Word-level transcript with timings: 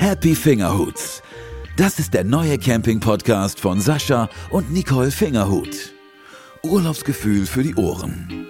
Happy 0.00 0.34
Fingerhuts. 0.34 1.22
Das 1.76 1.98
ist 1.98 2.14
der 2.14 2.24
neue 2.24 2.56
Camping-Podcast 2.56 3.60
von 3.60 3.82
Sascha 3.82 4.30
und 4.48 4.72
Nicole 4.72 5.10
Fingerhut. 5.10 5.92
Urlaubsgefühl 6.62 7.44
für 7.44 7.62
die 7.62 7.74
Ohren. 7.74 8.46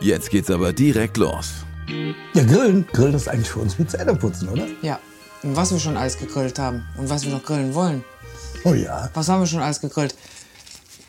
Jetzt 0.00 0.30
geht's 0.30 0.50
aber 0.50 0.72
direkt 0.72 1.16
los. 1.16 1.50
Ja, 2.34 2.42
Grillen. 2.42 2.88
Grillen 2.92 3.14
ist 3.14 3.28
eigentlich 3.28 3.50
für 3.50 3.60
uns 3.60 3.78
wie 3.78 3.86
Zähneputzen, 3.86 4.48
oder? 4.48 4.66
Ja. 4.82 4.98
Und 5.44 5.54
was 5.54 5.70
wir 5.70 5.78
schon 5.78 5.96
alles 5.96 6.18
gegrillt 6.18 6.58
haben 6.58 6.84
und 6.98 7.08
was 7.08 7.24
wir 7.24 7.30
noch 7.30 7.44
grillen 7.44 7.72
wollen. 7.72 8.04
Oh 8.64 8.74
ja. 8.74 9.10
Was 9.14 9.28
haben 9.28 9.42
wir 9.42 9.46
schon 9.46 9.62
alles 9.62 9.80
gegrillt? 9.80 10.16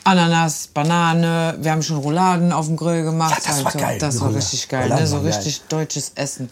Ananas, 0.04 0.68
Banane, 0.68 1.58
wir 1.60 1.72
haben 1.72 1.82
schon 1.82 1.96
Rouladen 1.96 2.52
auf 2.52 2.66
dem 2.66 2.76
Grill 2.76 3.02
gemacht. 3.02 3.42
Ja, 3.44 3.50
das 3.50 3.64
war 3.64 3.72
geil, 3.72 3.98
Das 3.98 4.20
war 4.20 4.32
richtig 4.32 4.68
geil, 4.68 4.90
ne? 4.90 5.04
so 5.08 5.18
richtig 5.18 5.62
deutsches 5.68 6.12
Essen. 6.14 6.48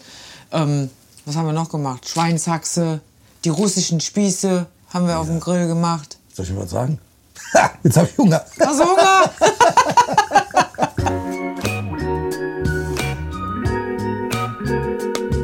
Ähm, 0.51 0.89
was 1.25 1.37
haben 1.37 1.45
wir 1.45 1.53
noch 1.53 1.69
gemacht? 1.69 2.09
Schweinshaxe, 2.09 2.99
die 3.43 3.49
russischen 3.49 3.99
Spieße 3.99 4.67
haben 4.93 5.07
wir 5.07 5.17
auf 5.19 5.25
dem 5.27 5.39
Grill 5.39 5.67
gemacht. 5.67 6.19
Soll 6.33 6.45
ich 6.45 6.51
mal 6.53 6.63
was 6.63 6.69
sagen? 6.71 6.99
Ha, 7.53 7.71
jetzt 7.83 7.97
habe 7.97 8.07
ich 8.09 8.17
Hunger. 8.17 8.45
Hast 8.59 8.79
du 8.79 8.85
Hunger? 8.85 9.29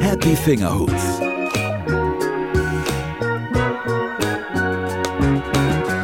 Happy 0.00 0.34
Fingerhuts. 0.36 1.02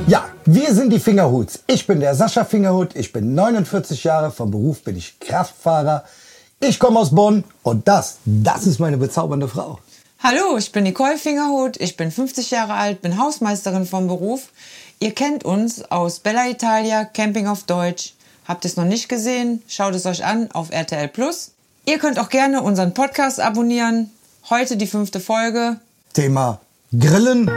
Ja, 0.07 0.29
wir 0.45 0.75
sind 0.75 0.93
die 0.93 1.01
Fingerhuts. 1.01 1.61
Ich 1.67 1.87
bin 1.87 2.01
der 2.01 2.15
Sascha 2.15 2.45
Fingerhut. 2.45 2.95
Ich 2.97 3.11
bin 3.13 3.35
49 3.35 4.05
Jahre. 4.05 4.31
Vom 4.31 4.51
Beruf 4.51 4.83
bin 4.83 4.97
ich 4.97 5.19
Kraftfahrer. 5.21 6.05
Ich 6.61 6.79
komme 6.79 6.99
aus 6.99 7.15
Bonn 7.15 7.45
und 7.63 7.89
das, 7.89 8.19
das 8.27 8.67
ist 8.67 8.79
meine 8.79 8.99
bezaubernde 8.99 9.49
Frau. 9.49 9.79
Hallo, 10.27 10.57
ich 10.57 10.73
bin 10.73 10.85
Nicole 10.85 11.19
Fingerhut, 11.19 11.79
ich 11.79 11.99
bin 11.99 12.11
50 12.11 12.51
Jahre 12.51 12.73
alt, 12.73 13.03
bin 13.03 13.19
Hausmeisterin 13.19 13.85
vom 13.85 14.07
Beruf. 14.07 14.49
Ihr 14.99 15.13
kennt 15.13 15.45
uns 15.45 15.83
aus 15.91 16.19
Bella 16.19 16.49
Italia, 16.49 17.05
Camping 17.05 17.47
auf 17.47 17.65
Deutsch. 17.65 18.15
Habt 18.49 18.65
es 18.65 18.79
noch 18.79 18.87
nicht 18.87 19.11
gesehen? 19.11 19.63
Schaut 19.69 19.95
es 19.95 20.07
euch 20.07 20.25
an 20.25 20.51
auf 20.51 20.71
RTL 20.71 21.09
Plus. 21.09 21.51
Ihr 21.85 21.99
könnt 21.99 22.19
auch 22.19 22.31
gerne 22.31 22.63
unseren 22.63 22.95
Podcast 22.95 23.39
abonnieren. 23.39 24.13
Heute 24.49 24.79
die 24.79 24.87
fünfte 24.87 25.21
Folge. 25.21 25.79
Thema 26.15 26.59
Grillen. 26.99 27.51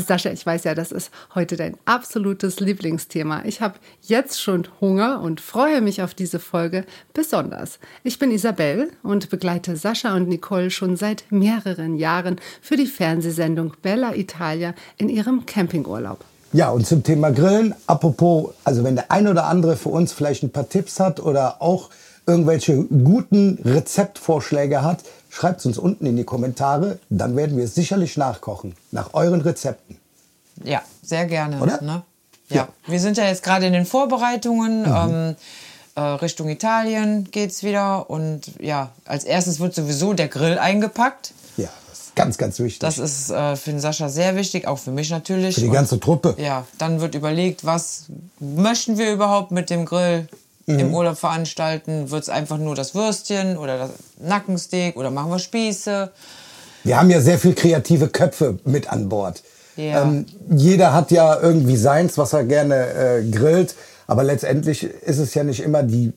Sascha, 0.00 0.30
ich 0.30 0.44
weiß 0.44 0.64
ja, 0.64 0.74
das 0.74 0.92
ist 0.92 1.10
heute 1.34 1.56
dein 1.56 1.76
absolutes 1.84 2.60
Lieblingsthema. 2.60 3.42
Ich 3.44 3.60
habe 3.60 3.74
jetzt 4.02 4.40
schon 4.40 4.66
Hunger 4.80 5.20
und 5.20 5.40
freue 5.40 5.80
mich 5.80 6.02
auf 6.02 6.14
diese 6.14 6.38
Folge 6.38 6.84
besonders. 7.14 7.78
Ich 8.04 8.18
bin 8.18 8.30
Isabel 8.30 8.90
und 9.02 9.30
begleite 9.30 9.76
Sascha 9.76 10.14
und 10.14 10.28
Nicole 10.28 10.70
schon 10.70 10.96
seit 10.96 11.24
mehreren 11.30 11.96
Jahren 11.96 12.40
für 12.60 12.76
die 12.76 12.86
Fernsehsendung 12.86 13.74
Bella 13.82 14.14
Italia 14.14 14.74
in 14.96 15.08
ihrem 15.08 15.46
Campingurlaub. 15.46 16.24
Ja, 16.52 16.70
und 16.70 16.84
zum 16.86 17.04
Thema 17.04 17.30
Grillen, 17.30 17.74
apropos, 17.86 18.54
also 18.64 18.82
wenn 18.82 18.96
der 18.96 19.12
ein 19.12 19.28
oder 19.28 19.44
andere 19.44 19.76
für 19.76 19.90
uns 19.90 20.12
vielleicht 20.12 20.42
ein 20.42 20.50
paar 20.50 20.68
Tipps 20.68 20.98
hat 20.98 21.20
oder 21.20 21.62
auch 21.62 21.90
irgendwelche 22.26 22.84
guten 22.84 23.58
Rezeptvorschläge 23.64 24.82
hat, 24.82 25.04
schreibt 25.30 25.60
es 25.60 25.66
uns 25.66 25.78
unten 25.78 26.04
in 26.04 26.16
die 26.16 26.24
Kommentare, 26.24 26.98
dann 27.08 27.36
werden 27.36 27.56
wir 27.56 27.66
sicherlich 27.68 28.16
nachkochen, 28.16 28.74
nach 28.90 29.14
euren 29.14 29.40
Rezepten. 29.40 29.96
Ja, 30.62 30.82
sehr 31.02 31.24
gerne. 31.24 31.60
Oder? 31.60 31.80
Ne? 31.80 32.02
Ja. 32.48 32.56
Ja. 32.56 32.68
wir 32.86 33.00
sind 33.00 33.16
ja 33.16 33.24
jetzt 33.24 33.42
gerade 33.42 33.66
in 33.66 33.72
den 33.72 33.86
Vorbereitungen. 33.86 34.84
Ähm, 34.84 35.36
äh, 35.94 36.00
Richtung 36.00 36.48
Italien 36.48 37.28
geht's 37.30 37.62
wieder. 37.62 38.10
Und 38.10 38.52
ja, 38.60 38.90
als 39.04 39.24
erstes 39.24 39.60
wird 39.60 39.74
sowieso 39.74 40.12
der 40.12 40.28
Grill 40.28 40.58
eingepackt. 40.58 41.32
Ja, 41.56 41.68
das 41.88 42.00
ist 42.00 42.16
ganz, 42.16 42.38
ganz 42.38 42.58
wichtig. 42.58 42.80
Das 42.80 42.98
ist 42.98 43.30
äh, 43.30 43.56
für 43.56 43.70
den 43.70 43.80
Sascha 43.80 44.08
sehr 44.08 44.36
wichtig, 44.36 44.66
auch 44.66 44.78
für 44.78 44.90
mich 44.90 45.10
natürlich. 45.10 45.54
Für 45.54 45.60
die 45.60 45.68
Und, 45.68 45.74
ganze 45.74 46.00
Truppe. 46.00 46.34
Ja, 46.38 46.66
dann 46.78 47.00
wird 47.00 47.14
überlegt, 47.14 47.64
was 47.64 48.06
möchten 48.40 48.98
wir 48.98 49.12
überhaupt 49.12 49.52
mit 49.52 49.70
dem 49.70 49.84
Grill 49.84 50.28
Mhm. 50.74 50.78
im 50.80 50.94
Urlaub 50.94 51.18
veranstalten? 51.18 52.10
Wird 52.10 52.22
es 52.22 52.28
einfach 52.28 52.58
nur 52.58 52.74
das 52.74 52.94
Würstchen 52.94 53.56
oder 53.56 53.78
das 53.78 53.90
Nackensteak 54.18 54.96
oder 54.96 55.10
machen 55.10 55.30
wir 55.30 55.38
Spieße? 55.38 56.10
Wir 56.84 56.98
haben 56.98 57.10
ja 57.10 57.20
sehr 57.20 57.38
viel 57.38 57.54
kreative 57.54 58.08
Köpfe 58.08 58.58
mit 58.64 58.90
an 58.90 59.08
Bord. 59.08 59.42
Ja. 59.76 60.02
Ähm, 60.02 60.26
jeder 60.50 60.92
hat 60.92 61.10
ja 61.10 61.38
irgendwie 61.40 61.76
seins, 61.76 62.18
was 62.18 62.32
er 62.32 62.44
gerne 62.44 62.86
äh, 62.92 63.30
grillt. 63.30 63.74
Aber 64.06 64.24
letztendlich 64.24 64.82
ist 64.82 65.18
es 65.18 65.34
ja 65.34 65.44
nicht 65.44 65.60
immer 65.60 65.82
die 65.82 66.12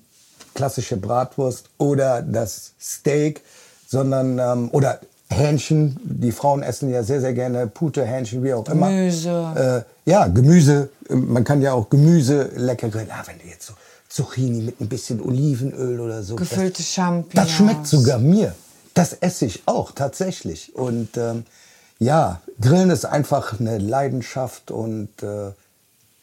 klassische 0.56 0.98
Bratwurst 0.98 1.70
oder 1.78 2.22
das 2.22 2.74
Steak, 2.82 3.42
sondern 3.88 4.40
ähm, 4.40 4.70
oder 4.72 5.00
Hähnchen. 5.30 6.00
Die 6.04 6.32
Frauen 6.32 6.64
essen 6.64 6.90
ja 6.90 7.04
sehr, 7.04 7.22
sehr 7.22 7.34
gerne 7.34 7.68
Pute, 7.68 8.04
Hähnchen, 8.04 8.44
wie 8.44 8.54
auch 8.54 8.68
immer. 8.68 8.90
Gemüse. 8.90 9.86
Äh, 10.06 10.10
ja, 10.10 10.28
Gemüse. 10.28 10.90
Man 11.10 11.44
kann 11.44 11.62
ja 11.62 11.74
auch 11.74 11.90
Gemüse 11.90 12.50
lecker 12.56 12.90
grillen. 12.90 13.10
Ah, 13.12 13.24
wenn 13.26 13.40
du 13.40 13.46
jetzt 13.46 13.68
so 13.68 13.74
Zucchini 14.14 14.62
mit 14.62 14.80
ein 14.80 14.90
bisschen 14.90 15.20
Olivenöl 15.20 16.00
oder 16.00 16.22
so. 16.22 16.36
Gefüllte 16.36 16.84
das, 16.84 16.94
Champignons. 16.94 17.34
Das 17.34 17.52
schmeckt 17.52 17.88
sogar 17.88 18.20
mir. 18.20 18.54
Das 18.94 19.14
esse 19.14 19.48
ich 19.48 19.64
auch 19.66 19.92
tatsächlich. 19.92 20.76
Und 20.76 21.18
ähm, 21.18 21.46
ja, 21.98 22.40
Grillen 22.62 22.92
ist 22.92 23.06
einfach 23.06 23.60
eine 23.60 23.80
Leidenschaft 23.80 24.70
und 24.70 25.10
äh, 25.24 25.52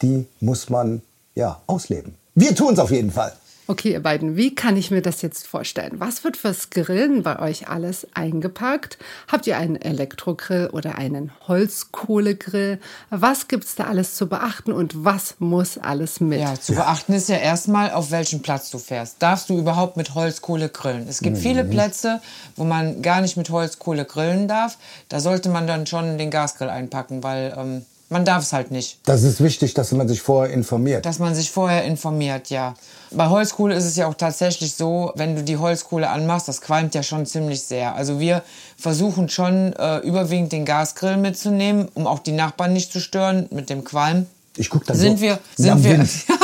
die 0.01 0.25
muss 0.39 0.69
man 0.69 1.01
ja 1.35 1.61
ausleben. 1.67 2.15
Wir 2.33 2.55
tun 2.55 2.75
es 2.75 2.79
auf 2.79 2.91
jeden 2.91 3.11
Fall. 3.11 3.33
Okay, 3.71 3.93
ihr 3.93 4.03
beiden, 4.03 4.35
wie 4.35 4.53
kann 4.53 4.75
ich 4.75 4.91
mir 4.91 5.01
das 5.01 5.21
jetzt 5.21 5.47
vorstellen? 5.47 5.93
Was 5.93 6.25
wird 6.25 6.35
fürs 6.35 6.71
Grillen 6.71 7.23
bei 7.23 7.39
euch 7.39 7.69
alles 7.69 8.05
eingepackt? 8.13 8.97
Habt 9.29 9.47
ihr 9.47 9.55
einen 9.55 9.77
Elektrogrill 9.77 10.67
oder 10.73 10.97
einen 10.97 11.31
Holzkohlegrill? 11.47 12.81
Was 13.11 13.47
gibt's 13.47 13.75
da 13.75 13.85
alles 13.85 14.15
zu 14.15 14.27
beachten 14.27 14.73
und 14.73 15.05
was 15.05 15.35
muss 15.39 15.77
alles 15.77 16.19
mit? 16.19 16.41
Ja, 16.41 16.59
zu 16.59 16.75
beachten 16.75 17.13
ist 17.13 17.29
ja 17.29 17.37
erstmal, 17.37 17.91
auf 17.91 18.11
welchen 18.11 18.41
Platz 18.41 18.71
du 18.71 18.77
fährst. 18.77 19.15
Darfst 19.19 19.49
du 19.49 19.57
überhaupt 19.57 19.95
mit 19.95 20.15
Holzkohle 20.15 20.67
grillen? 20.67 21.07
Es 21.07 21.21
gibt 21.21 21.37
viele 21.37 21.63
Plätze, 21.63 22.19
wo 22.57 22.65
man 22.65 23.01
gar 23.01 23.21
nicht 23.21 23.37
mit 23.37 23.51
Holzkohle 23.51 24.03
grillen 24.03 24.49
darf. 24.49 24.77
Da 25.07 25.21
sollte 25.21 25.47
man 25.47 25.65
dann 25.65 25.87
schon 25.87 26.17
den 26.17 26.29
Gasgrill 26.29 26.67
einpacken, 26.67 27.23
weil 27.23 27.55
ähm, 27.57 27.85
man 28.09 28.25
darf 28.25 28.43
es 28.43 28.51
halt 28.51 28.71
nicht. 28.71 28.99
Das 29.05 29.23
ist 29.23 29.41
wichtig, 29.41 29.73
dass 29.73 29.93
man 29.93 30.09
sich 30.09 30.21
vorher 30.21 30.53
informiert. 30.53 31.05
Dass 31.05 31.19
man 31.19 31.33
sich 31.33 31.49
vorher 31.49 31.85
informiert, 31.85 32.49
ja. 32.49 32.75
Bei 33.13 33.27
Holzkohle 33.27 33.75
ist 33.75 33.85
es 33.85 33.97
ja 33.97 34.07
auch 34.07 34.13
tatsächlich 34.13 34.73
so, 34.73 35.11
wenn 35.15 35.35
du 35.35 35.43
die 35.43 35.57
Holzkohle 35.57 36.09
anmachst, 36.09 36.47
das 36.47 36.61
qualmt 36.61 36.95
ja 36.95 37.03
schon 37.03 37.25
ziemlich 37.25 37.61
sehr. 37.61 37.93
Also 37.95 38.19
wir 38.19 38.41
versuchen 38.77 39.27
schon 39.27 39.73
äh, 39.73 39.97
überwiegend 39.99 40.53
den 40.53 40.65
Gasgrill 40.65 41.17
mitzunehmen, 41.17 41.89
um 41.93 42.07
auch 42.07 42.19
die 42.19 42.31
Nachbarn 42.31 42.73
nicht 42.73 42.93
zu 42.93 42.99
stören 42.99 43.47
mit 43.51 43.69
dem 43.69 43.83
Qualm. 43.83 44.27
Ich 44.57 44.69
guck 44.69 44.85
dann 44.85 44.97
Sind 44.97 45.17
so 45.17 45.23
wir, 45.23 45.39
sind 45.55 45.83
wir. 45.83 46.05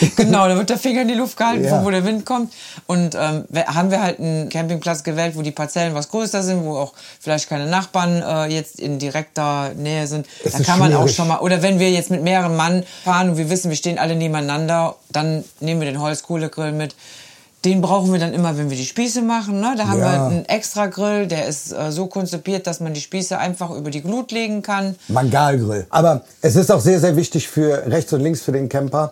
genau, 0.16 0.48
da 0.48 0.56
wird 0.56 0.70
der 0.70 0.78
Finger 0.78 1.02
in 1.02 1.08
die 1.08 1.14
Luft 1.14 1.36
gehalten, 1.36 1.64
Ja. 1.64 1.84
wo 1.84 1.90
der 1.90 2.04
Wind 2.04 2.24
kommt. 2.26 2.52
Und 2.86 3.14
ähm, 3.14 3.44
haben 3.66 3.90
wir 3.90 4.02
halt 4.02 4.18
einen 4.20 4.48
Campingplatz 4.48 5.02
gewählt, 5.04 5.36
wo 5.36 5.42
die 5.42 5.50
Parzellen 5.50 5.94
was 5.94 6.08
größer 6.08 6.42
sind, 6.42 6.64
wo 6.64 6.76
auch 6.76 6.92
vielleicht 7.20 7.48
keine 7.48 7.66
Nachbarn 7.66 8.22
äh, 8.22 8.46
jetzt 8.54 8.80
in 8.80 8.98
direkter 8.98 9.70
Nähe 9.74 10.06
sind. 10.06 10.26
Dann 10.44 10.60
ist 10.60 10.66
kann 10.66 10.78
man 10.78 10.94
auch 10.94 11.08
schon 11.08 11.28
mal, 11.28 11.38
oder 11.38 11.62
wenn 11.62 11.78
wir 11.78 11.90
jetzt 11.90 12.10
mit 12.10 12.22
mehreren 12.22 12.56
Mann 12.56 12.84
fahren 13.04 13.30
und 13.30 13.36
wir 13.36 13.50
wissen, 13.50 13.70
wir 13.70 13.76
stehen 13.76 13.98
alle 13.98 14.16
nebeneinander, 14.16 14.96
dann 15.10 15.44
nehmen 15.60 15.80
wir 15.80 15.90
den 15.90 16.00
Holzkohlegrill 16.00 16.72
mit. 16.72 16.94
Den 17.64 17.80
brauchen 17.80 18.12
wir 18.12 18.20
dann 18.20 18.32
immer, 18.32 18.56
wenn 18.58 18.70
wir 18.70 18.76
die 18.76 18.84
Spieße 18.84 19.22
machen. 19.22 19.60
Ne? 19.60 19.74
Da 19.76 19.88
haben 19.88 19.98
Ja. 19.98 20.12
wir 20.12 20.24
einen 20.26 20.44
extra 20.44 20.86
Grill, 20.86 21.26
der 21.26 21.46
ist 21.46 21.72
äh, 21.72 21.90
so 21.90 22.06
konzipiert, 22.06 22.66
dass 22.68 22.78
man 22.78 22.94
die 22.94 23.00
Spieße 23.00 23.36
einfach 23.38 23.70
über 23.72 23.90
die 23.90 24.02
Glut 24.02 24.30
legen 24.30 24.62
kann. 24.62 24.94
Mangalgrill. 25.08 25.86
Aber 25.90 26.20
es 26.42 26.54
ist 26.54 26.70
auch 26.70 26.80
sehr, 26.80 27.00
sehr 27.00 27.16
wichtig 27.16 27.48
für 27.48 27.82
rechts 27.86 28.12
und 28.12 28.20
links 28.20 28.42
für 28.42 28.52
den 28.52 28.68
Camper 28.68 29.10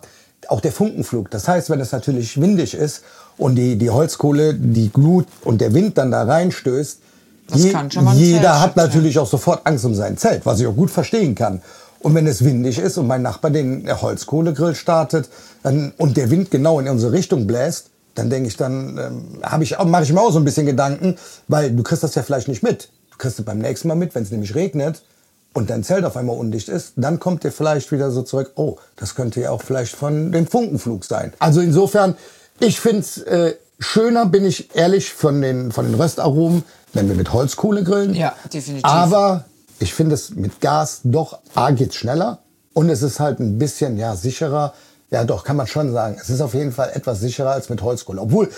auch 0.49 0.61
der 0.61 0.71
Funkenflug. 0.71 1.29
Das 1.31 1.47
heißt, 1.47 1.69
wenn 1.69 1.79
es 1.79 1.91
natürlich 1.91 2.39
windig 2.39 2.73
ist 2.73 3.03
und 3.37 3.55
die, 3.55 3.77
die 3.77 3.89
Holzkohle, 3.89 4.53
die 4.53 4.91
Glut 4.91 5.27
und 5.43 5.61
der 5.61 5.73
Wind 5.73 5.97
dann 5.97 6.11
da 6.11 6.23
reinstößt, 6.23 6.99
Zelt 7.47 7.93
jeder 8.15 8.59
hat 8.59 8.75
natürlich 8.75 9.19
auch 9.19 9.27
sofort 9.27 9.67
Angst 9.67 9.85
um 9.85 9.93
sein 9.93 10.17
Zelt, 10.17 10.45
was 10.45 10.59
ich 10.59 10.65
auch 10.65 10.75
gut 10.75 10.89
verstehen 10.89 11.35
kann. 11.35 11.61
Und 11.99 12.15
wenn 12.15 12.27
es 12.27 12.43
windig 12.43 12.79
ist 12.79 12.97
und 12.97 13.07
mein 13.07 13.21
Nachbar 13.21 13.51
den 13.51 13.87
Holzkohlegrill 13.89 14.75
startet 14.75 15.29
dann, 15.63 15.93
und 15.97 16.17
der 16.17 16.29
Wind 16.31 16.49
genau 16.49 16.79
in 16.79 16.87
unsere 16.87 17.11
Richtung 17.11 17.45
bläst, 17.45 17.89
dann 18.15 18.29
denke 18.29 18.47
ich, 18.47 18.57
dann 18.57 18.97
ähm, 18.97 19.43
habe 19.43 19.63
ich 19.63 19.77
mache 19.77 20.03
ich 20.03 20.13
mir 20.13 20.21
auch 20.21 20.31
so 20.31 20.39
ein 20.39 20.45
bisschen 20.45 20.65
Gedanken, 20.65 21.17
weil 21.47 21.71
du 21.71 21.83
kriegst 21.83 22.03
das 22.03 22.15
ja 22.15 22.23
vielleicht 22.23 22.47
nicht 22.47 22.63
mit. 22.63 22.89
Du 23.11 23.17
kriegst 23.17 23.37
es 23.39 23.45
beim 23.45 23.59
nächsten 23.59 23.87
Mal 23.87 23.95
mit, 23.95 24.15
wenn 24.15 24.23
es 24.23 24.31
nämlich 24.31 24.55
regnet 24.55 25.03
und 25.55 25.69
dein 25.69 25.83
Zelt 25.83 26.03
auf 26.03 26.17
einmal 26.17 26.37
undicht 26.37 26.67
ist, 26.67 26.93
dann 26.97 27.17
kommt 27.17 27.45
dir 27.45 27.51
vielleicht 27.51 27.91
wieder 27.91 28.11
so 28.11 28.21
zurück, 28.23 28.51
oh, 28.55 28.75
das 28.97 29.15
könnte 29.15 29.39
ja 29.39 29.51
auch 29.51 29.63
vielleicht 29.63 29.95
von 29.95 30.31
dem 30.33 30.47
Funkenflug 30.47 31.05
sein. 31.05 31.33
Also 31.39 31.61
insofern, 31.61 32.15
ich 32.59 32.79
finde 32.79 32.99
es 32.99 33.17
äh, 33.19 33.55
schöner, 33.79 34.25
bin 34.25 34.45
ich 34.45 34.75
ehrlich, 34.75 35.13
von 35.13 35.41
den, 35.41 35.71
von 35.71 35.85
den 35.85 35.95
Röstaromen, 35.95 36.63
wenn 36.91 37.07
wir 37.07 37.15
mit 37.15 37.31
Holzkohle 37.31 37.83
grillen. 37.83 38.13
Ja, 38.13 38.35
definitiv. 38.53 38.83
Aber 38.83 39.45
ich 39.79 39.93
finde 39.93 40.15
es 40.15 40.31
mit 40.31 40.59
Gas 40.59 40.99
doch, 41.05 41.39
A, 41.55 41.71
geht's 41.71 41.95
schneller 41.95 42.39
und 42.73 42.89
es 42.89 43.01
ist 43.01 43.21
halt 43.21 43.39
ein 43.39 43.57
bisschen, 43.57 43.97
ja, 43.97 44.15
sicherer. 44.15 44.73
Ja, 45.09 45.23
doch, 45.23 45.45
kann 45.45 45.55
man 45.55 45.67
schon 45.67 45.93
sagen. 45.93 46.17
Es 46.19 46.29
ist 46.29 46.41
auf 46.41 46.53
jeden 46.53 46.73
Fall 46.73 46.91
etwas 46.93 47.21
sicherer 47.21 47.51
als 47.51 47.69
mit 47.69 47.81
Holzkohle. 47.81 48.19
Obwohl, 48.19 48.49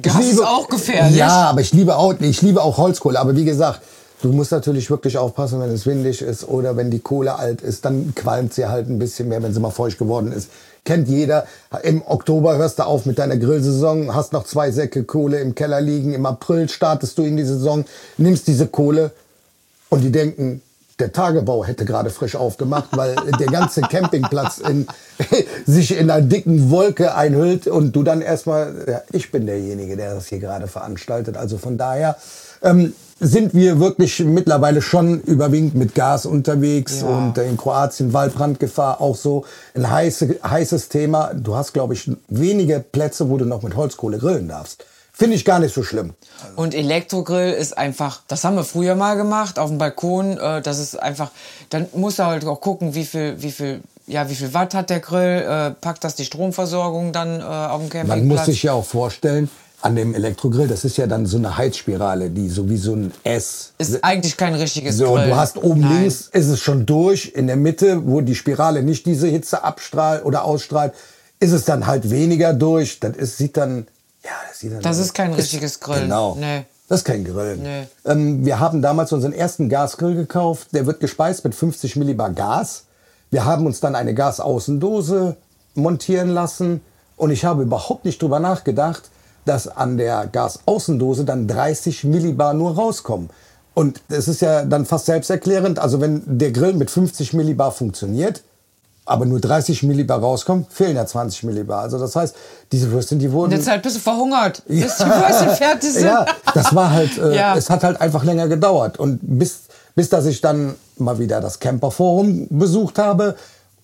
Gas 0.00 0.20
Ich 0.20 0.32
ist 0.32 0.44
auch 0.44 0.68
gefährlich. 0.68 1.16
Ja, 1.16 1.48
aber 1.48 1.62
ich 1.62 1.72
liebe 1.72 1.96
auch, 1.96 2.14
ich 2.18 2.42
liebe 2.42 2.62
auch 2.62 2.76
Holzkohle. 2.76 3.18
Aber 3.18 3.34
wie 3.34 3.46
gesagt, 3.46 3.80
du 4.22 4.32
musst 4.32 4.52
natürlich 4.52 4.88
wirklich 4.90 5.18
aufpassen, 5.18 5.60
wenn 5.60 5.70
es 5.70 5.84
windig 5.84 6.22
ist 6.22 6.48
oder 6.48 6.76
wenn 6.76 6.90
die 6.90 7.00
Kohle 7.00 7.36
alt 7.36 7.60
ist, 7.60 7.84
dann 7.84 8.14
qualmt 8.14 8.54
sie 8.54 8.66
halt 8.66 8.88
ein 8.88 8.98
bisschen 8.98 9.28
mehr, 9.28 9.42
wenn 9.42 9.52
sie 9.52 9.60
mal 9.60 9.70
feucht 9.70 9.98
geworden 9.98 10.32
ist. 10.32 10.48
Kennt 10.84 11.08
jeder. 11.08 11.46
Im 11.82 12.02
Oktober 12.06 12.56
hörst 12.56 12.78
du 12.78 12.84
auf 12.84 13.04
mit 13.04 13.18
deiner 13.18 13.36
Grillsaison, 13.36 14.14
hast 14.14 14.32
noch 14.32 14.44
zwei 14.44 14.70
Säcke 14.70 15.04
Kohle 15.04 15.40
im 15.40 15.54
Keller 15.54 15.80
liegen. 15.80 16.14
Im 16.14 16.26
April 16.26 16.68
startest 16.68 17.18
du 17.18 17.22
in 17.22 17.36
die 17.36 17.44
Saison, 17.44 17.84
nimmst 18.16 18.46
diese 18.46 18.66
Kohle 18.66 19.12
und 19.90 20.00
die 20.00 20.10
denken, 20.10 20.62
der 20.98 21.12
Tagebau 21.12 21.64
hätte 21.64 21.84
gerade 21.84 22.10
frisch 22.10 22.36
aufgemacht, 22.36 22.96
weil 22.96 23.14
der 23.40 23.48
ganze 23.48 23.80
Campingplatz 23.80 24.58
in, 24.58 24.86
sich 25.66 25.96
in 25.96 26.10
einer 26.10 26.24
dicken 26.24 26.70
Wolke 26.70 27.14
einhüllt 27.14 27.66
und 27.66 27.94
du 27.94 28.02
dann 28.02 28.20
erstmal, 28.20 28.84
ja, 28.88 29.02
ich 29.12 29.30
bin 29.32 29.46
derjenige, 29.46 29.96
der 29.96 30.14
das 30.14 30.26
hier 30.26 30.38
gerade 30.38 30.68
veranstaltet. 30.68 31.36
Also 31.36 31.58
von 31.58 31.76
daher 31.76 32.16
ähm, 32.62 32.94
sind 33.20 33.54
wir 33.54 33.78
wirklich 33.78 34.18
mittlerweile 34.20 34.82
schon 34.82 35.20
überwiegend 35.20 35.76
mit 35.76 35.94
Gas 35.94 36.26
unterwegs 36.26 37.02
Ja. 37.02 37.06
und 37.06 37.38
äh, 37.38 37.48
in 37.48 37.56
Kroatien 37.56 38.12
Waldbrandgefahr 38.12 39.00
auch 39.00 39.14
so 39.14 39.44
ein 39.74 39.88
heiße, 39.88 40.40
heißes 40.42 40.88
Thema. 40.88 41.32
Du 41.34 41.54
hast, 41.54 41.72
glaube 41.72 41.94
ich, 41.94 42.10
wenige 42.28 42.80
Plätze, 42.80 43.30
wo 43.30 43.36
du 43.36 43.44
noch 43.44 43.62
mit 43.62 43.76
Holzkohle 43.76 44.18
grillen 44.18 44.48
darfst. 44.48 44.84
Finde 45.14 45.36
ich 45.36 45.44
gar 45.44 45.58
nicht 45.60 45.74
so 45.74 45.82
schlimm. 45.84 46.14
Und 46.56 46.74
Elektrogrill 46.74 47.52
ist 47.52 47.76
einfach, 47.78 48.22
das 48.26 48.42
haben 48.44 48.56
wir 48.56 48.64
früher 48.64 48.96
mal 48.96 49.14
gemacht, 49.16 49.58
auf 49.58 49.68
dem 49.68 49.78
Balkon. 49.78 50.38
Äh, 50.38 50.62
das 50.62 50.78
ist 50.80 51.00
einfach, 51.00 51.30
dann 51.70 51.86
muss 51.94 52.18
er 52.18 52.26
halt 52.26 52.44
auch 52.44 52.60
gucken, 52.60 52.94
wie 52.96 53.04
viel, 53.04 53.40
wie 53.40 53.52
viel, 53.52 53.82
ja, 54.08 54.28
wie 54.30 54.34
viel 54.34 54.52
Watt 54.52 54.74
hat 54.74 54.90
der 54.90 54.98
Grill, 55.00 55.44
äh, 55.46 55.70
packt 55.80 56.02
das 56.02 56.16
die 56.16 56.24
Stromversorgung 56.24 57.12
dann 57.12 57.38
äh, 57.40 57.44
auf 57.44 57.80
dem 57.82 57.90
Campingplatz. 57.90 58.18
Man 58.18 58.26
muss 58.26 58.46
sich 58.46 58.62
ja 58.64 58.72
auch 58.72 58.84
vorstellen, 58.86 59.48
an 59.82 59.96
dem 59.96 60.14
Elektrogrill, 60.14 60.68
das 60.68 60.84
ist 60.84 60.96
ja 60.96 61.06
dann 61.06 61.26
so 61.26 61.36
eine 61.36 61.56
Heizspirale, 61.56 62.30
die 62.30 62.48
so 62.48 62.70
wie 62.70 62.76
so 62.76 62.94
ein 62.94 63.12
S. 63.24 63.72
ist 63.78 64.02
eigentlich 64.02 64.36
kein 64.36 64.54
richtiges 64.54 64.96
So, 64.96 65.14
Grill. 65.14 65.26
du 65.28 65.36
hast 65.36 65.56
oben 65.58 65.80
Nein. 65.80 66.02
links, 66.02 66.28
ist 66.32 66.46
es 66.48 66.60
schon 66.60 66.86
durch, 66.86 67.32
in 67.34 67.48
der 67.48 67.56
Mitte, 67.56 68.06
wo 68.06 68.20
die 68.20 68.34
Spirale 68.34 68.82
nicht 68.82 69.06
diese 69.06 69.26
Hitze 69.26 69.64
abstrahlt 69.64 70.24
oder 70.24 70.44
ausstrahlt, 70.44 70.94
ist 71.40 71.52
es 71.52 71.64
dann 71.64 71.86
halt 71.86 72.10
weniger 72.10 72.52
durch. 72.54 73.00
Das 73.00 73.16
ist, 73.16 73.38
sieht 73.38 73.56
dann, 73.56 73.86
ja, 74.24 74.30
das 74.48 74.60
sieht 74.60 74.72
dann. 74.72 74.82
Das 74.82 74.98
ist 74.98 75.14
kein 75.14 75.32
richtiges 75.32 75.80
Grill. 75.80 76.02
Genau. 76.02 76.36
Nee. 76.38 76.64
Das 76.88 77.00
ist 77.00 77.04
kein 77.04 77.24
Grill. 77.24 77.56
Nee. 77.56 77.86
Ähm, 78.04 78.44
wir 78.44 78.60
haben 78.60 78.82
damals 78.82 79.12
unseren 79.12 79.32
ersten 79.32 79.68
Gasgrill 79.68 80.14
gekauft. 80.14 80.68
Der 80.72 80.86
wird 80.86 81.00
gespeist 81.00 81.42
mit 81.42 81.54
50 81.54 81.96
Millibar 81.96 82.30
Gas. 82.30 82.84
Wir 83.30 83.44
haben 83.44 83.66
uns 83.66 83.80
dann 83.80 83.96
eine 83.96 84.14
Gasaußendose 84.14 85.36
montieren 85.74 86.28
lassen. 86.28 86.82
Und 87.16 87.30
ich 87.30 87.44
habe 87.44 87.62
überhaupt 87.62 88.04
nicht 88.04 88.20
drüber 88.20 88.40
nachgedacht, 88.40 89.04
dass 89.44 89.68
an 89.68 89.98
der 89.98 90.26
Gasaußendose 90.30 91.24
dann 91.24 91.48
30 91.48 92.04
Millibar 92.04 92.54
nur 92.54 92.74
rauskommen. 92.74 93.30
Und 93.74 94.00
es 94.08 94.28
ist 94.28 94.42
ja 94.42 94.64
dann 94.64 94.84
fast 94.84 95.06
selbsterklärend. 95.06 95.78
Also 95.78 96.00
wenn 96.00 96.22
der 96.26 96.52
Grill 96.52 96.74
mit 96.74 96.90
50 96.90 97.32
Millibar 97.32 97.72
funktioniert, 97.72 98.42
aber 99.04 99.24
nur 99.24 99.40
30 99.40 99.82
Millibar 99.82 100.20
rauskommen, 100.20 100.66
fehlen 100.68 100.94
ja 100.94 101.06
20 101.06 101.42
Millibar. 101.44 101.80
Also 101.82 101.98
das 101.98 102.14
heißt, 102.14 102.36
diese 102.70 102.90
Würstchen, 102.92 103.18
die 103.18 103.32
wurden... 103.32 103.50
Der 103.50 103.60
Zeit 103.60 103.82
bist 103.82 103.96
du 103.96 104.00
verhungert, 104.00 104.62
bis 104.68 104.96
die 104.98 105.04
Würstchen 105.04 105.48
fertig 105.56 105.92
sind. 105.92 106.04
Ja, 106.06 106.26
das 106.54 106.74
war 106.74 106.90
halt, 106.92 107.18
äh, 107.18 107.34
Ja. 107.34 107.56
es 107.56 107.68
hat 107.68 107.82
halt 107.82 108.00
einfach 108.00 108.22
länger 108.24 108.46
gedauert. 108.46 108.98
Und 108.98 109.18
bis, 109.22 109.62
bis 109.96 110.08
dass 110.08 110.26
ich 110.26 110.40
dann 110.40 110.74
mal 110.98 111.18
wieder 111.18 111.40
das 111.40 111.58
Camperforum 111.58 112.46
besucht 112.50 112.98
habe 112.98 113.34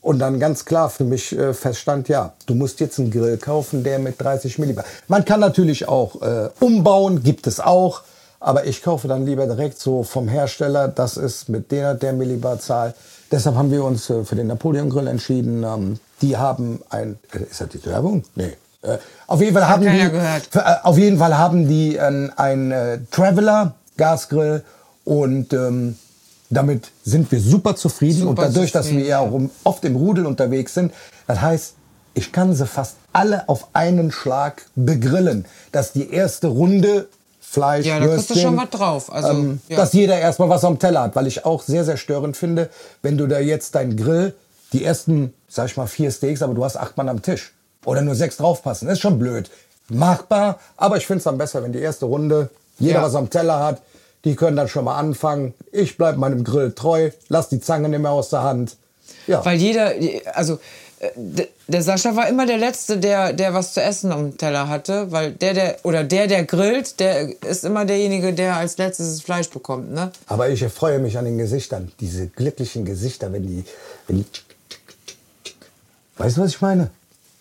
und 0.08 0.20
dann 0.20 0.40
ganz 0.40 0.64
klar 0.64 0.88
für 0.88 1.04
mich 1.04 1.36
äh, 1.36 1.52
feststand, 1.52 2.08
ja, 2.08 2.32
du 2.46 2.54
musst 2.54 2.80
jetzt 2.80 2.98
einen 2.98 3.10
Grill 3.10 3.36
kaufen, 3.36 3.84
der 3.84 3.98
mit 3.98 4.18
30 4.18 4.58
Millibar. 4.58 4.86
Man 5.06 5.22
kann 5.26 5.38
natürlich 5.38 5.86
auch 5.86 6.22
äh, 6.22 6.48
umbauen, 6.60 7.22
gibt 7.22 7.46
es 7.46 7.60
auch. 7.60 8.00
Aber 8.40 8.64
ich 8.64 8.82
kaufe 8.82 9.06
dann 9.06 9.26
lieber 9.26 9.46
direkt 9.46 9.78
so 9.78 10.04
vom 10.04 10.26
Hersteller, 10.26 10.88
das 10.88 11.18
ist 11.18 11.50
mit 11.50 11.70
der, 11.72 11.92
der 11.92 12.14
Millibar-Zahl. 12.14 12.94
Deshalb 13.30 13.56
haben 13.56 13.70
wir 13.70 13.84
uns 13.84 14.08
äh, 14.08 14.24
für 14.24 14.34
den 14.34 14.46
Napoleon 14.46 14.88
Grill 14.88 15.08
entschieden. 15.08 15.62
Ähm, 15.62 16.00
die 16.22 16.38
haben 16.38 16.80
ein, 16.88 17.18
äh, 17.34 17.42
ist 17.42 17.60
das 17.60 17.68
die 17.68 17.84
Werbung? 17.84 18.24
Nee. 18.34 18.56
Äh, 18.80 18.96
auf 19.26 19.42
jeden 19.42 19.52
Fall 19.52 19.68
haben 19.68 19.82
die, 19.82 19.88
äh, 19.88 20.40
Auf 20.84 20.96
jeden 20.96 21.18
Fall 21.18 21.36
haben 21.36 21.68
die 21.68 22.00
ein 22.00 22.72
äh, 22.72 23.00
Traveler 23.10 23.74
Gasgrill 23.98 24.64
und 25.04 25.52
ähm, 25.52 25.98
damit 26.50 26.90
sind 27.04 27.30
wir 27.30 27.40
super 27.40 27.76
zufrieden 27.76 28.22
und 28.22 28.36
Super 28.36 28.48
dadurch, 28.48 28.72
dass 28.72 28.86
zufrieden, 28.86 29.04
wir 29.04 29.10
ja 29.10 29.32
oft 29.64 29.84
im 29.84 29.96
Rudel 29.96 30.26
unterwegs 30.26 30.74
sind, 30.74 30.92
das 31.26 31.40
heißt, 31.40 31.74
ich 32.14 32.32
kann 32.32 32.54
sie 32.54 32.66
fast 32.66 32.96
alle 33.12 33.48
auf 33.48 33.68
einen 33.74 34.10
Schlag 34.10 34.66
begrillen, 34.74 35.44
dass 35.72 35.92
die 35.92 36.10
erste 36.10 36.48
Runde 36.48 37.08
Fleisch, 37.40 37.86
Ja, 37.86 37.98
da 37.98 38.06
kriegst 38.08 38.28
du 38.28 38.34
schon 38.34 38.58
was 38.58 38.68
drauf. 38.68 39.10
Also, 39.10 39.30
ähm, 39.30 39.60
ja. 39.68 39.78
dass 39.78 39.94
jeder 39.94 40.18
erstmal 40.18 40.50
was 40.50 40.64
am 40.64 40.78
Teller 40.78 41.02
hat, 41.02 41.16
weil 41.16 41.26
ich 41.26 41.46
auch 41.46 41.62
sehr, 41.62 41.82
sehr 41.82 41.96
störend 41.96 42.36
finde, 42.36 42.68
wenn 43.00 43.16
du 43.16 43.26
da 43.26 43.38
jetzt 43.38 43.74
deinen 43.74 43.96
Grill, 43.96 44.34
die 44.74 44.84
ersten, 44.84 45.32
sag 45.48 45.66
ich 45.66 45.76
mal, 45.78 45.86
vier 45.86 46.10
Steaks, 46.10 46.42
aber 46.42 46.52
du 46.52 46.62
hast 46.62 46.76
acht 46.76 46.98
Mann 46.98 47.08
am 47.08 47.22
Tisch. 47.22 47.54
Oder 47.86 48.02
nur 48.02 48.14
sechs 48.14 48.36
draufpassen. 48.36 48.86
Das 48.86 48.98
ist 48.98 49.00
schon 49.00 49.18
blöd. 49.18 49.50
Machbar, 49.88 50.58
aber 50.76 50.98
ich 50.98 51.06
finde 51.06 51.18
es 51.18 51.24
dann 51.24 51.38
besser, 51.38 51.62
wenn 51.62 51.72
die 51.72 51.78
erste 51.78 52.04
Runde 52.04 52.50
jeder 52.78 52.96
Ja. 52.96 53.02
was 53.02 53.14
am 53.14 53.30
Teller 53.30 53.60
hat. 53.64 53.80
Die 54.24 54.34
können 54.34 54.56
dann 54.56 54.68
schon 54.68 54.84
mal 54.84 54.96
anfangen. 54.96 55.54
Ich 55.72 55.96
bleib 55.96 56.16
meinem 56.16 56.44
Grill 56.44 56.72
treu, 56.72 57.10
lass 57.28 57.48
die 57.48 57.60
Zange 57.60 57.88
nicht 57.88 58.00
mehr 58.00 58.10
aus 58.10 58.30
der 58.30 58.42
Hand. 58.42 58.76
Ja. 59.26 59.44
Weil 59.44 59.58
jeder, 59.58 59.92
also 60.34 60.58
äh, 61.00 61.46
der 61.66 61.82
Sascha 61.82 62.16
war 62.16 62.28
immer 62.28 62.46
der 62.46 62.58
Letzte, 62.58 62.98
der, 62.98 63.32
der 63.32 63.54
was 63.54 63.74
zu 63.74 63.82
essen 63.82 64.10
am 64.10 64.36
Teller 64.36 64.68
hatte, 64.68 65.12
weil 65.12 65.32
der, 65.32 65.54
der, 65.54 65.76
oder 65.84 66.02
der, 66.02 66.26
der 66.26 66.44
grillt, 66.44 66.98
der 66.98 67.42
ist 67.44 67.64
immer 67.64 67.84
derjenige, 67.84 68.32
der 68.32 68.56
als 68.56 68.78
letztes 68.78 69.12
das 69.12 69.22
Fleisch 69.22 69.50
bekommt, 69.50 69.92
ne? 69.92 70.10
Aber 70.26 70.48
ich 70.48 70.62
erfreue 70.62 70.98
mich 70.98 71.16
an 71.18 71.24
den 71.24 71.38
Gesichtern. 71.38 71.92
Diese 72.00 72.26
glücklichen 72.26 72.84
Gesichter, 72.84 73.32
wenn 73.32 73.46
die, 73.46 73.64
wenn 74.06 74.18
die 74.18 74.26
Weißt 76.18 76.36
du, 76.36 76.40
was 76.42 76.50
ich 76.50 76.60
meine? 76.60 76.90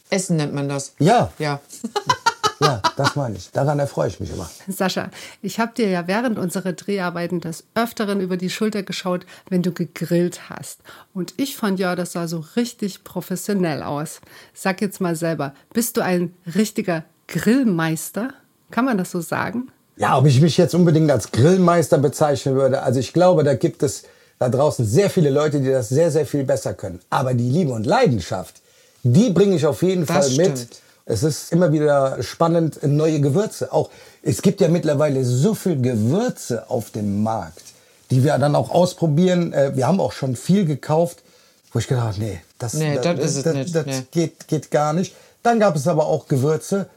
Essen 0.09 0.38
nennt 0.38 0.53
man 0.53 0.69
das. 0.69 0.94
Ja. 1.00 1.31
Ja. 1.39 1.59
Ja, 2.59 2.81
das 2.95 3.15
meine 3.15 3.38
ich. 3.38 3.51
Daran 3.51 3.80
erfreue 3.80 4.07
ich 4.07 4.19
mich 4.19 4.31
immer. 4.31 4.50
Sascha, 4.68 5.09
ich 5.42 5.59
habe 5.59 5.74
dir 5.75 5.89
ja 5.89 6.07
während 6.07 6.39
unserer 6.39 6.74
Dreharbeiten 6.74 7.39
des 7.39 7.65
Öfteren 7.75 8.19
über 8.19 8.38
die 8.38 8.50
Schulter 8.50 8.83
geschaut, 8.83 9.25
wenn 9.50 9.62
du 9.62 9.71
gegrillt 9.71 10.50
hast. 10.50 10.81
Und 11.13 11.33
ich 11.38 11.56
fand 11.56 11.80
ja, 11.80 11.95
das 11.95 12.13
sah 12.13 12.27
so 12.27 12.44
richtig 12.56 13.04
professionell 13.04 13.83
aus. 13.83 14.21
Sag 14.54 14.81
jetzt 14.81 15.01
mal 15.01 15.15
selber, 15.15 15.54
bist 15.74 15.98
du 15.98 16.01
ein 16.01 16.33
richtiger 16.56 17.04
Grillmeister? 17.27 18.30
Kann 18.71 18.86
man 18.86 18.98
das 18.98 19.12
so 19.12 19.21
sagen? 19.21 19.69
Ja, 19.95 20.18
ob 20.18 20.25
ich 20.25 20.42
mich 20.42 20.57
jetzt 20.57 20.75
unbedingt 20.75 21.10
als 21.12 21.31
Grillmeister 21.31 21.98
bezeichnen 21.98 22.55
würde, 22.55 22.84
also 22.84 23.00
ich 23.00 23.13
glaube, 23.13 23.43
da 23.43 23.55
gibt 23.55 23.81
es 23.81 24.03
da 24.39 24.50
draußen 24.50 24.86
sehr 24.86 25.10
viele 25.10 25.31
Leute, 25.31 25.60
die 25.60 25.70
das 25.70 25.89
sehr, 25.89 26.12
sehr 26.12 26.25
viel 26.25 26.43
besser 26.43 26.74
können. 26.74 27.00
Aber 27.10 27.34
die 27.34 27.50
Liebe 27.50 27.72
und 27.72 27.86
Leidenschaft, 27.86 28.62
die 29.01 29.31
bringe 29.31 29.55
ich 29.55 29.65
auf 29.65 29.81
jeden 29.81 30.05
Das 30.05 30.27
Fall 30.27 30.38
mit. 30.38 30.67
Es 31.09 31.23
ist 31.23 31.53
immer 31.53 31.71
wieder 31.71 32.21
spannend, 32.21 32.83
neue 32.83 33.21
Gewürze. 33.21 33.71
Auch 33.71 33.89
es 34.21 34.41
gibt 34.41 34.59
ja 34.59 34.67
mittlerweile 34.67 35.23
so 35.23 35.55
viel 35.55 35.81
Gewürze 35.81 36.69
auf 36.69 36.91
dem 36.91 37.23
Markt, 37.23 37.63
die 38.11 38.25
wir 38.25 38.37
dann 38.37 38.55
auch 38.55 38.69
ausprobieren. 38.69 39.53
Äh, 39.53 39.71
Wir 39.75 39.87
haben 39.87 40.01
auch 40.01 40.11
schon 40.11 40.35
viel 40.35 40.65
gekauft, 40.65 41.23
wo 41.71 41.79
ich 41.79 41.87
gedacht 41.87 42.07
habe, 42.07 42.19
nee, 42.19 42.41
das, 42.59 42.73
Nee, 42.73 42.99
das 43.01 43.19
ist 43.19 43.37
es 43.37 43.43
das, 43.43 43.53
nicht, 43.53 43.75
das 43.75 43.85
nee. 43.85 44.05
geht, 44.11 44.47
geht 44.49 44.69
gar 44.69 44.91
nicht. 44.91 45.15
Dann 45.43 45.61
gab 45.61 45.77
es 45.77 45.87
aber 45.87 46.07
auch 46.07 46.27
Gewürze, 46.27 46.87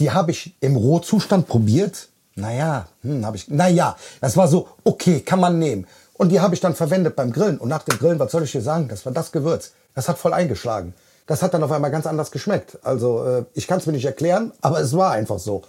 die 0.00 0.10
habe 0.12 0.30
ich 0.30 0.54
im 0.60 0.76
Rohzustand 0.76 1.46
probiert. 1.46 2.08
Naja, 2.36 2.88
hm, 3.02 3.26
habe 3.26 3.36
ich. 3.36 3.48
Naja, 3.48 3.96
das 4.22 4.34
war 4.36 4.48
so, 4.48 4.68
okay, 4.84 5.20
kann 5.20 5.40
man 5.40 5.58
nehmen. 5.58 5.86
Und 6.14 6.30
die 6.30 6.40
habe 6.40 6.54
ich 6.54 6.60
dann 6.60 6.74
verwendet 6.74 7.16
beim 7.16 7.32
Grillen. 7.32 7.58
Und 7.58 7.68
nach 7.68 7.82
dem 7.82 7.98
Grillen, 7.98 8.18
was 8.18 8.32
soll 8.32 8.44
ich 8.44 8.52
dir 8.52 8.62
sagen? 8.62 8.88
Das 8.88 9.04
war 9.04 9.12
das 9.12 9.30
Gewürz. 9.30 9.72
Das 9.94 10.08
hat 10.08 10.18
voll 10.18 10.32
eingeschlagen. 10.32 10.94
Das 11.28 11.42
hat 11.42 11.54
dann 11.54 11.62
auf 11.62 11.70
einmal 11.70 11.90
ganz 11.92 12.06
anders 12.06 12.30
geschmeckt. 12.32 12.78
Also, 12.82 13.24
äh, 13.24 13.44
ich 13.54 13.66
kann 13.68 13.78
es 13.78 13.86
mir 13.86 13.92
nicht 13.92 14.06
erklären, 14.06 14.50
aber 14.60 14.80
es 14.80 14.96
war 14.96 15.12
einfach 15.12 15.38
so. 15.38 15.62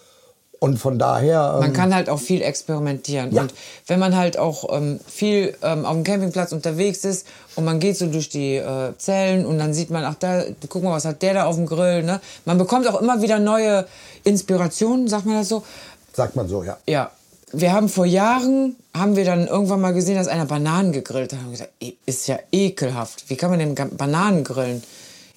Und 0.60 0.78
von 0.78 0.98
daher. 1.00 1.52
Ähm, 1.56 1.60
Man 1.60 1.74
kann 1.74 1.94
halt 1.96 2.10
auch 2.10 2.20
viel 2.20 2.42
experimentieren. 2.42 3.32
Ja. 3.32 3.44
Und 3.44 3.54
wenn 3.88 4.00
man 4.00 4.16
halt 4.18 4.38
auch 4.38 4.76
ähm, 4.76 5.00
viel 5.08 5.56
ähm, 5.62 5.86
auf 5.86 5.94
dem 5.94 6.04
Campingplatz 6.04 6.52
unterwegs 6.52 7.06
ist 7.06 7.28
und 7.56 7.64
man 7.66 7.80
geht 7.80 7.98
so 7.98 8.08
durch 8.08 8.30
die 8.30 8.56
äh, 8.56 8.94
Zellen 8.98 9.46
und 9.46 9.58
dann 9.58 9.74
sieht 9.74 9.90
man, 9.90 10.04
ach 10.04 10.16
da, 10.20 10.44
guck 10.68 10.84
mal, 10.84 10.92
was 10.94 11.06
hat 11.06 11.22
der 11.22 11.34
da 11.34 11.46
auf 11.46 11.56
dem 11.56 11.66
Grill. 11.66 12.04
Ne? 12.04 12.20
Man 12.46 12.58
bekommt 12.58 12.88
auch 12.88 13.00
immer 13.02 13.22
wieder 13.22 13.40
neue 13.40 13.86
Inspirationen, 14.26 15.08
sagt 15.08 15.26
man 15.26 15.36
das 15.36 15.48
so. 15.50 15.64
sagt 16.14 16.36
man 16.36 16.48
so, 16.50 16.64
ja. 16.64 16.78
Ja, 16.88 17.12
wir 17.54 17.72
haben 17.72 17.88
vor 17.90 18.06
Jahren, 18.06 18.76
haben 18.94 19.16
wir 19.16 19.26
dann 19.26 19.48
irgendwann 19.48 19.80
mal 19.82 19.94
gesehen, 19.94 20.16
dass 20.16 20.28
einer 20.28 20.46
Bananen 20.46 20.92
gegrillt 20.92 21.32
hat. 21.32 21.40
Da 21.40 21.44
haben 21.44 21.52
gesagt, 21.52 21.72
"Eh, 21.80 21.94
ist 22.06 22.28
ja 22.28 22.38
ekelhaft. 22.52 23.30
Wie 23.30 23.38
kann 23.38 23.50
man 23.50 23.60
denn 23.60 23.76
Bananen 23.98 24.44
grillen? 24.44 24.84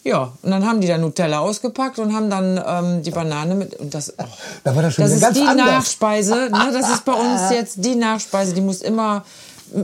Ja, 0.05 0.33
und 0.43 0.51
dann 0.51 0.67
haben 0.67 0.81
die 0.81 0.89
da 0.89 0.99
Nutella 0.99 1.39
ausgepackt 1.39 1.99
und 2.01 2.13
haben 2.15 2.29
dann 2.29 2.61
ähm, 2.67 3.03
die 3.03 3.11
Banane 3.13 3.55
mit 3.55 3.75
und 3.75 3.95
das. 3.95 4.13
Oh, 4.19 4.25
Da 4.65 4.75
war 4.75 4.83
das 4.83 4.95
schon 4.95 5.05
das 5.05 5.13
ist 5.13 5.21
ganz 5.21 5.39
die 5.39 5.45
anders. 5.47 5.67
Nachspeise. 5.67 6.35
Ne? 6.51 6.71
Das 6.73 6.91
ist 6.91 7.05
bei 7.05 7.13
uns 7.13 7.51
jetzt 7.53 7.85
die 7.85 7.95
Nachspeise. 7.95 8.53
Die 8.53 8.61
muss 8.61 8.83
immer 8.83 9.25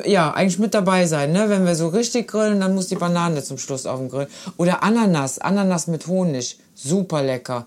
ja, 0.05 0.33
eigentlich 0.33 0.59
mit 0.59 0.75
dabei 0.75 1.07
sein, 1.07 1.33
ne? 1.33 1.49
Wenn 1.49 1.65
wir 1.65 1.75
so 1.75 1.89
richtig 1.89 2.29
grillen, 2.29 2.61
dann 2.61 2.75
muss 2.75 2.89
die 2.89 2.97
Banane 2.97 3.43
zum 3.43 3.57
Schluss 3.57 3.87
auf 3.87 3.99
dem 3.99 4.11
Grill. 4.11 4.27
Oder 4.59 4.83
Ananas, 4.83 5.39
Ananas 5.39 5.87
mit 5.87 6.07
Honig, 6.09 6.59
super 6.75 7.23
lecker. 7.23 7.65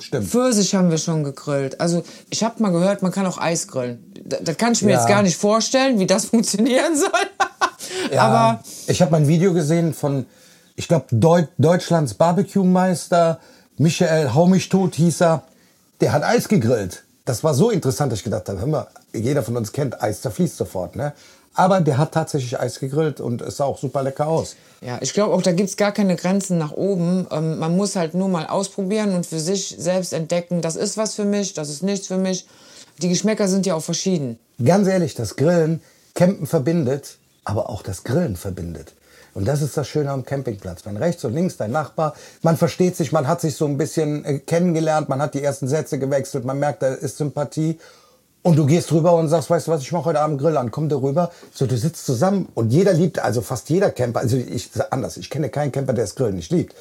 Stimmt. 0.00 0.28
Pfirsich 0.28 0.74
haben 0.74 0.90
wir 0.90 0.98
schon 0.98 1.22
gegrillt. 1.22 1.80
Also 1.80 2.02
ich 2.30 2.42
habe 2.42 2.60
mal 2.62 2.72
gehört, 2.72 3.02
man 3.02 3.12
kann 3.12 3.26
auch 3.26 3.38
Eis 3.38 3.68
grillen. 3.68 4.12
Das, 4.24 4.40
das 4.42 4.56
kann 4.56 4.72
ich 4.72 4.82
mir 4.82 4.92
Ja. 4.92 4.98
jetzt 4.98 5.08
gar 5.08 5.22
nicht 5.22 5.36
vorstellen, 5.36 6.00
wie 6.00 6.06
das 6.06 6.24
funktionieren 6.30 6.96
soll. 6.96 7.10
Ja, 8.12 8.22
Aber 8.22 8.64
ich 8.88 9.00
habe 9.00 9.12
mal 9.12 9.18
ein 9.18 9.28
Video 9.28 9.52
gesehen 9.52 9.94
von, 9.94 10.26
ich 10.76 10.88
glaube, 10.88 11.06
Deut 11.10 11.48
Deutschlands 11.58 12.14
Barbecue-Meister, 12.14 13.40
Michael 13.78 14.34
Hau 14.34 14.46
mich 14.46 14.68
tot 14.68 14.94
hieß 14.94 15.22
er. 15.22 15.42
Der 16.00 16.12
hat 16.12 16.22
Eis 16.22 16.48
gegrillt. 16.48 17.04
Das 17.24 17.42
war 17.42 17.54
so 17.54 17.70
interessant, 17.70 18.12
dass 18.12 18.20
ich 18.20 18.24
gedacht 18.24 18.48
habe, 18.48 18.60
hör 18.60 18.66
mal, 18.66 18.86
jeder 19.12 19.42
von 19.42 19.56
uns 19.56 19.72
kennt 19.72 20.00
Eis, 20.00 20.20
zerfließt 20.20 20.56
sofort. 20.56 20.94
Ne? 20.94 21.12
Aber 21.54 21.80
der 21.80 21.96
hat 21.96 22.12
tatsächlich 22.12 22.60
Eis 22.60 22.78
gegrillt 22.78 23.18
und 23.18 23.40
es 23.40 23.56
sah 23.56 23.64
auch 23.64 23.78
super 23.78 24.02
lecker 24.02 24.28
aus. 24.28 24.56
Ja, 24.82 24.98
ich 25.00 25.14
glaube 25.14 25.34
auch, 25.34 25.42
da 25.42 25.52
gibt's 25.52 25.76
gar 25.76 25.92
keine 25.92 26.14
Grenzen 26.14 26.58
nach 26.58 26.72
oben. 26.72 27.26
Ähm, 27.32 27.58
man 27.58 27.76
muss 27.76 27.96
halt 27.96 28.14
nur 28.14 28.28
mal 28.28 28.46
ausprobieren 28.46 29.14
und 29.14 29.26
für 29.26 29.40
sich 29.40 29.74
selbst 29.78 30.12
entdecken, 30.12 30.60
das 30.60 30.76
ist 30.76 30.98
was 30.98 31.14
für 31.14 31.24
mich, 31.24 31.54
das 31.54 31.70
ist 31.70 31.82
nichts 31.82 32.06
für 32.06 32.18
mich. 32.18 32.46
Die 33.00 33.08
Geschmäcker 33.08 33.48
sind 33.48 33.66
ja 33.66 33.74
auch 33.74 33.82
verschieden. 33.82 34.38
Ganz 34.62 34.86
ehrlich, 34.86 35.14
das 35.14 35.36
Grillen, 35.36 35.80
Campen 36.14 36.46
verbindet, 36.46 37.16
aber 37.44 37.70
auch 37.70 37.82
das 37.82 38.04
Grillen 38.04 38.36
verbindet. 38.36 38.92
Und 39.36 39.44
das 39.46 39.60
ist 39.60 39.76
das 39.76 39.86
Schöne 39.86 40.10
am 40.10 40.24
Campingplatz. 40.24 40.86
Wenn 40.86 40.96
rechts 40.96 41.22
und 41.22 41.34
links 41.34 41.58
dein 41.58 41.70
Nachbar, 41.70 42.14
man 42.40 42.56
versteht 42.56 42.96
sich, 42.96 43.12
man 43.12 43.28
hat 43.28 43.42
sich 43.42 43.54
so 43.54 43.66
ein 43.66 43.76
bisschen 43.76 44.24
äh, 44.24 44.38
kennengelernt, 44.38 45.10
man 45.10 45.20
hat 45.20 45.34
die 45.34 45.42
ersten 45.42 45.68
Sätze 45.68 45.98
gewechselt, 45.98 46.46
man 46.46 46.58
merkt, 46.58 46.82
da 46.82 46.94
ist 46.94 47.18
Sympathie. 47.18 47.78
Und 48.40 48.56
du 48.56 48.64
gehst 48.64 48.90
rüber 48.92 49.12
und 49.12 49.28
sagst, 49.28 49.50
weißt 49.50 49.66
du 49.66 49.72
was, 49.72 49.82
ich 49.82 49.92
mache 49.92 50.06
heute 50.06 50.20
Abend 50.20 50.40
Grill 50.40 50.56
an, 50.56 50.70
komm 50.70 50.88
da 50.88 50.96
rüber. 50.96 51.30
So, 51.52 51.66
du 51.66 51.76
sitzt 51.76 52.06
zusammen 52.06 52.48
und 52.54 52.70
jeder 52.70 52.94
liebt, 52.94 53.18
also 53.18 53.42
fast 53.42 53.68
jeder 53.68 53.90
Camper, 53.90 54.20
also 54.20 54.38
ich 54.38 54.70
anders, 54.88 55.18
ich 55.18 55.28
kenne 55.28 55.50
keinen 55.50 55.70
Camper, 55.70 55.92
der 55.92 56.04
das 56.04 56.14
Grillen 56.14 56.36
nicht 56.36 56.50
liebt. 56.50 56.74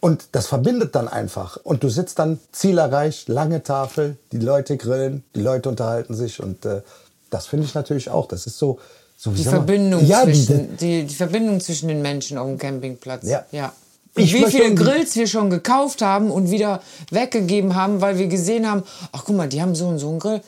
Und 0.00 0.28
das 0.32 0.46
verbindet 0.46 0.94
dann 0.94 1.08
einfach. 1.08 1.58
Und 1.62 1.84
du 1.84 1.90
sitzt 1.90 2.18
dann 2.18 2.40
Ziel 2.52 2.78
erreicht, 2.78 3.28
lange 3.28 3.64
Tafel, 3.64 4.16
die 4.32 4.38
Leute 4.38 4.78
grillen, 4.78 5.24
die 5.34 5.42
Leute 5.42 5.68
unterhalten 5.68 6.14
sich. 6.14 6.42
Und 6.42 6.64
äh, 6.64 6.80
das 7.28 7.48
finde 7.48 7.66
ich 7.66 7.74
natürlich 7.74 8.08
auch. 8.08 8.28
Das 8.28 8.46
ist 8.46 8.56
so. 8.56 8.78
So 9.22 9.30
Die 9.30 9.44
Verbindung, 9.44 10.04
ja, 10.04 10.24
zwischen, 10.24 10.76
die, 10.78 11.04
die 11.04 11.14
Verbindung 11.14 11.60
zwischen 11.60 11.86
den 11.86 12.02
Menschen 12.02 12.38
auf 12.38 12.48
dem 12.48 12.58
Campingplatz. 12.58 13.24
Ja. 13.24 13.44
ja. 13.52 13.72
Ich 14.16 14.34
wie 14.34 14.44
viele 14.46 14.74
Grills 14.74 15.14
wir 15.14 15.28
schon 15.28 15.48
gekauft 15.48 16.02
haben 16.02 16.28
und 16.32 16.50
wieder 16.50 16.82
weggegeben 17.10 17.76
haben, 17.76 18.00
weil 18.00 18.18
wir 18.18 18.26
gesehen 18.26 18.68
haben, 18.68 18.82
ach 19.12 19.22
guck 19.24 19.36
mal, 19.36 19.48
die 19.48 19.62
haben 19.62 19.76
so 19.76 19.86
und 19.86 20.00
so 20.00 20.08
einen 20.08 20.18
Grill. 20.18 20.40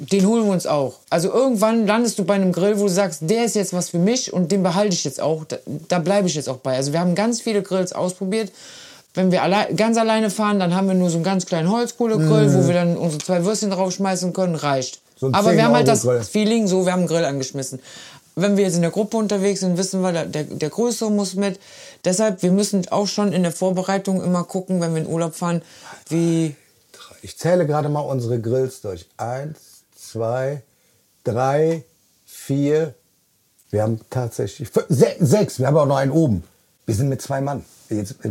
Den 0.00 0.26
holen 0.26 0.46
wir 0.46 0.52
uns 0.52 0.66
auch. 0.66 0.94
Also 1.10 1.32
irgendwann 1.32 1.86
landest 1.86 2.18
du 2.18 2.24
bei 2.24 2.34
einem 2.34 2.50
Grill, 2.50 2.80
wo 2.80 2.86
du 2.86 2.90
sagst, 2.90 3.20
der 3.22 3.44
ist 3.44 3.54
jetzt 3.54 3.72
was 3.72 3.90
für 3.90 4.00
mich 4.00 4.32
und 4.32 4.50
den 4.50 4.64
behalte 4.64 4.94
ich 4.94 5.04
jetzt 5.04 5.20
auch. 5.20 5.44
Da, 5.44 5.58
da 5.86 6.00
bleibe 6.00 6.26
ich 6.26 6.34
jetzt 6.34 6.48
auch 6.48 6.56
bei. 6.56 6.74
Also 6.74 6.92
wir 6.92 6.98
haben 6.98 7.14
ganz 7.14 7.40
viele 7.40 7.62
Grills 7.62 7.92
ausprobiert. 7.92 8.50
Wenn 9.14 9.30
wir 9.30 9.44
alle, 9.44 9.72
ganz 9.76 9.96
alleine 9.96 10.28
fahren, 10.28 10.58
dann 10.58 10.74
haben 10.74 10.88
wir 10.88 10.94
nur 10.94 11.08
so 11.08 11.18
einen 11.18 11.24
ganz 11.24 11.46
kleinen 11.46 11.70
Holzkohlegrill, 11.70 12.52
wo 12.52 12.66
wir 12.66 12.74
dann 12.74 12.96
unsere 12.96 13.22
zwei 13.22 13.44
Würstchen 13.44 13.70
draufschmeißen 13.70 14.32
können, 14.32 14.56
reicht. 14.56 15.01
So 15.22 15.30
Aber 15.32 15.52
wir 15.52 15.62
haben 15.64 15.74
halt 15.74 15.86
das 15.86 16.02
10-Euro-Grill. 16.04 16.24
Feeling 16.24 16.66
so, 16.66 16.84
wir 16.84 16.90
haben 16.92 17.00
einen 17.00 17.08
Grill 17.08 17.24
angeschmissen. 17.24 17.78
Wenn 18.34 18.56
wir 18.56 18.64
jetzt 18.64 18.74
in 18.74 18.82
der 18.82 18.90
Gruppe 18.90 19.18
unterwegs 19.18 19.60
sind, 19.60 19.78
wissen 19.78 20.00
wir, 20.00 20.10
der, 20.10 20.26
der, 20.44 20.68
Größere 20.68 21.12
muss 21.12 21.36
mit. 21.36 21.60
Deshalb, 22.04 22.42
wir 22.42 22.50
müssen 22.50 22.88
auch 22.88 23.06
schon 23.06 23.32
in 23.32 23.44
der 23.44 23.52
Vorbereitung 23.52 24.20
immer 24.20 24.42
gucken, 24.42 24.80
wenn 24.80 24.94
wir 24.96 25.02
in 25.02 25.06
Urlaub 25.06 25.36
fahren, 25.36 25.62
wie 26.08 26.56
Ich 27.22 27.38
zähle 27.38 27.66
gerade 27.66 27.88
mal 27.88 28.00
unsere 28.00 28.40
Grills 28.40 28.80
durch. 28.80 29.06
Eins, 29.16 29.58
zwei, 29.96 30.62
drei, 31.22 31.84
vier. 32.26 32.94
Wir 33.70 33.82
haben 33.84 34.00
tatsächlich 34.10 34.68
fü- 34.70 34.86
se 34.88 35.06
sechs. 35.20 35.60
Wir 35.60 35.68
haben 35.68 35.76
auch 35.76 35.86
noch 35.86 35.98
einen 35.98 36.10
oben. 36.10 36.42
Wir 36.84 36.96
sind 36.96 37.08
mit 37.10 37.22
zwei 37.22 37.40
Mann. 37.40 37.64
Jetzt, 37.90 38.16
äh, 38.24 38.28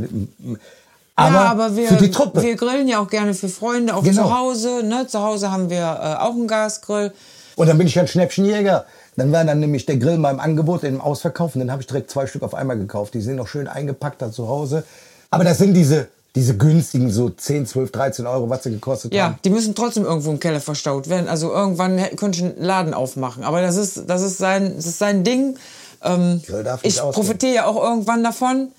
aber, 1.23 1.35
ja, 1.35 1.41
aber 1.51 1.75
wir, 1.75 1.87
für 1.87 1.95
die 1.97 2.11
Truppe. 2.11 2.41
wir 2.41 2.55
grillen 2.55 2.87
ja 2.87 2.99
auch 2.99 3.07
gerne 3.09 3.33
für 3.33 3.49
Freunde, 3.49 3.95
auch 3.95 4.03
Genau. 4.03 4.23
zu 4.27 4.37
Hause. 4.37 4.83
Ne? 4.83 5.07
Zu 5.07 5.21
Hause 5.21 5.51
haben 5.51 5.69
wir 5.69 5.77
äh, 5.79 6.21
auch 6.21 6.31
einen 6.33 6.47
Gasgrill. 6.47 7.11
Und 7.55 7.67
dann 7.67 7.77
bin 7.77 7.87
ich 7.87 7.99
ein 7.99 8.07
Schnäppchenjäger. 8.07 8.85
Dann 9.17 9.31
war 9.31 9.43
dann 9.43 9.59
nämlich 9.59 9.85
der 9.85 9.97
Grill 9.97 10.17
mal 10.17 10.31
im 10.31 10.39
Angebot, 10.39 10.83
im 10.83 11.01
Ausverkauf. 11.01 11.55
Und 11.55 11.59
dann 11.59 11.71
habe 11.71 11.81
ich 11.81 11.87
direkt 11.87 12.09
zwei 12.09 12.25
Stück 12.27 12.43
auf 12.43 12.53
einmal 12.53 12.77
gekauft. 12.77 13.13
Die 13.13 13.21
sind 13.21 13.35
noch 13.35 13.47
schön 13.47 13.67
eingepackt 13.67 14.21
da 14.21 14.31
zu 14.31 14.47
Hause. 14.47 14.83
Aber 15.29 15.43
das 15.43 15.57
sind 15.57 15.73
diese, 15.73 16.07
diese 16.33 16.55
günstigen, 16.55 17.11
so 17.11 17.29
10, 17.29 17.65
12, 17.65 17.91
13 17.91 18.25
Euro, 18.25 18.49
was 18.49 18.63
sie 18.63 18.71
gekostet 18.71 19.13
Ja, 19.13 19.25
haben. 19.25 19.35
die 19.43 19.49
müssen 19.49 19.75
trotzdem 19.75 20.05
irgendwo 20.05 20.31
im 20.31 20.39
Keller 20.39 20.61
verstaut 20.61 21.09
werden. 21.09 21.27
Also 21.27 21.51
irgendwann 21.51 21.97
könnte 22.15 22.39
ich 22.39 22.45
einen 22.45 22.63
Laden 22.63 22.93
aufmachen. 22.93 23.43
Aber 23.43 23.61
das 23.61 23.75
ist, 23.75 24.09
das 24.09 24.21
ist, 24.21 24.37
sein, 24.37 24.73
das 24.77 24.85
ist 24.85 24.99
sein 24.99 25.23
Ding. 25.25 25.57
Ähm, 26.03 26.41
ich 26.83 27.01
ausgehen. 27.01 27.11
profitiere 27.13 27.53
ja 27.53 27.65
auch 27.65 27.83
irgendwann 27.83 28.23
davon. 28.23 28.69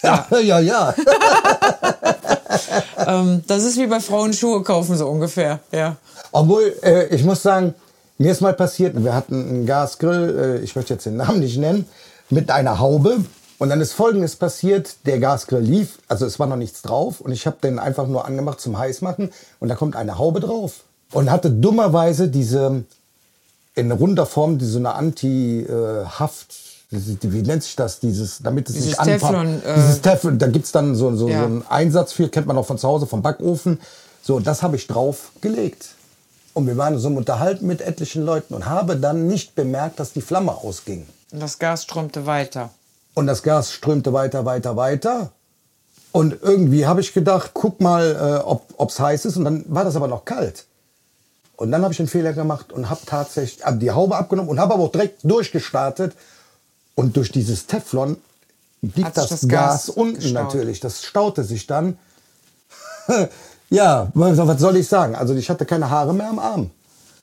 Ja, 0.02 0.26
ja, 0.40 0.60
ja. 0.60 0.94
Ähm, 3.06 3.42
das 3.46 3.64
ist 3.64 3.78
wie 3.78 3.86
bei 3.86 4.00
Frauen 4.00 4.32
Schuhe 4.32 4.62
kaufen, 4.62 4.96
so 4.96 5.08
ungefähr. 5.08 5.60
Ja. 5.72 5.96
Obwohl, 6.32 6.74
äh, 6.82 7.06
ich 7.14 7.24
muss 7.24 7.42
sagen, 7.42 7.74
mir 8.18 8.32
ist 8.32 8.40
mal 8.40 8.52
passiert, 8.54 9.02
wir 9.02 9.14
hatten 9.14 9.48
einen 9.48 9.66
Gasgrill, 9.66 10.58
äh, 10.60 10.64
ich 10.64 10.76
möchte 10.76 10.94
jetzt 10.94 11.06
den 11.06 11.16
Namen 11.16 11.40
nicht 11.40 11.58
nennen, 11.58 11.86
mit 12.28 12.50
einer 12.50 12.78
Haube. 12.78 13.24
Und 13.58 13.68
dann 13.68 13.80
ist 13.80 13.92
Folgendes 13.92 14.36
passiert, 14.36 14.96
der 15.06 15.18
Gasgrill 15.18 15.60
lief, 15.60 15.98
also 16.08 16.24
es 16.24 16.38
war 16.38 16.46
noch 16.46 16.56
nichts 16.56 16.82
drauf 16.82 17.20
und 17.20 17.32
ich 17.32 17.46
habe 17.46 17.58
den 17.62 17.78
einfach 17.78 18.06
nur 18.06 18.24
angemacht 18.24 18.60
zum 18.60 18.78
Heißmachen 18.78 19.30
und 19.58 19.68
da 19.68 19.74
kommt 19.74 19.96
eine 19.96 20.18
Haube 20.18 20.40
drauf. 20.40 20.84
Und 21.12 21.30
hatte 21.30 21.50
dummerweise 21.50 22.28
diese, 22.28 22.84
in 23.74 23.92
runder 23.92 24.26
Form, 24.26 24.58
die 24.58 24.64
so 24.64 24.78
eine 24.78 24.94
Anti-Haft, 24.94 26.54
wie 26.90 27.42
nennt 27.42 27.62
sich 27.62 27.76
das, 27.76 28.00
dieses, 28.00 28.38
damit 28.42 28.68
es 28.68 28.74
Dieses 28.74 28.88
nicht 28.90 29.00
anpackt. 29.00 29.20
Teflon, 29.20 29.62
äh, 29.62 29.74
Dieses 29.76 30.00
Teflon, 30.00 30.38
da 30.38 30.48
gibt's 30.48 30.72
dann 30.72 30.96
so, 30.96 31.14
so, 31.14 31.28
Ja. 31.28 31.40
so 31.40 31.44
einen 31.46 31.64
Einsatz 31.68 32.12
für, 32.12 32.28
kennt 32.28 32.46
man 32.46 32.58
auch 32.58 32.66
von 32.66 32.78
zu 32.78 32.88
Hause, 32.88 33.06
vom 33.06 33.22
Backofen. 33.22 33.80
So, 34.22 34.40
das 34.40 34.62
habe 34.62 34.76
ich 34.76 34.86
drauf 34.88 35.30
gelegt. 35.40 35.90
Und 36.52 36.66
wir 36.66 36.76
waren 36.76 36.98
so 36.98 37.08
im 37.08 37.16
Unterhalten 37.16 37.66
mit 37.66 37.80
etlichen 37.80 38.24
Leuten 38.24 38.54
und 38.54 38.66
habe 38.66 38.96
dann 38.96 39.28
nicht 39.28 39.54
bemerkt, 39.54 40.00
dass 40.00 40.12
die 40.12 40.20
Flamme 40.20 40.52
ausging. 40.52 41.06
Und 41.30 41.40
das 41.40 41.60
Gas 41.60 41.84
strömte 41.84 42.26
weiter. 42.26 42.70
Und 43.14 43.28
das 43.28 43.44
Gas 43.44 43.72
strömte 43.72 44.12
weiter, 44.12 44.44
weiter, 44.44 44.76
weiter. 44.76 45.30
Und 46.10 46.38
irgendwie 46.42 46.86
habe 46.86 47.00
ich 47.00 47.14
gedacht, 47.14 47.52
guck 47.54 47.80
mal, 47.80 48.42
äh, 48.44 48.48
ob 48.48 48.88
es 48.90 48.98
heiß 48.98 49.26
ist. 49.26 49.36
Und 49.36 49.44
dann 49.44 49.64
war 49.68 49.84
das 49.84 49.94
aber 49.94 50.08
noch 50.08 50.24
kalt. 50.24 50.66
Und 51.54 51.70
dann 51.70 51.82
habe 51.82 51.92
ich 51.92 52.00
einen 52.00 52.08
Fehler 52.08 52.32
gemacht 52.32 52.72
und 52.72 52.90
habe 52.90 53.02
tatsächlich 53.06 53.62
die 53.78 53.90
Haube 53.92 54.16
abgenommen 54.16 54.50
und 54.50 54.58
habe 54.58 54.74
aber 54.74 54.82
auch 54.82 54.92
direkt 54.92 55.20
durchgestartet. 55.22 56.14
Und 56.94 57.16
durch 57.16 57.32
dieses 57.32 57.66
Teflon 57.66 58.16
sich 58.82 59.04
das, 59.14 59.28
das 59.28 59.48
Gas, 59.48 59.48
Gas 59.48 59.88
unten 59.90 60.16
gestaut. 60.20 60.44
natürlich. 60.44 60.80
Das 60.80 61.02
staute 61.02 61.44
sich 61.44 61.66
dann. 61.66 61.98
ja, 63.70 64.08
was 64.14 64.60
soll 64.60 64.76
ich 64.76 64.88
sagen? 64.88 65.14
Also 65.14 65.34
ich 65.34 65.48
hatte 65.50 65.66
keine 65.66 65.90
Haare 65.90 66.14
mehr 66.14 66.28
am 66.28 66.38
Arm. 66.38 66.70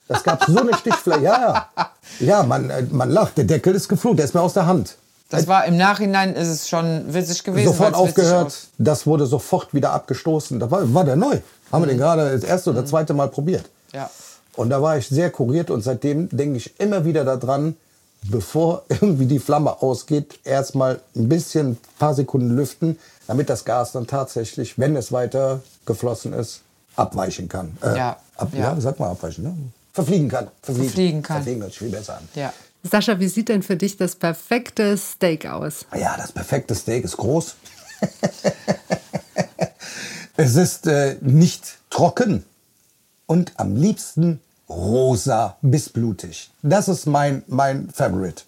Das 0.08 0.22
gab 0.22 0.44
so 0.44 0.58
eine 0.58 0.74
Stichfläche. 0.74 1.22
Ja, 1.22 1.68
ja. 1.76 1.90
ja 2.20 2.42
man, 2.42 2.70
äh, 2.70 2.82
man 2.90 3.10
lacht. 3.10 3.36
Der 3.36 3.44
Deckel 3.44 3.74
ist 3.74 3.88
geflogen. 3.88 4.16
Der 4.16 4.24
ist 4.26 4.34
mir 4.34 4.40
aus 4.40 4.54
der 4.54 4.66
Hand. 4.66 4.96
Das 5.30 5.46
war 5.46 5.66
im 5.66 5.76
Nachhinein 5.76 6.34
ist 6.34 6.48
es 6.48 6.68
schon 6.70 7.12
witzig 7.12 7.44
gewesen. 7.44 7.66
sofort 7.68 7.94
aufgehört. 7.94 8.46
aus- 8.46 8.68
Das 8.78 9.06
wurde 9.06 9.26
sofort 9.26 9.74
wieder 9.74 9.92
abgestoßen. 9.92 10.58
Da 10.58 10.70
war, 10.70 10.92
war 10.94 11.04
der 11.04 11.16
neu. 11.16 11.38
Haben 11.70 11.82
wir 11.82 11.88
den 11.88 11.98
gerade 11.98 12.32
das 12.32 12.44
erste 12.44 12.70
oder 12.70 12.86
zweite 12.86 13.12
Mal 13.12 13.28
probiert. 13.28 13.64
Mhm. 13.92 13.98
Ja. 13.98 14.10
Und 14.56 14.70
da 14.70 14.80
war 14.80 14.96
ich 14.96 15.06
sehr 15.08 15.30
kuriert 15.30 15.70
und 15.70 15.82
seitdem 15.82 16.28
denke 16.30 16.56
ich 16.56 16.80
immer 16.80 17.04
wieder 17.04 17.24
daran, 17.24 17.76
bevor 18.24 18.84
irgendwie 18.88 19.26
die 19.26 19.38
Flamme 19.38 19.82
ausgeht, 19.82 20.38
erstmal 20.44 21.00
ein 21.16 21.28
bisschen, 21.28 21.72
ein 21.72 21.78
paar 21.98 22.14
Sekunden 22.14 22.56
lüften, 22.56 22.98
damit 23.26 23.48
das 23.50 23.64
Gas 23.64 23.92
dann 23.92 24.06
tatsächlich, 24.06 24.78
wenn 24.78 24.96
es 24.96 25.12
weiter 25.12 25.60
geflossen 25.86 26.32
ist, 26.32 26.60
abweichen 26.96 27.48
kann. 27.48 27.76
Äh, 27.82 27.96
Ja, 27.96 28.16
Ab, 28.36 28.48
ja. 28.52 28.60
ja. 28.74 28.80
sag 28.80 28.98
mal 28.98 29.10
abweichen, 29.10 29.44
ne? 29.44 29.54
Verfliegen 29.92 30.28
kann. 30.28 30.48
Verfliegen 30.62 31.22
kann. 31.22 31.36
Verfliegen 31.38 31.62
hört 31.62 31.72
sich 31.72 31.78
viel 31.80 31.90
besser 31.90 32.18
an. 32.18 32.28
Ja. 32.34 32.52
Sascha, 32.84 33.18
wie 33.18 33.26
sieht 33.28 33.48
denn 33.48 33.64
für 33.64 33.76
dich 33.76 33.96
das 33.96 34.14
perfekte 34.14 34.96
Steak 34.96 35.46
aus? 35.46 35.84
Ja, 35.98 36.16
das 36.16 36.30
perfekte 36.30 36.74
Steak 36.76 37.04
ist 37.04 37.16
groß. 37.16 37.56
es 40.36 40.54
ist 40.54 40.86
äh, 40.86 41.16
nicht 41.20 41.78
trocken 41.90 42.44
und 43.26 43.52
am 43.56 43.74
liebsten 43.74 44.40
rosa 44.68 45.56
bis 45.62 45.88
blutig. 45.88 46.50
Das 46.62 46.88
ist 46.88 47.06
mein, 47.06 47.42
mein 47.46 47.88
Favorite. 47.90 48.42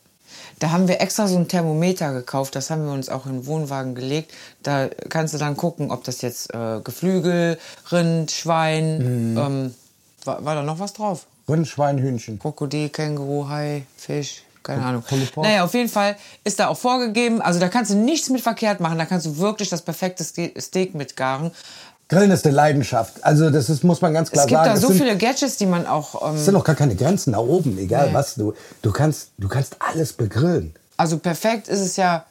Da 0.59 0.71
haben 0.71 0.89
wir 0.89 1.01
extra 1.01 1.27
so 1.27 1.37
ein 1.39 1.49
Thermometer 1.49 2.13
gekauft, 2.13 2.55
das 2.55 2.69
haben 2.71 2.85
wir 2.85 2.93
uns 2.93 3.09
auch 3.09 3.25
in 3.27 3.33
den 3.33 3.47
Wohnwagen 3.47 3.95
gelegt. 3.95 4.33
Da 4.63 4.89
kannst 5.09 5.33
du 5.33 5.39
dann 5.39 5.57
gucken, 5.57 5.91
ob 5.91 6.05
das 6.05 6.21
jetzt 6.21 6.53
äh, 6.55 6.81
Geflügel, 6.85 7.59
Rind, 7.91 8.31
Schwein, 8.31 9.33
Mhm. 9.33 9.39
ähm, 9.39 9.75
war, 10.25 10.45
war 10.45 10.55
da 10.55 10.63
noch 10.63 10.79
was 10.79 10.93
drauf? 10.93 11.25
Rind, 11.49 11.67
Schwein, 11.67 11.99
Hühnchen. 11.99 12.39
Krokodil, 12.39 12.91
Känguru, 12.91 13.49
Hai, 13.49 13.85
Fisch, 13.97 14.43
keine 14.63 14.85
Ahnung. 14.85 15.03
Pulled 15.03 15.33
Pork. 15.33 15.47
Naja, 15.47 15.65
auf 15.65 15.73
jeden 15.73 15.89
Fall 15.89 16.17
ist 16.45 16.61
da 16.61 16.69
auch 16.69 16.77
vorgegeben, 16.77 17.41
also 17.41 17.59
da 17.59 17.69
kannst 17.71 17.91
du 17.93 17.97
nichts 17.97 18.29
mit 18.29 18.43
verkehrt 18.43 18.81
machen, 18.81 18.99
da 18.99 19.07
kannst 19.07 19.25
du 19.25 19.39
wirklich 19.39 19.71
das 19.71 19.81
perfekte 19.81 20.23
Ste- 20.25 20.53
Steak 20.61 20.95
mitgaren. 20.95 21.51
Grillen 22.11 22.31
ist 22.33 22.45
eine 22.45 22.55
Leidenschaft. 22.55 23.25
Also 23.25 23.49
das 23.51 23.71
ist, 23.71 23.83
muss 23.85 24.01
man 24.03 24.13
ganz 24.13 24.31
klar 24.31 24.45
Es 24.45 24.49
gibt 24.49 24.59
sagen. 24.59 24.69
da 24.71 24.75
Es 24.75 24.81
so 24.83 24.89
sind, 24.89 24.99
viele 24.99 25.17
Gadgets, 25.17 25.57
die 25.57 25.67
man 25.67 25.87
auch. 25.87 26.15
Es 26.35 26.41
Ähm, 26.41 26.45
sind 26.45 26.57
auch 26.57 26.65
gar 26.65 26.75
keine 26.77 26.95
Grenzen 26.97 27.31
nach 27.31 27.39
oben, 27.39 27.79
egal 27.79 28.09
Nee. 28.09 28.15
was 28.15 28.35
du. 28.35 28.53
Du 28.83 28.91
kannst, 28.93 29.31
du 29.39 29.49
kannst 29.49 29.77
alles 29.79 30.13
begrillen. 30.13 30.75
also 30.97 31.19
perfekt 31.19 31.69
ist 31.69 31.81
es 31.81 31.97
ja 31.97 32.25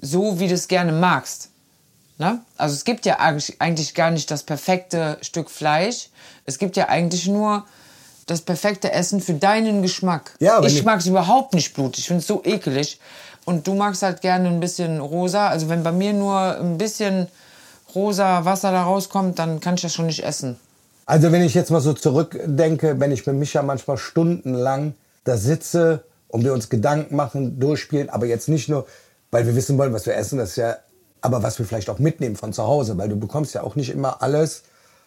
so, 0.00 0.38
wie 0.38 0.46
du 0.48 0.54
es 0.54 0.68
gerne 0.68 0.92
magst. 0.92 1.48
Ne? 2.18 2.40
Also 2.56 2.74
es 2.74 2.84
gibt 2.84 3.04
ja 3.06 3.18
eigentlich, 3.18 3.94
gar 3.94 4.10
nicht 4.12 4.30
das 4.30 4.42
perfekte 4.44 5.16
Stück 5.22 5.50
Fleisch. 5.50 6.10
Es 6.44 6.58
gibt 6.58 6.76
ja 6.76 6.88
eigentlich 6.88 7.26
nur 7.26 7.64
das 8.26 8.42
perfekte 8.42 8.92
Essen 8.92 9.20
für 9.20 9.34
deinen 9.34 9.82
Geschmack. 9.82 10.32
Ja, 10.38 10.62
ich- 10.62 10.84
mag 10.84 11.00
es 11.00 11.06
überhaupt 11.06 11.54
nicht 11.54 11.74
blutig. 11.74 12.00
Ich 12.00 12.06
finde 12.06 12.20
es 12.20 12.26
so 12.26 12.42
ekelig. 12.44 13.00
Und 13.44 13.66
du 13.66 13.74
magst 13.74 14.02
halt 14.02 14.20
gerne 14.20 14.48
ein 14.48 14.60
bisschen 14.60 15.00
rosa. 15.00 15.48
Also 15.48 15.68
wenn 15.68 15.82
bei 15.82 15.90
mir 15.90 16.12
nur 16.12 16.36
ein 16.60 16.78
bisschen 16.78 17.26
rosa 17.94 18.44
Wasser 18.44 18.70
da 18.72 18.84
rauskommt, 18.84 19.38
dann 19.38 19.60
kann 19.60 19.74
ich 19.74 19.82
das 19.82 19.94
schon 19.94 20.06
nicht 20.06 20.24
essen. 20.24 20.58
Also 21.06 21.32
wenn 21.32 21.42
ich 21.42 21.54
jetzt 21.54 21.70
mal 21.70 21.80
so 21.80 21.92
zurückdenke, 21.92 23.00
wenn 23.00 23.12
ich 23.12 23.26
mit 23.26 23.36
Micha 23.36 23.62
manchmal 23.62 23.98
stundenlang 23.98 24.94
da 25.24 25.36
sitze 25.36 26.04
und 26.28 26.44
wir 26.44 26.52
uns 26.52 26.68
Gedanken 26.68 27.16
machen, 27.16 27.58
durchspielen, 27.58 28.08
aber 28.08 28.26
jetzt 28.26 28.48
nicht 28.48 28.68
nur, 28.68 28.86
weil 29.30 29.46
wir 29.46 29.56
wissen 29.56 29.78
wollen, 29.78 29.92
was 29.92 30.06
wir 30.06 30.16
essen, 30.16 30.38
das 30.38 30.50
ist 30.50 30.56
ja, 30.56 30.76
aber 31.20 31.42
was 31.42 31.58
wir 31.58 31.66
vielleicht 31.66 31.90
auch 31.90 31.98
mitnehmen 31.98 32.36
von 32.36 32.52
zu 32.52 32.62
Hause, 32.62 32.96
weil 32.98 33.08
du 33.08 33.16
bekommst 33.16 33.54
ja 33.54 33.62
auch 33.62 33.76
nicht 33.76 33.90
immer 33.90 34.22
alles 34.22 34.62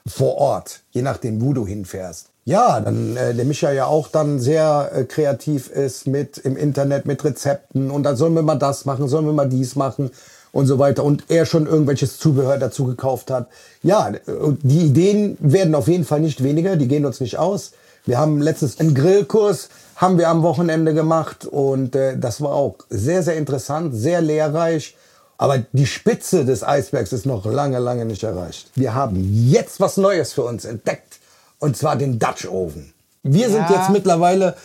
vor 0.08 0.36
Ort, 0.36 0.82
je 0.92 1.02
nachdem, 1.02 1.42
wo 1.42 1.54
du 1.54 1.66
hinfährst. 1.66 2.30
Ja, 2.44 2.80
dann 2.80 3.18
äh, 3.18 3.34
der 3.34 3.46
Micha 3.46 3.72
ja 3.72 3.88
auch 3.88 4.08
dann 4.08 4.40
sehr 4.40 4.92
äh, 4.94 5.04
kreativ 5.06 5.70
ist 5.70 6.06
mit 6.06 6.38
im 6.38 6.56
Internet 6.56 7.08
mit 7.08 7.24
Rezepten 7.24 7.90
und 7.90 8.04
dann 8.04 8.16
sollen 8.16 8.36
wir 8.36 8.44
mal 8.44 8.56
das 8.56 8.86
machen, 8.86 9.08
sollen 9.08 9.26
wir 9.26 9.34
mal 9.34 9.50
dies 9.50 9.76
machen 9.76 10.12
und 10.56 10.68
so 10.68 10.80
weiter 10.80 11.04
und 11.04 11.26
er 11.28 11.46
schon 11.46 11.68
irgendwelches 11.68 12.18
Zubehör 12.18 12.58
dazu 12.58 12.86
gekauft 12.86 13.30
hat. 13.30 13.50
Ja, 13.84 14.14
die 14.26 14.86
Ideen 14.86 15.38
werden 15.42 15.76
auf 15.76 15.90
jeden 15.90 16.06
Fall 16.06 16.22
nicht 16.22 16.42
weniger, 16.44 16.78
die 16.78 16.88
gehen 16.88 17.06
uns 17.06 17.20
nicht 17.20 17.38
aus. 17.38 17.72
Wir 18.06 18.18
haben 18.20 18.42
letztens 18.42 18.80
einen 18.80 18.96
Grillkurs 18.96 19.68
haben 19.98 20.18
wir 20.18 20.30
am 20.30 20.44
Wochenende 20.44 20.94
gemacht 20.94 21.46
und 21.46 21.94
äh, 21.96 22.18
das 22.18 22.40
war 22.40 22.54
auch 22.54 22.76
sehr 22.90 23.22
sehr 23.22 23.36
interessant, 23.36 23.94
sehr 23.96 24.22
lehrreich. 24.22 24.96
Aber 25.38 25.58
die 25.74 25.86
Spitze 25.86 26.46
des 26.46 26.64
Eisbergs 26.64 27.12
ist 27.12 27.26
noch 27.26 27.46
lange, 27.46 27.80
lange 27.80 28.06
nicht 28.06 28.24
erreicht. 28.24 28.72
Wir 28.76 28.94
haben 28.94 29.18
jetzt 29.50 29.82
was 29.82 29.98
Neues 29.98 30.32
für 30.32 30.44
uns 30.44 30.64
entdeckt. 30.64 31.20
Und 31.60 31.76
zwar 31.76 31.98
den 31.98 32.18
Dutch 32.18 32.48
Oven. 32.48 32.94
Wir 33.24 33.50
sind 33.50 33.70
Ja. 33.70 33.76
jetzt 33.76 33.90
mittlerweile 33.90 34.56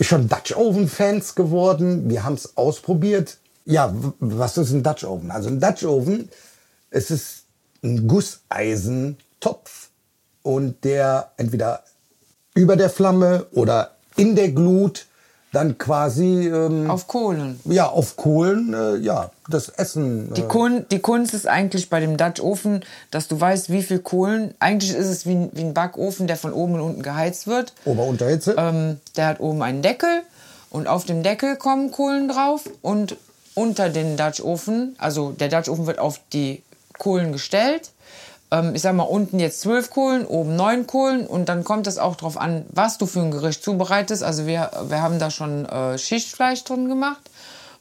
schon 0.00 0.28
Dutch 0.28 0.54
Oven 0.54 0.88
Fans 0.88 1.34
geworden. 1.34 2.10
Wir 2.10 2.24
haben 2.24 2.34
es 2.34 2.56
ausprobiert. 2.58 3.38
Ja, 3.68 3.94
was 4.18 4.56
ist 4.56 4.72
ein 4.72 4.82
Dutch 4.82 5.04
Oven? 5.04 5.30
Also 5.30 5.50
ein 5.50 5.60
Dutch 5.60 5.84
Oven, 5.84 6.30
es 6.90 7.10
ist 7.10 7.44
ein 7.84 8.08
Gusseisentopf 8.08 9.90
und 10.42 10.82
der 10.84 11.32
entweder 11.36 11.82
über 12.54 12.76
der 12.76 12.88
Flamme 12.88 13.44
oder 13.52 13.90
in 14.16 14.34
der 14.34 14.48
Glut 14.52 15.04
dann 15.52 15.76
quasi 15.76 16.48
ähm, 16.48 16.90
Auf 16.90 17.06
Kohlen. 17.08 17.60
ja 17.64 17.86
auf 17.88 18.16
Kohlen 18.16 18.72
äh, 18.74 18.96
ja 18.96 19.30
das 19.48 19.68
Essen 19.68 20.32
Die, 20.34 20.42
äh, 20.42 20.46
Kun 20.46 20.86
die 20.90 20.98
Kunst 21.00 21.34
ist 21.34 21.46
eigentlich 21.46 21.90
bei 21.90 22.00
dem 22.00 22.16
Dutch 22.16 22.40
Ofen, 22.40 22.82
dass 23.10 23.28
du 23.28 23.38
weißt, 23.38 23.70
wie 23.70 23.82
viel 23.82 23.98
Kohlen. 23.98 24.54
Eigentlich 24.60 24.92
ist 24.92 25.06
es 25.08 25.26
wie 25.26 25.32
ein, 25.32 25.50
wie 25.52 25.62
ein 25.62 25.74
Backofen, 25.74 26.26
der 26.26 26.36
von 26.36 26.54
oben 26.54 26.74
und 26.74 26.80
unten 26.80 27.02
geheizt 27.02 27.46
wird. 27.46 27.74
Ober-Unterhitze. 27.84 28.54
Ähm, 28.58 28.98
der 29.16 29.26
hat 29.26 29.40
oben 29.40 29.62
einen 29.62 29.82
Deckel 29.82 30.22
und 30.70 30.86
auf 30.86 31.04
dem 31.04 31.22
Deckel 31.22 31.56
kommen 31.56 31.90
Kohlen 31.92 32.28
drauf 32.28 32.64
und 32.82 33.16
unter 33.58 33.88
den 33.88 34.16
Dutch 34.16 34.40
Ofen, 34.40 34.94
also 34.98 35.32
der 35.32 35.48
Dutch 35.48 35.68
Ofen 35.68 35.86
wird 35.88 35.98
auf 35.98 36.20
die 36.32 36.62
Kohlen 36.96 37.32
gestellt. 37.32 37.90
Ähm, 38.52 38.74
ich 38.76 38.82
sag 38.82 38.94
mal, 38.94 39.02
unten 39.02 39.40
jetzt 39.40 39.60
zwölf 39.60 39.90
Kohlen, 39.90 40.24
oben 40.24 40.54
neun 40.54 40.86
Kohlen 40.86 41.26
und 41.26 41.48
dann 41.48 41.64
kommt 41.64 41.88
es 41.88 41.98
auch 41.98 42.14
drauf 42.14 42.38
an, 42.38 42.64
was 42.70 42.98
du 42.98 43.06
für 43.06 43.20
ein 43.20 43.32
Gericht 43.32 43.64
zubereitest. 43.64 44.22
Also 44.22 44.46
wir, 44.46 44.70
wir 44.88 45.02
haben 45.02 45.18
da 45.18 45.30
schon 45.30 45.66
äh, 45.66 45.98
Schichtfleisch 45.98 46.62
drin 46.62 46.88
gemacht 46.88 47.30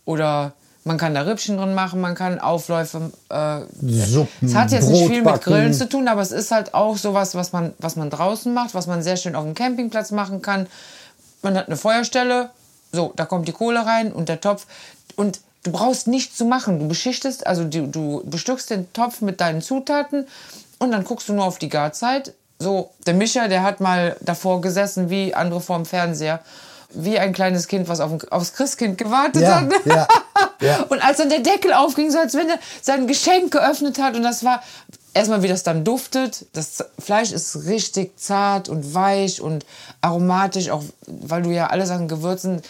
oder 0.04 0.54
man 0.84 0.98
kann 0.98 1.14
da 1.14 1.22
Rippchen 1.22 1.58
drin 1.58 1.76
machen, 1.76 2.02
man 2.02 2.16
kann 2.16 2.40
Aufläufe. 2.40 3.12
Äh, 3.30 3.60
Suppen, 3.82 4.48
es 4.48 4.56
hat 4.56 4.72
jetzt 4.72 4.90
nicht 4.90 5.08
viel 5.08 5.22
mit. 5.22 5.42
Grillen 5.42 5.76
zu 5.76 5.88
tun, 5.88 6.08
aber 6.08 6.22
es 6.22 6.32
ist 6.32 6.50
halt 6.50 6.74
auch 6.74 6.98
sowas, 6.98 7.36
was 7.36 7.52
man, 7.52 7.74
was 7.78 7.98
man 7.98 8.10
draußen 8.10 8.52
macht, 8.52 8.74
was 8.74 8.88
man 8.88 9.04
sehr 9.04 9.18
schön 9.18 9.36
auf 9.36 9.44
dem 9.44 9.54
Campingplatz 9.54 10.10
machen 10.10 10.42
kann. 10.42 10.66
Man 11.44 11.56
hat 11.56 11.68
eine 11.68 11.78
Feuerstelle, 11.78 12.50
so, 12.92 13.14
da 13.16 13.26
kommt 13.26 13.48
die 13.48 13.52
Kohle 13.52 13.86
rein 13.86 14.12
und 14.12 14.28
der 14.28 14.42
Topf. 14.42 14.66
Und 15.16 15.40
du 15.68 15.72
brauchst 15.74 16.08
nichts 16.08 16.38
zu 16.38 16.46
machen. 16.46 16.80
Du 16.80 16.88
beschichtest, 16.88 17.46
also 17.46 17.64
du, 17.66 17.88
du 17.88 18.24
bestückst 18.26 18.70
den 18.70 18.92
Topf 18.94 19.22
mit 19.22 19.42
deinen 19.42 19.62
Zutaten 19.62 20.26
und 20.80 20.92
dann 20.92 21.04
guckst 21.04 21.28
du 21.30 21.34
nur 21.34 21.46
auf 21.46 21.60
die 21.60 21.70
Garzeit. 21.70 22.34
So, 22.60 22.92
der 23.06 23.14
Micha, 23.14 23.48
der 23.48 23.64
hat 23.64 23.82
mal 23.82 24.16
davor 24.22 24.62
gesessen, 24.62 25.10
wie 25.10 25.36
andere 25.36 25.62
vorm 25.62 25.86
Fernseher. 25.86 26.40
Wie 26.92 27.20
ein 27.20 27.34
kleines 27.34 27.68
Kind, 27.68 27.90
was 27.90 28.00
auf 28.00 28.12
ein, 28.14 28.22
aufs 28.32 28.54
Christkind 28.54 28.98
gewartet 28.98 29.42
Ja, 29.42 29.62
hat. 29.62 29.74
ja, 29.86 30.08
ja. 30.62 30.84
Und 30.90 31.04
als 31.04 31.18
dann 31.18 31.30
der 31.30 31.42
Deckel 31.42 31.74
aufging, 31.74 32.10
so 32.12 32.18
als 32.18 32.34
wenn 32.34 32.50
er 32.50 32.60
sein 32.82 33.08
Geschenk 33.08 33.52
geöffnet 33.52 34.00
hat 34.02 34.16
und 34.16 34.24
das 34.24 34.46
war 34.46 34.64
erstmal, 35.14 35.44
wie 35.44 35.50
das 35.50 35.64
dann 35.64 35.84
duftet. 35.84 36.46
Das 36.54 36.86
Fleisch 36.98 37.34
ist 37.34 37.66
richtig 37.66 38.18
zart 38.18 38.70
und 38.70 38.94
weich 38.94 39.42
und 39.42 39.66
aromatisch, 40.00 40.70
auch 40.70 40.84
weil 41.08 41.42
du 41.42 41.50
ja 41.50 41.68
alles 41.68 41.90
an 41.90 42.08
Gewürzen, 42.08 42.62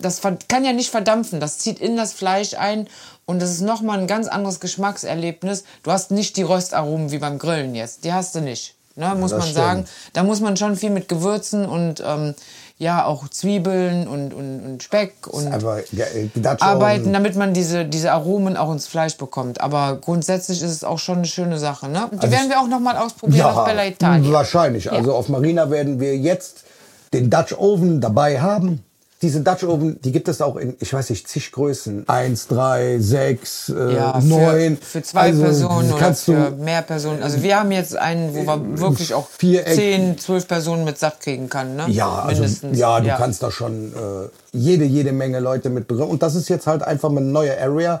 das 0.00 0.20
kann 0.48 0.64
ja 0.64 0.72
nicht 0.72 0.90
verdampfen, 0.90 1.40
das 1.40 1.58
zieht 1.58 1.78
in 1.78 1.96
das 1.96 2.12
Fleisch 2.12 2.54
ein 2.54 2.88
und 3.26 3.40
das 3.40 3.50
ist 3.50 3.60
nochmal 3.60 3.98
ein 3.98 4.06
ganz 4.06 4.26
anderes 4.26 4.60
Geschmackserlebnis. 4.60 5.64
Du 5.82 5.92
hast 5.92 6.10
nicht 6.10 6.36
die 6.36 6.42
Röstaromen 6.42 7.10
wie 7.10 7.18
beim 7.18 7.38
Grillen 7.38 7.74
jetzt, 7.74 8.04
die 8.04 8.12
hast 8.12 8.34
du 8.34 8.40
nicht, 8.40 8.74
ne, 8.96 9.14
muss 9.14 9.32
man 9.32 9.42
stimmt. 9.42 9.54
sagen. 9.54 9.84
Da 10.12 10.22
muss 10.22 10.40
man 10.40 10.56
schon 10.56 10.76
viel 10.76 10.90
mit 10.90 11.08
Gewürzen 11.08 11.66
und 11.66 12.02
ähm, 12.04 12.34
ja 12.80 13.04
auch 13.04 13.28
Zwiebeln 13.28 14.08
und, 14.08 14.32
und, 14.32 14.60
und 14.64 14.82
Speck 14.82 15.26
und 15.26 15.46
einfach 15.48 15.80
ja, 15.92 16.06
äh, 16.06 16.30
arbeiten, 16.60 17.12
damit 17.12 17.36
man 17.36 17.52
diese, 17.52 17.84
diese 17.84 18.10
Aromen 18.10 18.56
auch 18.56 18.72
ins 18.72 18.86
Fleisch 18.86 19.18
bekommt. 19.18 19.60
Aber 19.60 19.98
grundsätzlich 20.00 20.62
ist 20.62 20.70
es 20.70 20.82
auch 20.82 20.98
schon 20.98 21.18
eine 21.18 21.26
schöne 21.26 21.58
Sache. 21.58 21.88
Ne? 21.88 22.08
Also 22.10 22.26
Die 22.26 22.32
werden 22.32 22.48
wir 22.48 22.58
auch 22.58 22.68
noch 22.68 22.80
mal 22.80 22.96
ausprobieren 22.96 23.46
auf 23.46 23.66
Bella 23.66 23.86
Italia. 23.86 24.32
wahrscheinlich. 24.32 24.90
Also 24.90 25.14
auf 25.14 25.28
Marina 25.28 25.70
werden 25.70 26.00
wir 26.00 26.16
jetzt 26.16 26.64
den 27.12 27.28
Dutch 27.28 27.52
Oven 27.52 28.00
dabei 28.00 28.40
haben. 28.40 28.82
Diese 29.22 29.42
Dutch 29.42 29.64
Oven, 29.64 30.00
die 30.00 30.12
gibt 30.12 30.28
es 30.28 30.40
auch 30.40 30.56
in, 30.56 30.76
ich 30.80 30.94
weiß 30.94 31.10
nicht, 31.10 31.28
zig 31.28 31.52
Größen. 31.52 32.08
Eins, 32.08 32.46
drei, 32.46 32.98
sechs, 33.00 33.68
äh, 33.68 33.94
Ja, 33.94 34.18
neun. 34.22 34.78
für 34.80 35.02
zwei 35.02 35.20
Also, 35.20 35.42
Personen 35.42 35.92
oder 35.92 36.14
für 36.14 36.50
mehr 36.52 36.80
Personen. 36.80 37.22
Also 37.22 37.42
wir 37.42 37.60
haben 37.60 37.70
jetzt 37.70 37.94
einen, 37.96 38.34
wo 38.34 38.46
wir 38.46 38.78
wirklich 38.80 39.12
auch 39.12 39.28
Viereck. 39.28 39.74
zehn, 39.74 40.16
zwölf 40.18 40.48
Personen 40.48 40.84
mit 40.84 40.98
satt 40.98 41.20
kriegen 41.20 41.50
kann. 41.50 41.76
Ne? 41.76 41.84
Ja, 41.90 42.22
also, 42.22 42.40
mindestens. 42.42 42.78
ja, 42.78 42.98
du 43.00 43.08
kannst 43.10 43.42
da 43.42 43.50
schon 43.50 43.92
äh, 43.92 44.56
jede, 44.56 44.84
jede 44.84 45.12
Menge 45.12 45.38
Leute 45.40 45.68
mit 45.68 45.90
drin. 45.90 46.00
Und 46.04 46.22
das 46.22 46.34
ist 46.34 46.48
jetzt 46.48 46.66
halt 46.66 46.82
einfach 46.82 47.10
mal 47.10 47.20
eine 47.20 47.30
neue 47.30 47.60
Area, 47.60 48.00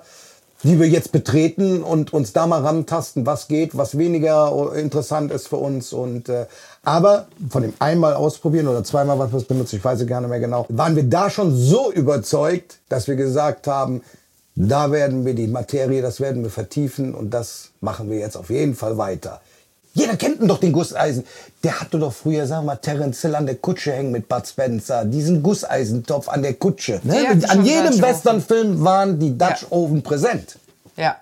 die 0.62 0.78
wir 0.80 0.88
jetzt 0.88 1.12
betreten 1.12 1.82
und 1.82 2.12
uns 2.14 2.32
da 2.32 2.46
mal 2.46 2.62
rantasten, 2.62 3.24
was 3.26 3.46
geht, 3.48 3.76
was 3.76 3.96
weniger 3.98 4.74
interessant 4.74 5.32
ist 5.32 5.48
für 5.48 5.56
uns. 5.56 5.92
Und 5.92 6.28
äh, 6.30 6.46
aber 6.82 7.26
von 7.48 7.62
dem 7.62 7.74
einmal 7.78 8.14
ausprobieren 8.14 8.68
oder 8.68 8.82
zweimal 8.84 9.18
was 9.32 9.44
benutzt, 9.44 9.72
ich 9.72 9.84
weiß 9.84 10.00
es 10.00 10.06
gar 10.06 10.20
nicht 10.20 10.30
mehr 10.30 10.40
genau, 10.40 10.66
waren 10.68 10.96
wir 10.96 11.04
da 11.04 11.30
schon 11.30 11.54
so 11.54 11.92
überzeugt, 11.92 12.78
dass 12.88 13.08
wir 13.08 13.16
gesagt 13.16 13.66
haben, 13.66 14.02
da 14.54 14.90
werden 14.90 15.24
wir 15.24 15.34
die 15.34 15.46
Materie, 15.46 16.02
das 16.02 16.20
werden 16.20 16.42
wir 16.42 16.50
vertiefen 16.50 17.14
und 17.14 17.30
das 17.30 17.70
machen 17.80 18.10
wir 18.10 18.18
jetzt 18.18 18.36
auf 18.36 18.50
jeden 18.50 18.74
Fall 18.74 18.98
weiter. 18.98 19.40
Jeder 19.92 20.16
kennt 20.16 20.40
ihn 20.40 20.46
doch, 20.46 20.58
den 20.58 20.72
Gusseisen. 20.72 21.24
Der 21.64 21.80
hatte 21.80 21.98
doch 21.98 22.12
früher, 22.12 22.46
sagen 22.46 22.62
wir 22.64 22.74
mal, 22.74 22.76
Terence 22.76 23.22
Hill 23.22 23.34
an 23.34 23.46
der 23.46 23.56
Kutsche 23.56 23.92
hängen 23.92 24.12
mit 24.12 24.28
Bud 24.28 24.46
Spencer. 24.46 25.04
Diesen 25.04 25.42
Gusseisentopf 25.42 26.28
an 26.28 26.42
der 26.42 26.54
Kutsche. 26.54 27.00
Ne? 27.02 27.26
An 27.48 27.64
jedem. 27.64 28.00
Westernfilm 28.00 28.84
waren 28.84 29.18
die 29.18 29.36
Dutch. 29.36 29.66
Oven 29.70 30.02
präsent. 30.02 30.58
Ja. 30.96 31.16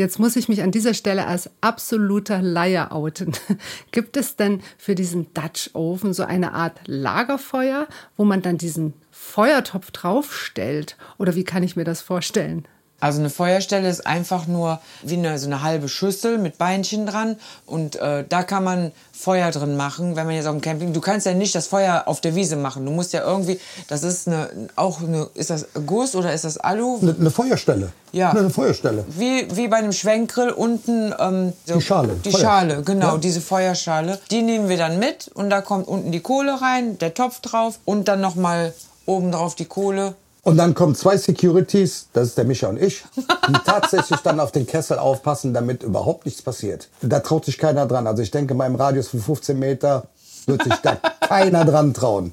Jetzt 0.00 0.18
muss 0.18 0.34
ich 0.36 0.48
mich 0.48 0.62
an 0.62 0.70
dieser 0.70 0.94
Stelle 0.94 1.26
als 1.26 1.50
absoluter 1.60 2.40
Laie 2.40 2.90
outen. 2.90 3.32
Gibt 3.90 4.16
es 4.16 4.34
denn 4.34 4.62
für 4.78 4.94
diesen 4.94 5.34
Dutch 5.34 5.68
Oven 5.74 6.14
so 6.14 6.24
eine 6.24 6.54
Art 6.54 6.80
Lagerfeuer, 6.86 7.86
wo 8.16 8.24
man 8.24 8.40
dann 8.40 8.56
diesen 8.56 8.94
Feuertopf 9.10 9.90
draufstellt? 9.90 10.96
Oder 11.18 11.34
wie 11.34 11.44
kann 11.44 11.62
ich 11.62 11.76
mir 11.76 11.84
das 11.84 12.00
vorstellen? 12.00 12.66
Also 13.00 13.18
eine 13.20 13.30
Feuerstelle 13.30 13.88
ist 13.88 14.06
einfach 14.06 14.46
nur 14.46 14.80
wie 15.02 15.14
eine, 15.14 15.38
so 15.38 15.46
eine 15.46 15.62
halbe 15.62 15.88
Schüssel 15.88 16.38
mit 16.38 16.58
Beinchen 16.58 17.06
dran 17.06 17.36
und 17.66 17.96
äh, 17.96 18.24
da 18.28 18.42
kann 18.42 18.62
man 18.64 18.92
Feuer 19.12 19.50
drin 19.50 19.76
machen, 19.76 20.16
wenn 20.16 20.26
man 20.26 20.34
jetzt 20.34 20.46
auf 20.46 20.54
dem 20.54 20.60
Camping. 20.62 20.92
Du 20.94 21.00
kannst 21.00 21.26
ja 21.26 21.34
nicht 21.34 21.54
das 21.54 21.66
Feuer 21.66 22.04
auf 22.06 22.20
der 22.22 22.34
Wiese 22.34 22.56
machen. 22.56 22.86
Du 22.86 22.90
musst 22.92 23.12
ja 23.12 23.22
irgendwie, 23.22 23.60
das 23.88 24.02
ist 24.02 24.26
eine, 24.28 24.48
auch 24.76 25.00
eine, 25.02 25.28
ist 25.34 25.50
das 25.50 25.66
Guss 25.86 26.14
oder 26.14 26.32
ist 26.32 26.44
das 26.44 26.56
Alu? 26.56 26.98
Eine, 27.02 27.14
eine 27.18 27.30
Feuerstelle. 27.30 27.92
Ja. 28.12 28.30
Eine 28.30 28.48
Feuerstelle. 28.50 29.04
Wie, 29.08 29.46
wie 29.54 29.68
bei 29.68 29.76
einem 29.76 29.92
Schwenkgrill 29.92 30.50
unten 30.50 31.14
ähm, 31.18 31.52
so 31.66 31.74
Die 31.74 31.80
Schale, 31.82 32.14
Die 32.24 32.30
Feuer. 32.30 32.40
Schale, 32.40 32.82
genau, 32.82 33.12
Ja. 33.12 33.18
diese 33.18 33.40
Feuerschale. 33.42 34.18
Die 34.30 34.42
nehmen 34.42 34.68
wir 34.68 34.78
dann 34.78 34.98
mit 34.98 35.30
und 35.34 35.50
da 35.50 35.60
kommt 35.60 35.86
unten 35.86 36.12
die 36.12 36.20
Kohle 36.20 36.60
rein, 36.60 36.98
der 36.98 37.12
Topf 37.14 37.40
drauf 37.40 37.78
und 37.84 38.08
dann 38.08 38.20
nochmal 38.22 38.72
oben 39.06 39.32
drauf 39.32 39.54
die 39.54 39.64
Kohle 39.66 40.14
Und 40.42 40.56
dann 40.56 40.74
kommen 40.74 40.94
zwei 40.94 41.16
Securities, 41.18 42.06
das 42.14 42.28
ist 42.28 42.38
der 42.38 42.44
Micha 42.46 42.68
und 42.68 42.80
ich, 42.80 43.04
die 43.48 43.52
tatsächlich 43.66 44.20
dann 44.20 44.40
auf 44.40 44.52
den 44.52 44.66
Kessel 44.66 44.98
aufpassen, 44.98 45.52
damit 45.52 45.82
überhaupt 45.82 46.24
nichts 46.24 46.40
passiert. 46.40 46.88
Da 47.02 47.20
traut 47.20 47.44
sich 47.44 47.58
keiner 47.58 47.86
dran. 47.86 48.06
Also 48.06 48.22
ich 48.22 48.30
denke, 48.30 48.54
beim 48.54 48.74
Radius 48.74 49.08
von 49.08 49.20
15 49.20 49.58
Meter 49.58 50.04
wird 50.46 50.62
sich 50.64 50.74
da 50.76 50.96
keiner 51.20 51.64
dran 51.66 51.92
trauen. 51.92 52.32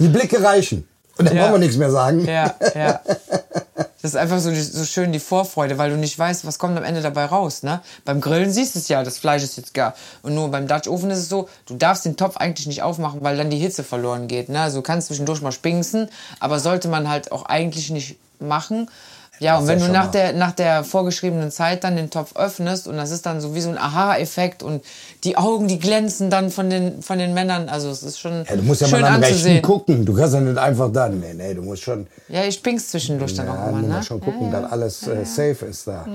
Die 0.00 0.08
Blicke 0.08 0.42
reichen. 0.42 0.88
Und 1.18 1.28
dann 1.28 1.36
Ja. 1.36 1.42
brauchen 1.44 1.54
wir 1.54 1.58
nichts 1.60 1.76
mehr 1.76 1.90
sagen. 1.90 2.24
Ja, 2.24 2.54
ja. 2.74 3.00
Das 4.02 4.12
ist 4.12 4.16
einfach 4.16 4.38
so, 4.40 4.54
so 4.54 4.84
schön 4.84 5.12
die 5.12 5.20
Vorfreude, 5.20 5.76
weil 5.76 5.90
du 5.90 5.96
nicht 5.96 6.18
weißt, 6.18 6.46
was 6.46 6.58
kommt 6.58 6.76
am 6.76 6.84
Ende 6.84 7.02
dabei 7.02 7.26
raus. 7.26 7.62
Ne? 7.62 7.80
Beim 8.04 8.20
Grillen 8.20 8.50
siehst 8.50 8.74
du 8.74 8.78
es 8.78 8.88
ja, 8.88 9.02
das 9.02 9.18
Fleisch 9.18 9.42
ist 9.42 9.56
jetzt 9.56 9.74
gar. 9.74 9.94
Und 10.22 10.34
nur 10.34 10.50
beim 10.50 10.66
Dutch 10.66 10.88
Oven 10.88 11.10
ist 11.10 11.18
es 11.18 11.28
so, 11.28 11.48
du 11.66 11.76
darfst 11.76 12.04
den 12.04 12.16
Topf 12.16 12.36
eigentlich 12.36 12.66
nicht 12.66 12.82
aufmachen, 12.82 13.22
weil 13.22 13.36
dann 13.36 13.50
die 13.50 13.58
Hitze 13.58 13.84
verloren 13.84 14.26
geht. 14.26 14.48
Ne? 14.48 14.60
Also 14.60 14.78
du 14.78 14.82
kannst 14.82 15.08
zwischendurch 15.08 15.42
mal 15.42 15.52
spinksen, 15.52 16.08
aber 16.38 16.60
sollte 16.60 16.88
man 16.88 17.08
halt 17.08 17.30
auch 17.32 17.44
eigentlich 17.44 17.90
nicht 17.90 18.16
machen. 18.40 18.88
Ja, 19.40 19.58
und 19.58 19.66
wenn 19.66 19.78
ist 19.78 19.88
du 19.88 19.92
ja 19.92 19.98
nach 20.02 20.10
der, 20.10 20.32
nach 20.34 20.52
der 20.52 20.84
vorgeschriebenen 20.84 21.50
Zeit 21.50 21.82
dann 21.82 21.96
den 21.96 22.10
Topf 22.10 22.36
öffnest 22.36 22.86
und 22.86 22.96
das 22.98 23.10
ist 23.10 23.24
dann 23.24 23.40
so 23.40 23.54
wie 23.54 23.60
so 23.62 23.70
ein 23.70 23.78
Aha-Effekt 23.78 24.62
und 24.62 24.84
die 25.24 25.36
Augen, 25.38 25.66
die 25.66 25.78
glänzen 25.78 26.28
dann 26.30 26.50
von 26.50 26.68
den, 26.70 27.02
von 27.02 27.18
den 27.18 27.32
Männern. 27.32 27.68
Also 27.70 27.88
es 27.90 28.02
ist 28.02 28.20
schon 28.20 28.44
Ja, 28.48 28.56
du 28.56 28.62
musst 28.62 28.82
ja 28.82 28.86
schön 28.88 29.00
mal 29.00 29.12
am 29.14 29.22
Rechten 29.22 29.62
gucken. 29.62 30.04
Du 30.04 30.14
kannst 30.14 30.34
ja 30.34 30.40
nicht 30.40 30.58
einfach 30.58 30.92
dann. 30.92 31.20
Nee, 31.20 31.32
nee, 31.34 31.54
du 31.54 31.62
musst 31.62 31.82
schon 31.82 32.06
Ja, 32.28 32.44
ich 32.44 32.54
spink's 32.56 32.88
zwischendurch 32.90 33.34
dann 33.34 33.48
auch 33.48 33.54
ja, 33.54 33.68
immer. 33.70 33.80
du 33.80 33.86
Ne? 33.88 33.94
musst 33.94 34.08
schon 34.08 34.20
gucken, 34.20 34.52
dass 34.52 34.70
alles 34.70 35.06
äh, 35.08 35.24
safe 35.24 35.66
ist 35.66 35.86
da. 35.86 36.06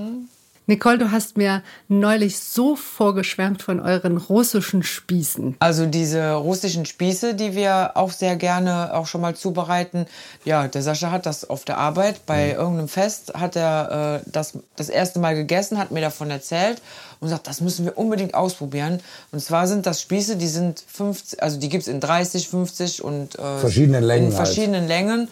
Nicole, 0.68 0.98
du 0.98 1.12
hast 1.12 1.36
mir 1.36 1.62
neulich 1.86 2.40
so 2.40 2.74
vorgeschwärmt 2.74 3.62
von 3.62 3.78
euren 3.78 4.16
russischen 4.16 4.82
Spießen. 4.82 5.54
Also 5.60 5.86
diese 5.86 6.32
russischen 6.32 6.86
Spieße, 6.86 7.34
die 7.34 7.54
wir 7.54 7.92
auch 7.94 8.10
sehr 8.10 8.34
gerne 8.34 8.92
auch 8.92 9.06
schon 9.06 9.20
mal 9.20 9.36
zubereiten. 9.36 10.06
Ja, 10.44 10.66
der 10.66 10.82
Sascha 10.82 11.12
hat 11.12 11.24
das 11.24 11.48
auf 11.48 11.64
der 11.64 11.78
Arbeit 11.78 12.26
bei 12.26 12.50
irgendeinem 12.50 12.88
Fest 12.88 13.34
hat 13.34 13.54
er 13.54 14.22
äh, 14.24 14.28
das 14.30 14.58
das 14.74 14.88
erste 14.88 15.20
Mal 15.20 15.36
gegessen, 15.36 15.78
hat 15.78 15.92
mir 15.92 16.00
davon 16.00 16.30
erzählt 16.30 16.82
und 17.20 17.28
sagt, 17.28 17.46
das 17.46 17.60
müssen 17.60 17.84
wir 17.84 17.96
unbedingt 17.96 18.34
ausprobieren. 18.34 19.00
Und 19.30 19.40
zwar 19.40 19.68
sind 19.68 19.86
das 19.86 20.00
Spieße, 20.00 20.36
die 20.36 20.48
sind 20.48 20.82
50, 20.86 21.42
also 21.44 21.60
die 21.60 21.68
gibt's 21.68 21.86
in 21.86 22.00
30, 22.00 22.48
50 22.48 23.04
und 23.04 23.38
äh, 23.38 23.58
Verschiedenen 23.58 24.02
Längen 24.02 24.26
in 24.26 24.36
halt. 24.36 24.46
verschiedenen 24.46 24.88
Längen. 24.88 25.28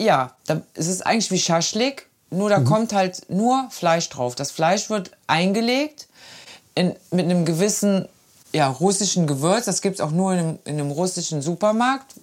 Ja, 0.00 0.32
da, 0.46 0.62
es 0.72 0.88
ist 0.88 1.06
eigentlich 1.06 1.30
wie 1.30 1.38
Schaschlik, 1.38 2.08
nur 2.34 2.50
da 2.50 2.60
kommt 2.60 2.92
halt 2.92 3.30
nur 3.30 3.68
Fleisch 3.70 4.08
drauf. 4.08 4.34
Das 4.34 4.50
Fleisch 4.50 4.90
wird 4.90 5.10
eingelegt 5.26 6.06
in, 6.74 6.94
mit 7.10 7.24
einem 7.24 7.44
gewissen 7.44 8.08
ja, 8.52 8.68
russischen 8.68 9.26
Gewürz. 9.26 9.64
Das 9.64 9.82
gibt's 9.82 10.00
auch 10.00 10.10
nur 10.10 10.32
in 10.32 10.38
einem, 10.38 10.58
in 10.64 10.74
einem 10.74 10.90
russischen 10.90 11.42
Supermarkt. 11.42 12.14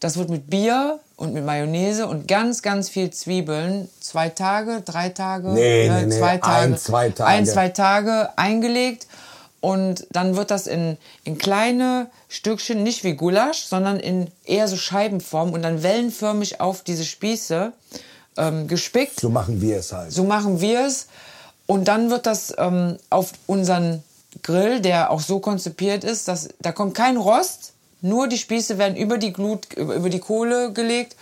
Das 0.00 0.16
wird 0.16 0.28
mit 0.28 0.48
Bier 0.48 1.00
und 1.16 1.32
mit 1.32 1.44
Mayonnaise 1.44 2.06
und 2.06 2.28
ganz, 2.28 2.62
ganz 2.62 2.88
viel 2.88 3.10
Zwiebeln. 3.10 3.88
Zwei 4.00 4.28
Tage, 4.28 4.82
drei 4.84 5.08
Tage? 5.08 5.48
Nee, 5.48 5.88
ne, 5.88 6.00
nee, 6.00 6.06
nee, 6.06 6.18
zwei 6.18 6.36
Tage. 6.36 6.74
ein, 6.74 6.78
zwei 6.78 7.10
Tage. 7.10 7.30
Ein, 7.30 7.46
zwei 7.46 7.68
Tage 7.70 8.30
eingelegt. 8.36 9.06
Und 9.60 10.06
dann 10.10 10.36
wird 10.36 10.50
das 10.50 10.66
in, 10.66 10.98
in 11.24 11.38
kleine 11.38 12.08
Stückchen, 12.28 12.82
nicht 12.82 13.02
wie 13.02 13.14
Gulasch, 13.14 13.64
sondern 13.64 13.98
in 13.98 14.30
eher 14.44 14.68
so 14.68 14.76
Scheibenform 14.76 15.52
und 15.52 15.62
dann 15.62 15.82
wellenförmig 15.82 16.60
auf 16.60 16.82
diese 16.82 17.04
Spieße 17.04 17.72
ähm, 18.36 18.68
gespickt. 18.68 19.20
So 19.20 19.30
machen 19.30 19.60
wir 19.60 19.78
es 19.78 19.92
halt. 19.92 20.12
So 20.12 20.24
machen 20.24 20.60
wir 20.60 20.86
es. 20.86 21.06
Und 21.66 21.88
dann 21.88 22.10
wird 22.10 22.26
das 22.26 22.54
ähm, 22.58 22.96
auf 23.10 23.32
unseren 23.46 24.02
Grill, 24.42 24.80
der 24.80 25.10
auch 25.10 25.20
so 25.20 25.40
konzipiert 25.40 26.04
ist, 26.04 26.28
dass 26.28 26.48
da 26.60 26.72
kommt 26.72 26.94
kein 26.94 27.16
Rost, 27.16 27.72
nur 28.02 28.28
die 28.28 28.38
Spieße 28.38 28.78
werden 28.78 28.96
über 28.96 29.18
die 29.18 29.32
Glut, 29.32 29.72
über 29.74 30.10
die 30.10 30.20
Kohle 30.20 30.72
gelegt. 30.72 31.16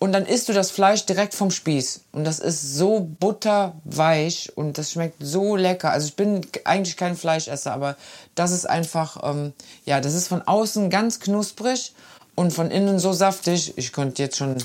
Und 0.00 0.12
dann 0.12 0.26
isst 0.26 0.48
du 0.48 0.52
das 0.52 0.70
Fleisch 0.70 1.06
direkt 1.06 1.34
vom 1.34 1.50
Spieß. 1.50 2.02
Und 2.12 2.22
das 2.22 2.38
ist 2.38 2.76
so 2.76 3.08
butterweich 3.18 4.52
und 4.54 4.78
das 4.78 4.92
schmeckt 4.92 5.16
so 5.20 5.56
lecker. 5.56 5.90
Also 5.90 6.06
ich 6.06 6.14
bin 6.14 6.46
eigentlich 6.64 6.96
kein 6.96 7.16
Fleischesser, 7.16 7.72
aber 7.72 7.96
das 8.36 8.52
ist 8.52 8.64
einfach, 8.64 9.28
ähm, 9.28 9.52
ja, 9.84 10.00
das 10.00 10.14
ist 10.14 10.28
von 10.28 10.42
außen 10.42 10.88
ganz 10.88 11.18
knusprig 11.18 11.94
und 12.36 12.52
von 12.52 12.70
innen 12.70 13.00
so 13.00 13.12
saftig. 13.12 13.76
Ich 13.76 13.92
könnte 13.92 14.22
jetzt 14.22 14.36
schon 14.36 14.58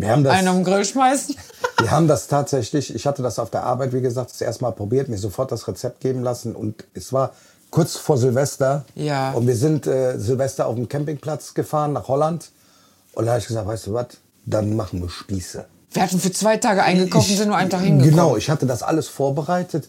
Wir 0.00 0.10
haben 0.10 0.24
das- 0.24 0.34
einen 0.34 0.54
den 0.56 0.64
Grill 0.64 0.84
schmeißen. 0.84 1.36
Wir 1.80 1.90
haben 1.90 2.08
das 2.08 2.26
tatsächlich, 2.26 2.94
ich 2.94 3.06
hatte 3.06 3.22
das 3.22 3.38
auf 3.38 3.50
der 3.50 3.64
Arbeit, 3.64 3.92
wie 3.92 4.00
gesagt, 4.00 4.30
das 4.32 4.40
erste 4.40 4.64
Mal 4.64 4.72
probiert, 4.72 5.08
mir 5.08 5.18
sofort 5.18 5.50
das 5.52 5.66
Rezept 5.68 6.00
geben 6.00 6.22
lassen 6.22 6.54
und 6.54 6.84
es 6.94 7.12
war 7.12 7.32
kurz 7.70 7.96
vor 7.96 8.18
Silvester. 8.18 8.84
Ja. 8.94 9.32
Und 9.32 9.46
wir 9.46 9.56
sind 9.56 9.86
äh, 9.86 10.18
Silvester 10.18 10.66
auf 10.66 10.74
dem 10.74 10.88
Campingplatz 10.88 11.54
gefahren 11.54 11.92
nach 11.92 12.08
Holland. 12.08 12.50
Und 13.12 13.26
da 13.26 13.32
habe 13.32 13.40
ich 13.40 13.46
gesagt, 13.46 13.66
weißt 13.66 13.86
du 13.88 13.94
was, 13.94 14.06
dann 14.46 14.74
machen 14.76 15.00
wir 15.02 15.08
Spieße. 15.08 15.64
Wir 15.92 16.02
hatten 16.02 16.20
für 16.20 16.32
zwei 16.32 16.56
Tage 16.56 16.82
eingekauft 16.82 17.28
und 17.30 17.36
sind 17.36 17.48
nur 17.48 17.56
einen 17.56 17.70
Tag 17.70 17.80
hingekommen. 17.80 18.10
Genau, 18.10 18.36
ich 18.36 18.48
hatte 18.50 18.66
das 18.66 18.82
alles 18.82 19.08
vorbereitet. 19.08 19.88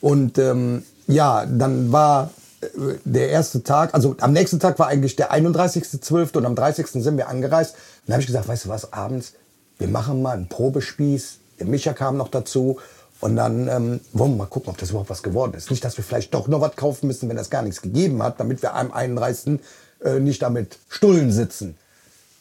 Und 0.00 0.38
ähm, 0.38 0.84
ja, 1.06 1.46
dann 1.46 1.90
war 1.92 2.30
äh, 2.60 2.66
der 3.04 3.30
erste 3.30 3.62
Tag, 3.64 3.94
also 3.94 4.14
am 4.20 4.32
nächsten 4.32 4.60
Tag 4.60 4.78
war 4.78 4.88
eigentlich 4.88 5.16
der 5.16 5.32
31.12. 5.32 6.36
und 6.36 6.46
am 6.46 6.54
30. 6.54 6.86
sind 7.02 7.16
wir 7.16 7.28
angereist. 7.28 7.74
Und 7.74 7.80
dann 8.08 8.14
habe 8.14 8.20
ich 8.22 8.26
gesagt, 8.26 8.46
weißt 8.48 8.66
du 8.66 8.68
was, 8.68 8.92
abends, 8.92 9.32
wir 9.78 9.88
machen 9.88 10.22
mal 10.22 10.36
einen 10.36 10.48
Probespieß. 10.48 11.38
Der 11.60 11.66
Micha 11.66 11.92
kam 11.92 12.16
noch 12.16 12.28
dazu. 12.28 12.78
Und 13.20 13.34
dann 13.36 13.66
ähm, 13.68 14.00
wollen 14.12 14.32
wir 14.32 14.38
mal 14.38 14.46
gucken, 14.46 14.70
ob 14.70 14.78
das 14.78 14.90
überhaupt 14.90 15.10
was 15.10 15.22
geworden 15.24 15.54
ist. 15.54 15.70
Nicht, 15.70 15.84
dass 15.84 15.96
wir 15.96 16.04
vielleicht 16.04 16.32
doch 16.34 16.46
noch 16.46 16.60
was 16.60 16.76
kaufen 16.76 17.08
müssen, 17.08 17.28
wenn 17.28 17.36
das 17.36 17.50
gar 17.50 17.62
nichts 17.62 17.82
gegeben 17.82 18.22
hat, 18.22 18.38
damit 18.38 18.62
wir 18.62 18.74
am 18.74 18.92
31. 18.92 19.58
Äh, 20.04 20.20
nicht 20.20 20.40
damit 20.42 20.78
Stullen 20.88 21.32
sitzen. 21.32 21.76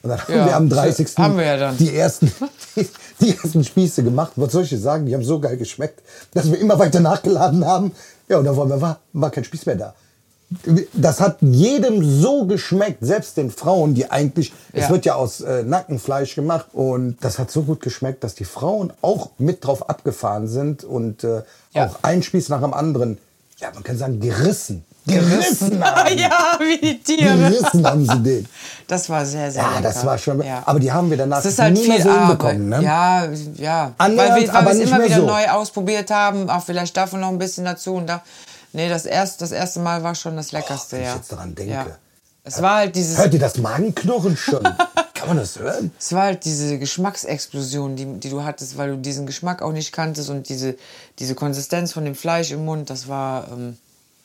Und 0.04 0.12
dann 0.12 0.21
haben 0.21 0.34
Ja, 0.36 0.45
wir 0.45 0.56
am 0.56 0.69
30. 0.69 1.17
haben 1.17 1.38
wir 1.38 1.45
ja 1.45 1.58
dann. 1.58 1.78
die 1.78 1.95
ersten, 1.95 2.32
die, 2.76 2.88
die 3.19 3.32
ersten 3.36 3.63
Spieße 3.63 4.04
gemacht. 4.04 4.34
Was 4.36 4.52
soll 4.52 4.63
ich 4.63 4.69
dir 4.69 4.78
sagen? 4.78 5.08
Die 5.08 5.15
haben 5.15 5.23
so 5.23 5.39
geil 5.39 5.58
geschmeckt, 5.58 6.02
dass 6.36 6.52
wir 6.52 6.60
immer 6.60 6.78
weiter 6.78 7.00
nachgeladen 7.00 7.65
haben. 7.65 7.91
Ja, 8.30 8.38
und 8.38 8.45
dann 8.45 8.56
war, 8.56 8.69
war, 8.80 9.00
war 9.13 9.32
kein 9.32 9.43
Spieß 9.43 9.65
mehr 9.65 9.76
da. 9.78 9.95
Das 10.94 11.20
hat 11.20 11.38
jedem 11.42 12.04
so 12.22 12.46
geschmeckt, 12.46 13.00
selbst 13.02 13.36
den 13.36 13.52
Frauen, 13.52 13.94
die 13.96 14.10
eigentlich, 14.10 14.54
es 14.72 14.84
Ja. 14.84 14.90
wird 14.92 15.06
ja 15.06 15.16
aus 15.16 15.42
äh, 15.42 15.64
Nackenfleisch 15.64 16.36
gemacht 16.36 16.68
und 16.72 17.18
das 17.20 17.38
hat 17.38 17.52
so 17.52 17.64
gut 17.64 17.82
geschmeckt, 17.82 18.24
dass 18.24 18.34
die 18.34 18.46
Frauen 18.46 18.94
auch 19.02 19.32
mit 19.40 19.66
drauf 19.66 19.90
abgefahren 19.90 20.48
sind 20.48 20.86
und 20.86 21.24
äh, 21.26 21.42
Ja. 21.74 21.88
auch 21.88 21.98
ein 22.02 22.24
Spieß 22.24 22.48
nach 22.48 22.62
dem 22.62 22.74
anderen, 22.74 23.18
ja, 23.60 23.72
man 23.74 23.84
kann 23.84 23.98
sagen, 23.98 24.22
gerissen. 24.22 24.86
Gerissen 25.06 25.84
haben. 25.84 26.18
ja, 26.18 26.58
wie 26.60 26.78
die 26.80 27.00
Tiere. 27.02 27.38
Gerissen 27.38 27.86
haben 27.86 28.06
sie 28.06 28.20
den. 28.24 28.46
Das 28.88 29.10
war 29.10 29.26
sehr, 29.26 29.52
sehr 29.52 29.64
Ja, 29.64 29.70
lecker. 29.70 29.82
das 29.84 30.06
war 30.06 30.18
schon. 30.18 30.42
Ja. 30.44 30.64
Aber 30.66 30.80
die 30.80 30.92
haben 30.92 31.10
wir 31.10 31.18
danach 31.18 31.40
Es 31.40 31.46
ist 31.46 31.60
halt 31.60 31.74
nie 31.78 31.88
mehr 31.88 32.02
so 32.02 32.12
hinbekommen. 32.12 32.70
Ne? 32.70 32.84
Ja, 32.84 33.26
ja. 33.56 33.94
Annähernd, 33.98 34.54
weil 34.54 34.66
wir, 34.66 34.72
es 34.72 34.80
immer 34.90 35.04
wieder 35.04 35.16
so. 35.16 35.26
neu 35.26 35.48
ausprobiert 35.50 36.12
haben. 36.12 36.50
Auch 36.50 36.62
vielleicht 36.64 36.96
davon 36.98 37.22
noch 37.22 37.30
ein 37.30 37.38
bisschen 37.38 37.64
dazu. 37.66 37.96
Und 37.96 38.08
da, 38.08 38.22
nee, 38.78 38.90
das 38.90 39.06
erste, 39.06 39.40
das 39.40 39.52
erste 39.52 39.80
Mal 39.80 40.04
war 40.04 40.13
schon 40.16 40.36
das 40.38 40.52
Leckerste, 40.52 40.96
wenn 40.96 41.02
ich 41.02 41.08
ja. 41.08 41.16
jetzt 41.16 41.32
daran 41.32 41.56
denke. 41.56 41.74
Ja. 41.74 41.88
Es 42.44 42.62
war 42.62 42.76
halt 42.76 42.96
dieses, 42.96 43.18
Hört 43.18 43.34
ihr 43.34 43.40
das 43.40 43.58
Magenknurren 43.58 44.38
schon? 44.38 44.63
Kann 45.13 45.30
man 45.30 45.38
das 45.38 45.58
hören? 45.58 45.92
es 46.00 46.13
war 46.13 46.24
halt 46.24 46.46
diese 46.46 46.78
Geschmacksexplosion, 46.78 47.96
die, 47.96 48.06
die 48.20 48.30
du 48.30 48.44
hattest, 48.44 48.78
weil 48.78 48.92
du 48.92 48.98
diesen 48.98 49.26
Geschmack 49.26 49.63
auch 49.63 49.72
nicht 49.72 49.92
kanntest 49.92 50.30
und 50.30 50.48
diese, 50.48 50.76
diese 51.18 51.34
Konsistenz 51.34 51.92
von 51.92 52.06
dem 52.06 52.13
Fleisch 52.13 52.52
im 52.52 52.66
Mund, 52.66 52.90
das 52.92 53.08
war 53.08 53.52
ähm, 53.52 53.78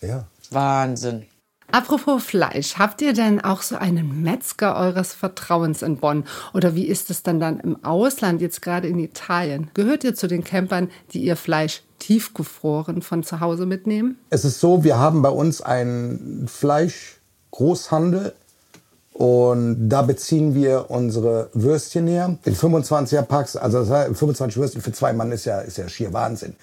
Ja. 0.03 0.25
Wahnsinn. 0.51 1.27
Apropos 1.73 2.23
Fleisch, 2.23 2.79
habt 2.79 3.01
ihr 3.01 3.15
denn 3.15 3.41
auch 3.41 3.63
so 3.63 3.77
einen 3.77 4.23
Metzger 4.23 4.77
eures 4.77 5.15
Vertrauens 5.15 5.81
in 5.81 5.97
Bonn? 5.97 6.25
Oder 6.53 6.75
wie 6.75 6.87
ist 6.87 7.09
es 7.09 7.23
dann 7.23 7.41
dann 7.41 7.61
im 7.61 7.83
Ausland, 7.83 8.43
jetzt 8.43 8.61
gerade 8.61 8.89
in 8.89 8.99
Italien? 8.99 9.71
Gehört 9.73 10.05
ihr 10.05 10.15
zu 10.15 10.29
den 10.29 10.45
Campern, 10.45 10.91
die 11.15 11.25
ihr 11.25 11.35
Fleisch 11.35 11.83
tiefgefroren 11.99 13.01
von 13.01 13.23
zu 13.23 13.41
Hause 13.41 13.65
mitnehmen? 13.65 14.19
Es 14.29 14.45
ist 14.45 14.61
so, 14.61 14.85
wir 14.85 14.99
haben 14.99 15.23
bei 15.23 15.31
uns 15.31 15.63
einen 15.63 16.47
Fleischgroßhandel 16.47 18.35
und 19.15 19.89
da 19.89 20.03
beziehen 20.03 20.55
wir 20.55 20.91
unsere 20.91 21.49
Würstchen 21.55 22.07
her. 22.07 22.37
In 22.45 22.55
25er 22.55 23.23
Packs, 23.23 23.57
also 23.57 23.81
das 23.81 23.89
heißt, 23.89 24.09
25 24.09 24.59
Würstchen 24.59 24.83
für 24.83 24.93
zwei 24.93 25.15
Mann 25.15 25.33
ist 25.33 25.47
ja, 25.47 25.61
ist 25.61 25.79
ja 25.79 25.89
schier 25.89 26.13
Wahnsinn. 26.13 26.55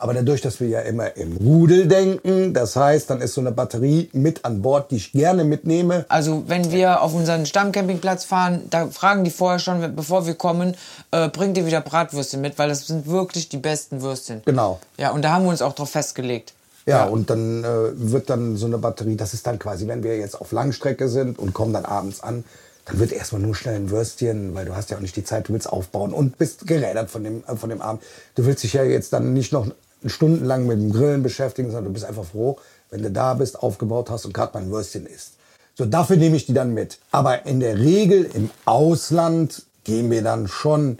Aber 0.00 0.14
dadurch, 0.14 0.40
dass 0.40 0.60
wir 0.60 0.68
ja 0.68 0.80
immer 0.80 1.16
im 1.16 1.36
Rudel 1.36 1.88
denken, 1.88 2.54
das 2.54 2.76
heißt, 2.76 3.10
dann 3.10 3.20
ist 3.20 3.34
so 3.34 3.40
eine 3.40 3.52
Batterie 3.52 4.08
mit 4.12 4.44
an 4.44 4.62
Bord, 4.62 4.90
die 4.90 4.96
ich 4.96 5.12
gerne 5.12 5.44
mitnehme. 5.44 6.04
Also 6.08 6.44
wenn 6.46 6.70
wir 6.70 7.02
auf 7.02 7.14
unseren 7.14 7.46
Stammcampingplatz 7.46 8.24
fahren, 8.24 8.62
da 8.70 8.86
fragen 8.88 9.24
die 9.24 9.30
vorher 9.30 9.58
schon, 9.58 9.94
bevor 9.96 10.26
wir 10.26 10.34
kommen, 10.34 10.76
äh, 11.10 11.28
bringt 11.28 11.58
ihr 11.58 11.66
wieder 11.66 11.80
Bratwürstchen 11.80 12.40
mit, 12.40 12.58
weil 12.58 12.68
das 12.68 12.86
sind 12.86 13.08
wirklich 13.08 13.48
die 13.48 13.56
besten 13.56 14.02
Würstchen. 14.02 14.42
Genau. 14.44 14.78
Ja, 14.98 15.10
und 15.10 15.22
da 15.22 15.32
haben 15.32 15.44
wir 15.44 15.50
uns 15.50 15.62
auch 15.62 15.74
drauf 15.74 15.90
festgelegt. 15.90 16.54
Ja, 16.86 17.04
und 17.04 17.28
dann 17.28 17.64
äh, 17.64 17.66
wird 17.94 18.30
dann 18.30 18.56
so 18.56 18.64
eine 18.64 18.78
Batterie, 18.78 19.16
das 19.16 19.34
ist 19.34 19.46
dann 19.46 19.58
quasi, 19.58 19.86
wenn 19.88 20.02
wir 20.02 20.16
jetzt 20.16 20.40
auf 20.40 20.52
Langstrecke 20.52 21.08
sind 21.08 21.38
und 21.38 21.52
kommen 21.52 21.74
dann 21.74 21.84
abends 21.84 22.22
an, 22.22 22.44
dann 22.86 22.98
wird 22.98 23.12
erstmal 23.12 23.42
nur 23.42 23.54
schnell 23.54 23.74
ein 23.74 23.90
Würstchen, 23.90 24.54
weil 24.54 24.64
du 24.64 24.74
hast 24.74 24.90
ja 24.90 24.96
auch 24.96 25.02
nicht 25.02 25.14
die 25.14 25.24
Zeit, 25.24 25.48
du 25.48 25.52
willst 25.52 25.70
aufbauen 25.70 26.14
und 26.14 26.38
bist 26.38 26.66
gerädert 26.66 27.10
von 27.10 27.22
dem, 27.22 27.44
äh, 27.46 27.56
von 27.56 27.68
dem 27.68 27.82
Abend. 27.82 28.02
Du 28.34 28.46
willst 28.46 28.62
dich 28.64 28.72
ja 28.72 28.84
jetzt 28.84 29.12
dann 29.12 29.34
nicht 29.34 29.52
noch 29.52 29.66
stundenlang 30.06 30.66
mit 30.66 30.78
dem 30.78 30.92
Grillen 30.92 31.22
beschäftigen, 31.22 31.70
sondern 31.70 31.86
du 31.86 31.92
bist 31.92 32.04
einfach 32.04 32.24
froh, 32.24 32.58
wenn 32.90 33.02
du 33.02 33.10
da 33.10 33.34
bist, 33.34 33.62
aufgebaut 33.62 34.10
hast 34.10 34.24
und 34.24 34.32
gerade 34.32 34.54
mal 34.54 34.64
ein 34.64 34.70
Würstchen 34.70 35.06
isst. 35.06 35.32
So, 35.76 35.84
dafür 35.84 36.16
nehme 36.16 36.36
ich 36.36 36.46
die 36.46 36.54
dann 36.54 36.74
mit. 36.74 36.98
Aber 37.12 37.46
in 37.46 37.60
der 37.60 37.78
Regel 37.78 38.28
im 38.34 38.50
Ausland 38.64 39.62
gehen 39.84 40.10
wir 40.10 40.22
dann 40.22 40.48
schon 40.48 40.98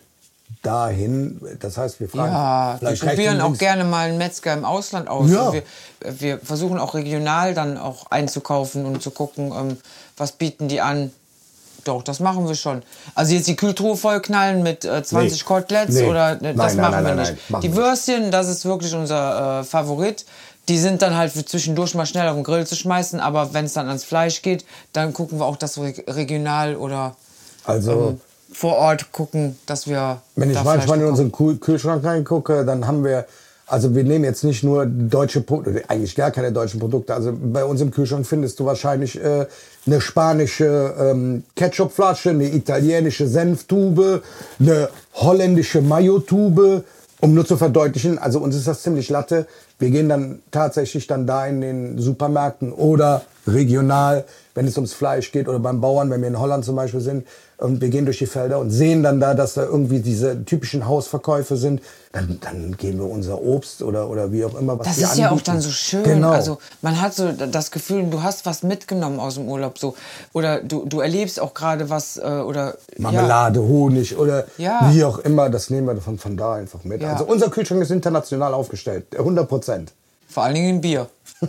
dahin. 0.63 1.41
Das 1.61 1.77
heißt, 1.77 2.01
wir 2.01 2.09
fragen. 2.09 2.33
Ja, 2.33 2.79
wir 2.81 2.97
probieren 2.97 3.41
auch 3.41 3.57
gerne 3.57 3.85
mal 3.85 4.09
einen 4.09 4.19
Metzger 4.19 4.53
im 4.53 4.65
Ausland 4.65 5.09
aus. 5.09 5.31
Ja. 5.31 5.53
Wir, 5.53 5.63
wir 6.01 6.39
versuchen 6.39 6.79
auch 6.79 6.95
regional 6.95 7.55
dann 7.55 7.77
auch 7.77 8.11
einzukaufen 8.11 8.87
und 8.87 9.03
zu 9.03 9.11
gucken, 9.11 9.53
ähm, 9.53 9.77
was 10.17 10.33
bieten 10.33 10.69
die 10.69 10.81
an. 10.81 11.11
Doch, 11.89 12.03
das 12.03 12.21
machen 12.21 12.47
wir 12.47 12.55
schon. 12.55 12.83
Also 13.15 13.33
jetzt 13.35 13.49
die 13.49 13.57
Kühltruhe 13.57 13.97
vollknallen 13.97 14.63
mit 14.63 14.85
äh, 14.85 15.03
20 15.03 15.33
Nee. 15.41 15.45
Koteletts 15.47 15.95
Nee. 15.95 16.05
oder 16.07 16.35
ne, 16.35 16.55
das 16.55 16.75
Nein, 16.75 16.77
nein, 16.77 16.77
machen 16.77 16.93
nein, 16.93 17.05
wir 17.05 17.15
nein, 17.15 17.17
nicht. 17.17 17.29
nein, 17.31 17.39
machen 17.49 17.63
die 17.63 17.75
Würstchen, 17.75 18.31
das 18.31 18.49
ist 18.49 18.65
wirklich 18.67 18.95
unser 18.95 19.61
äh, 19.61 19.65
Favorit. 19.65 20.27
Die 20.69 20.79
sind 20.79 21.01
dann 21.01 21.17
halt 21.17 21.33
für 21.33 21.47
zwischendurch 21.47 21.95
mal 21.95 22.05
schnell 22.05 22.29
auf 22.29 22.35
den 22.35 22.45
Grill 22.45 22.67
zu 22.67 22.77
schmeißen, 22.77 23.21
aber 23.21 23.55
wenn 23.55 23.65
es 23.65 23.73
dann 23.73 23.89
ans 23.89 24.05
Fleisch 24.05 24.43
geht, 24.43 24.67
dann 24.93 25.15
gucken 25.15 25.39
wir 25.41 25.47
auch, 25.47 25.57
dass 25.57 25.81
wir 25.81 25.95
regional 26.07 26.77
oder 26.77 27.17
Also, 27.65 28.11
ähm, 28.11 28.21
vor 28.53 28.77
Ort 28.77 29.11
gucken, 29.13 29.59
dass 29.65 29.87
wir. 29.87 30.21
wenn 30.37 30.51
ich 30.51 30.63
manchmal 30.63 31.01
in 31.01 31.07
unseren 31.07 31.33
Kühl- 31.33 31.59
Kühlschrank 31.59 32.05
reingucke, 32.05 32.67
dann 32.67 32.87
haben 32.87 33.03
wir. 33.03 33.25
Also 33.69 33.95
wir 33.95 34.03
nehmen 34.03 34.25
jetzt 34.25 34.45
nicht 34.45 34.65
nur 34.65 34.87
deutsche 34.87 35.43
Produkte, 35.43 35.83
eigentlich 35.89 36.17
gar 36.17 36.31
keine 36.31 36.53
deutschen 36.53 36.81
Produkte. 36.81 37.15
Also 37.15 37.33
bei 37.39 37.65
uns 37.65 37.81
im 37.83 37.91
Kühlschrank 37.91 38.27
findest 38.27 38.59
du 38.59 38.65
wahrscheinlich 38.65 39.23
äh, 39.23 39.47
eine 39.87 40.01
spanische 40.01 40.95
ähm, 40.99 41.45
Ketchupflasche, 41.55 42.31
eine 42.31 42.47
italienische 42.53 43.27
Senftube, 43.27 44.23
eine 44.59 44.89
holländische 45.15 45.83
Mayo-Tube, 45.83 46.85
um 47.21 47.35
nur 47.35 47.45
zu 47.45 47.59
verdeutlichen. 47.59 48.19
Also 48.19 48.41
uns 48.41 48.57
ist 48.57 48.67
das 48.67 48.83
ziemlich 48.83 49.11
latte. 49.11 49.47
Wir 49.79 49.91
gehen 49.91 50.09
dann 50.09 50.41
tatsächlich 50.51 51.07
dann 51.07 51.27
da 51.27 51.47
in 51.47 51.61
den 51.61 51.99
Supermärkten 51.99 52.73
oder 52.73 53.23
regional, 53.47 54.25
wenn 54.55 54.67
es 54.67 54.77
ums 54.77 54.95
Fleisch 54.95 55.31
geht 55.31 55.47
oder 55.47 55.59
beim 55.59 55.83
Bauern, 55.83 56.11
wenn 56.11 56.23
wir 56.23 56.29
in 56.29 56.41
Holland 56.41 56.65
zum 56.65 56.77
Beispiel 56.77 57.01
sind 57.01 57.27
und 57.59 57.81
wir 57.81 57.89
gehen 57.89 58.05
durch 58.05 58.19
die 58.19 58.27
Felder 58.27 58.59
und 58.59 58.71
sehen 58.71 59.03
dann 59.03 59.21
da, 59.21 59.35
dass 59.35 59.55
da 59.55 59.65
irgendwie 59.65 59.99
diese 60.01 60.45
typischen 60.45 60.87
Hausverkäufe 60.87 61.57
sind, 61.57 61.83
dann, 62.13 62.39
dann 62.41 62.77
geben 62.77 62.99
wir 62.99 63.11
unser 63.11 63.43
Obst 63.43 63.83
oder, 63.83 64.09
oder 64.09 64.33
wie 64.33 64.45
auch 64.45 64.55
immer, 64.59 64.79
was 64.79 64.87
Das 64.87 64.99
ist 64.99 65.19
ja 65.19 65.27
auch 65.27 65.33
anbieten. 65.33 65.51
dann 65.53 65.61
so 65.61 65.71
schön. 65.71 66.03
Genau. 66.05 66.31
Also 66.31 66.59
man 66.83 67.01
hat 67.01 67.15
so 67.15 67.33
das 67.33 67.71
Gefühl, 67.71 68.05
du 68.11 68.23
hast 68.23 68.47
was 68.47 68.63
mitgenommen 68.63 69.19
aus 69.21 69.35
dem 69.35 69.49
Urlaub 69.49 69.79
so 69.79 69.95
oder 70.33 70.61
du, 70.63 70.85
du 70.87 71.01
erlebst 71.01 71.39
auch 71.41 71.53
gerade 71.53 71.91
was 71.91 72.17
äh, 72.17 72.21
oder 72.23 72.77
Marmelade, 72.97 73.61
Honig 73.61 74.17
oder 74.17 74.45
Ja. 74.57 74.89
wie 74.93 75.05
auch 75.05 75.19
immer, 75.19 75.51
das 75.51 75.69
nehmen 75.71 75.87
wir 75.89 76.01
von, 76.01 76.19
von 76.19 76.37
da 76.37 76.55
einfach 76.55 76.85
mit. 76.85 77.03
Ja. 77.03 77.13
Also 77.13 77.25
unser 77.25 77.51
Kühlschrank 77.51 77.83
ist 77.83 77.91
international 77.91 78.55
aufgestellt, 78.55 79.07
100 79.17 79.49
Prozent. 79.49 79.91
Ja, 79.91 79.95
vor 80.35 80.43
allen 80.45 80.55
Dingen 80.55 80.69
in 80.77 80.81
Bier. 80.81 81.09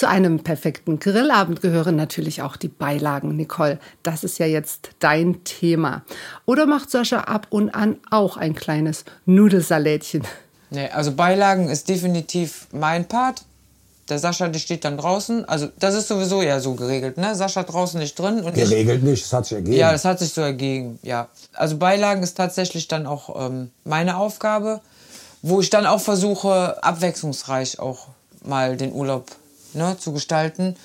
Zu 0.00 0.08
einem 0.08 0.42
perfekten 0.42 0.98
Grillabend 0.98 1.60
gehören 1.60 1.94
natürlich 1.94 2.40
auch 2.40 2.56
die 2.56 2.68
Beilagen, 2.68 3.36
Nicole. 3.36 3.78
Das 4.02 4.24
ist 4.24 4.38
ja 4.38 4.46
jetzt 4.46 4.92
dein 4.98 5.44
Thema. 5.44 6.06
Oder 6.46 6.64
macht 6.64 6.90
Sascha 6.90 7.18
ab 7.18 7.48
und 7.50 7.74
an 7.74 7.98
auch 8.10 8.38
ein 8.38 8.54
kleines 8.54 9.04
Nudelsalätchen? 9.26 10.22
Nee, 10.70 10.88
also 10.88 11.12
Beilagen 11.12 11.68
ist 11.68 11.90
definitiv 11.90 12.66
mein 12.72 13.08
Part. 13.08 13.42
Der 14.08 14.18
Sascha, 14.18 14.48
der 14.48 14.58
steht 14.58 14.86
dann 14.86 14.96
draußen. 14.96 15.44
Also 15.44 15.68
das 15.78 15.94
ist 15.94 16.08
sowieso 16.08 16.40
ja 16.40 16.60
so 16.60 16.76
geregelt, 16.76 17.18
ne? 17.18 17.34
Sascha 17.34 17.62
draußen 17.62 18.00
nicht 18.00 18.18
drin 18.18 18.40
und 18.40 18.56
ich 18.56 18.70
Geregelt 18.70 19.02
nicht, 19.02 19.26
das 19.26 19.34
hat 19.34 19.44
sich 19.44 19.56
ergeben. 19.56 19.76
Ja, 19.76 19.92
das 19.92 20.06
hat 20.06 20.18
sich 20.18 20.32
so 20.32 20.40
ergeben, 20.40 20.98
ja. 21.02 21.28
Also 21.52 21.76
Beilagen 21.76 22.22
ist 22.22 22.38
tatsächlich 22.38 22.88
dann 22.88 23.06
auch 23.06 23.48
ähm, 23.48 23.70
meine 23.84 24.16
Aufgabe, 24.16 24.80
wo 25.42 25.60
ich 25.60 25.68
dann 25.68 25.84
auch 25.84 26.00
versuche, 26.00 26.82
abwechslungsreich 26.82 27.78
auch 27.78 28.06
mal 28.42 28.78
den 28.78 28.94
Urlaub 28.94 29.26
ne, 29.74 29.96
zu 29.98 30.12
gestalten. 30.12 30.76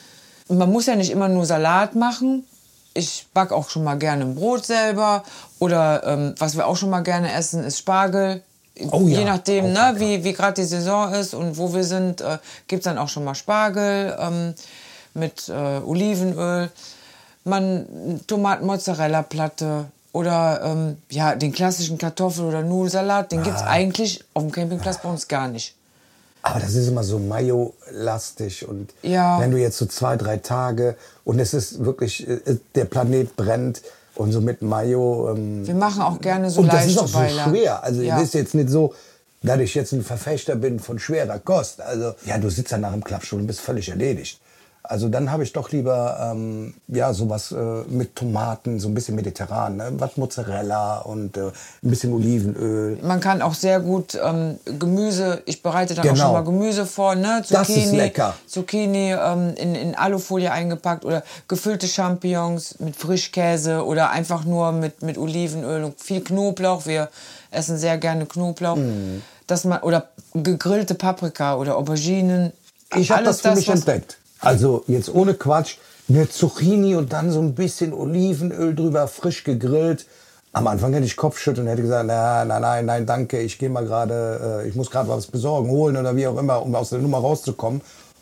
Und 0.48 0.58
man 0.58 0.71
muss 0.71 0.86
ja 0.86 0.95
nicht 0.95 1.12
immer 1.12 1.28
nur 1.28 1.45
Salat 1.45 1.95
machen. 1.95 2.45
Ich 2.93 3.28
back 3.34 3.52
auch 3.52 3.69
schon 3.69 3.84
mal 3.84 3.98
gerne 3.98 4.24
ein 4.26 4.36
Brot 4.36 4.65
selber. 4.65 5.24
Oder 5.60 6.04
ähm, 6.06 6.36
was 6.38 6.56
wir 6.56 6.67
auch 6.67 6.78
schon 6.78 6.89
mal 6.89 7.02
gerne 7.02 7.34
essen, 7.34 7.63
ist 7.63 7.80
Spargel. 7.80 8.41
Oh 8.91 9.08
ja, 9.08 9.19
Je 9.19 9.26
nachdem, 9.26 9.65
auch 9.65 9.69
ne, 9.69 9.74
lecker. 9.93 10.00
wie, 10.00 10.24
wie 10.24 10.34
gerade 10.34 10.62
die 10.62 10.67
Saison 10.67 11.13
ist 11.13 11.34
und 11.34 11.58
wo 11.58 11.74
wir 11.74 11.84
sind, 11.84 12.21
äh, 12.21 12.38
gibt 12.67 12.82
es 12.82 12.84
dann 12.86 12.98
auch 12.98 13.10
schon 13.10 13.24
mal 13.24 13.36
Spargel 13.36 14.15
ähm, 14.19 14.54
mit 15.13 15.50
äh, 15.50 15.54
Olivenöl. 15.86 16.69
Man 17.45 18.21
Tomaten-Mozzarella-Platte 18.28 19.86
oder 20.13 20.62
ähm, 20.63 20.98
ja, 21.10 21.36
den 21.36 21.52
klassischen 21.52 21.98
Kartoffel- 21.98 22.45
oder 22.45 22.62
Nudelsalat, 22.63 23.32
den 23.32 23.41
Ah. 23.41 23.43
gibt's 23.43 23.62
eigentlich 23.62 24.24
auf 24.34 24.43
dem 24.43 24.52
Campingplatz 24.52 25.00
bei 25.02 25.10
uns 25.10 25.28
gar 25.28 25.48
nicht. 25.48 25.76
Aber 26.48 26.60
das 26.60 26.76
ist 26.76 26.88
immer 26.88 27.04
so 27.04 27.18
Mayo-lastig 27.18 28.68
und 28.68 28.94
Ja. 29.02 29.40
wenn 29.40 29.50
du 29.50 29.58
jetzt 29.58 29.78
so 29.78 29.88
zwei, 29.88 30.16
drei 30.16 30.38
Tage 30.38 30.96
und 31.24 31.40
es 31.40 31.56
ist 31.56 31.84
wirklich, 31.84 32.28
äh, 32.28 32.40
der 32.76 32.86
Planet 32.86 33.36
brennt 33.36 33.82
und 34.14 34.32
so 34.32 34.42
mit 34.42 34.62
Mayo. 34.62 35.34
Ähm, 35.36 35.66
Wir 35.66 35.74
machen 35.74 36.04
auch 36.04 36.22
gerne 36.22 36.52
so 36.52 36.62
und 36.62 36.68
das 36.68 36.76
leichte 36.86 36.92
ist 36.92 36.98
auch 37.00 37.08
so 37.08 37.50
schwer. 37.50 37.84
Also 37.84 38.02
Ja. 38.04 38.16
das 38.16 38.26
ist 38.26 38.34
jetzt 38.36 38.54
nicht 38.54 38.70
so, 38.70 38.94
dass 39.42 39.60
ich 39.60 39.74
jetzt 39.74 39.92
ein 39.94 40.04
Verfechter 40.04 40.56
bin 40.56 40.80
von 40.80 41.00
schwerer 41.00 41.40
Kost. 41.40 41.82
Also 41.82 42.14
ja, 42.26 42.38
du 42.38 42.50
sitzt 42.50 42.72
dann 42.72 42.82
nach 42.82 42.94
dem 42.94 43.04
Klappstuhl 43.04 43.40
und 43.40 43.48
bist 43.48 43.62
völlig 43.62 43.90
erledigt. 43.90 44.40
Also 44.88 45.10
dann 45.10 45.32
habe 45.32 45.43
ich 45.43 45.52
doch 45.54 45.71
lieber 45.71 46.32
ähm, 46.32 46.74
ja 46.88 47.13
sowas 47.13 47.52
äh, 47.52 47.56
mit 47.89 48.15
Tomaten, 48.15 48.80
so 48.80 48.88
ein 48.88 48.93
bisschen 48.93 49.15
mediterran, 49.15 49.78
ne? 49.78 49.91
was 49.98 50.17
Mozzarella 50.17 51.00
und 51.00 51.38
äh, 51.38 51.48
ein 51.48 51.89
bisschen 51.89 52.13
Olivenöl. 52.13 52.98
Man 53.02 53.19
kann 53.19 53.41
auch 53.41 53.54
sehr 53.54 53.80
gut 53.80 54.17
ähm, 54.24 54.60
Gemüse, 54.80 55.41
ich 55.45 55.62
bereite 55.63 55.95
dann 55.95 56.06
auch 56.08 56.13
Genau. 56.13 56.24
schon 56.26 56.34
mal 56.34 56.43
Gemüse 56.43 56.86
vor, 56.86 57.15
ne? 57.15 57.43
Das 57.50 57.67
Zucchini. 57.67 58.12
Zucchini 58.48 59.13
ähm, 59.13 59.54
in, 59.58 59.76
in 59.76 59.95
Alufolie 59.95 60.52
eingepackt 60.52 61.04
oder 61.06 61.24
gefüllte 61.48 61.88
Champignons 61.88 62.80
mit 62.80 62.95
Frischkäse 62.95 63.84
oder 63.86 64.12
einfach 64.12 64.45
nur 64.45 64.71
mit, 64.71 65.02
mit 65.02 65.17
Olivenöl 65.17 65.84
und 65.84 66.00
viel 66.00 66.21
Knoblauch. 66.21 66.86
Wir 66.86 67.10
essen 67.52 67.78
sehr 67.78 67.98
gerne 67.98 68.26
Knoblauch. 68.26 68.76
Mm. 68.78 69.21
Dass 69.48 69.63
man, 69.63 69.82
oder 69.84 70.10
gegrillte 70.34 70.95
Paprika 70.95 71.56
oder 71.56 71.78
Auberginen. 71.78 72.52
Ich 72.95 73.12
habe 73.12 73.24
das 73.24 73.41
für 73.41 73.52
mich 73.56 73.67
was- 73.67 73.80
entdeckt. 73.80 74.17
Also 74.39 74.84
jetzt 74.88 75.13
ohne 75.13 75.34
Quatsch, 75.34 75.78
eine 76.10 76.30
Zucchini 76.30 76.95
und 76.95 77.13
dann 77.13 77.32
so 77.32 77.39
ein 77.39 77.56
bisschen 77.56 77.93
Olivenöl 77.93 78.76
drüber, 78.76 79.08
frisch 79.08 79.43
gegrillt. 79.43 80.06
Am 80.54 80.67
Anfang 80.67 80.93
hätte 80.93 81.06
ich 81.06 81.17
Kopfschütteln 81.17 81.65
und 81.67 81.71
hätte 81.71 81.82
gesagt, 81.82 82.06
na, 82.08 82.45
nein, 82.45 82.62
nein, 82.62 82.86
nein, 82.86 83.06
danke, 83.06 83.39
ich 83.41 83.58
gehe 83.58 83.69
mal 83.69 83.84
gerade, 83.86 84.62
äh, 84.63 84.67
ich 84.69 84.76
muss 84.76 84.89
gerade 84.89 85.10
was 85.10 85.28
besorgen, 85.28 85.69
holen 85.69 85.98
oder 85.98 86.15
wie 86.15 86.28
auch 86.28 86.38
immer, 86.38 86.62
um 86.62 86.74
aus 86.76 86.91
der 86.91 87.00
Nummer 87.00 87.17
rauszukommen. 87.17 87.82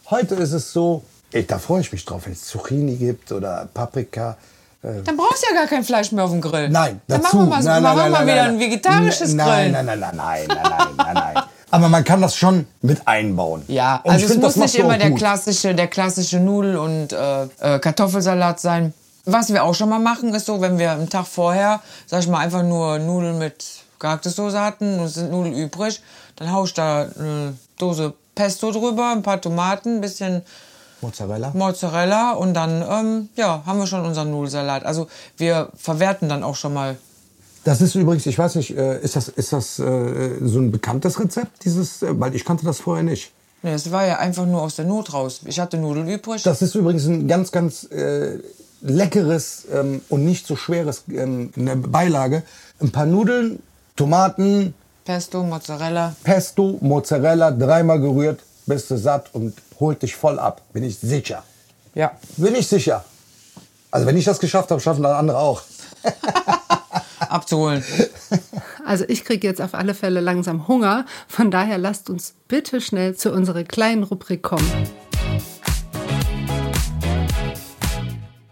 Heute 0.10 0.36
ist 0.36 0.52
es 0.54 0.72
so, 0.74 1.04
ey, 1.32 1.46
da 1.46 1.60
freue 1.60 1.82
ich 1.82 1.92
mich 1.92 2.06
drauf, 2.06 2.26
wenn 2.26 2.34
es 2.34 2.46
Zucchini 2.46 2.96
gibt 2.96 3.32
oder 3.32 3.68
Paprika. 3.74 4.38
Äh, 4.82 5.02
Dann 5.04 5.16
brauchst 5.16 5.44
du 5.44 5.54
ja 5.54 5.60
gar 5.60 5.68
kein 5.68 5.84
Fleisch 5.84 6.12
mehr 6.12 6.24
auf 6.24 6.32
dem 6.32 6.42
Grill. 6.42 6.70
Nein, 6.70 7.02
Dann 7.08 7.22
dazu. 7.22 7.38
machen 7.38 7.50
wir 7.50 7.56
mal, 7.56 7.62
so, 7.62 7.70
nein, 7.70 7.84
machen 7.84 7.98
nein, 7.98 8.06
wir 8.06 8.12
mal 8.12 8.26
nein, 8.26 8.28
wieder 8.28 8.46
nein, 8.46 8.54
ein 8.56 8.60
vegetarisches 8.60 9.34
nein, 9.34 9.72
Grillen. 9.72 9.86
Nein, 9.86 9.86
nein, 9.86 10.00
nein, 10.00 10.16
nein, 10.16 10.48
nein, 10.48 10.58
nein, 10.98 11.14
nein, 11.14 11.34
nein. 11.34 11.44
Aber 11.74 11.90
man 11.90 12.04
kann 12.04 12.22
das 12.22 12.36
schon 12.36 12.68
mit 12.84 13.08
einbauen. 13.08 13.64
Ja, 13.68 14.00
Und 14.04 14.12
also 14.12 14.26
es 14.26 14.32
find, 14.34 14.44
muss 14.44 14.58
nicht 14.58 14.76
immer 14.76 14.96
der 15.00 15.10
gut. 15.10 15.18
klassische, 15.18 15.74
der 15.74 15.88
klassische 15.88 16.40
Nudel- 16.40 16.78
und 16.78 17.12
äh, 17.14 17.46
äh, 17.46 17.80
Kartoffelsalat 17.80 18.60
sein. 18.60 18.94
Was 19.26 19.52
wir 19.52 19.64
auch 19.64 19.74
schon 19.74 19.90
mal 19.90 19.98
machen, 19.98 20.36
ist 20.36 20.46
so, 20.46 20.62
wenn 20.62 20.78
wir 20.78 20.92
am 20.92 21.10
Tag 21.10 21.26
vorher, 21.26 21.82
sag 22.06 22.20
ich 22.20 22.28
mal, 22.28 22.38
einfach 22.38 22.62
nur 22.62 23.00
Nudeln 23.00 23.40
mit 23.40 23.66
Soße 24.22 24.60
hatten 24.62 25.00
und 25.00 25.06
es 25.06 25.16
sind 25.16 25.32
Nudeln 25.32 25.56
übrig, 25.56 26.00
dann 26.36 26.52
hau 26.52 26.66
ich 26.66 26.76
da 26.76 27.08
eine 27.18 27.58
Dose 27.80 28.14
Pesto 28.36 28.72
drüber, 28.72 29.12
ein 29.12 29.24
paar 29.24 29.42
Tomaten, 29.42 29.96
ein 29.96 30.02
bisschen 30.02 30.44
Mozzarella. 31.02 31.54
Mozzarella 31.56 32.34
und 32.34 32.54
dann 32.54 32.84
ähm, 32.88 33.30
ja, 33.36 33.64
haben 33.66 33.80
wir 33.80 33.88
schon 33.88 34.06
unseren 34.06 34.30
Nudelsalat. 34.30 34.86
Also 34.86 35.08
wir 35.38 35.70
verwerten 35.76 36.30
dann 36.30 36.44
auch 36.44 36.56
schon 36.56 36.76
mal. 36.76 36.98
Das 37.64 37.82
ist 37.82 37.96
übrigens, 37.96 38.26
ich 38.26 38.38
weiß 38.38 38.56
nicht, 38.56 38.76
äh, 38.78 39.00
ist 39.02 39.16
das, 39.16 39.30
ist 39.30 39.54
das 39.54 39.80
äh, 39.80 40.32
so 40.42 40.60
ein 40.60 40.72
bekanntes 40.72 41.20
Rezept, 41.20 41.64
dieses, 41.64 42.02
äh, 42.02 42.20
weil 42.20 42.36
ich 42.36 42.44
kannte 42.44 42.66
das 42.66 42.80
vorher 42.80 43.04
nicht. 43.04 43.32
Nee, 43.62 43.74
es 43.74 43.90
war 43.92 44.06
ja 44.06 44.18
einfach 44.20 44.46
nur 44.46 44.62
aus 44.62 44.76
der 44.76 44.86
Not 44.86 45.14
raus. 45.14 45.42
Ich 45.46 45.60
hatte 45.60 45.78
Nudeln 45.78 46.10
übrig. 46.10 46.44
Das 46.44 46.62
ist 46.62 46.76
übrigens 46.76 47.06
ein 47.06 47.28
ganz, 47.30 47.54
ganz 47.54 47.86
äh, 47.86 48.40
leckeres 48.82 49.66
ähm, 49.72 50.02
und 50.10 50.26
nicht 50.26 50.46
so 50.46 50.58
schweres 50.58 51.04
ähm, 51.10 51.52
eine 51.56 51.78
Beilage. 51.78 52.44
Ein 52.82 52.92
paar 52.92 53.06
Nudeln, 53.06 53.64
Tomaten, 53.96 54.74
Pesto, 55.06 55.44
Mozzarella. 55.44 56.16
Pesto, 56.24 56.78
Mozzarella, 56.82 57.52
dreimal 57.52 58.00
gerührt, 58.00 58.42
bist 58.66 58.92
du 58.92 58.98
satt 58.98 59.34
und 59.34 59.54
holt 59.80 60.02
dich 60.02 60.16
voll 60.16 60.40
ab. 60.40 60.62
Bin 60.74 60.84
ich 60.84 61.00
sicher. 61.00 61.44
Ja. 61.94 62.12
Bin 62.38 62.56
ich 62.56 62.68
sicher. 62.68 63.06
Also 63.92 64.08
wenn 64.08 64.18
ich 64.18 64.26
das 64.26 64.40
geschafft 64.40 64.72
habe, 64.72 64.82
schaffen 64.82 65.04
dann 65.04 65.14
andere 65.14 65.38
auch. 65.38 65.62
Abzuholen. 67.32 67.84
Also 68.86 69.06
ich 69.08 69.24
kriege 69.26 69.48
jetzt 69.48 69.62
auf 69.62 69.74
alle 69.74 69.94
Fälle 69.94 70.20
langsam 70.20 70.68
Hunger. 70.68 71.06
Von 71.28 71.52
daher 71.52 71.78
lasst 71.78 72.10
uns 72.10 72.34
bitte 72.48 72.82
schnell 72.82 73.16
zu 73.16 73.32
unserer 73.32 73.64
kleinen 73.64 74.04
Rubrik 74.04 74.42
kommen. 74.44 74.70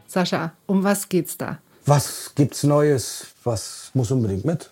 Sascha, 0.07 0.51
um 0.65 0.83
was 0.83 1.07
geht's 1.09 1.37
da? 1.37 1.59
Was 1.85 2.31
gibt's 2.35 2.63
Neues? 2.63 3.27
Was 3.43 3.91
muss 3.93 4.11
unbedingt 4.11 4.45
mit? 4.45 4.69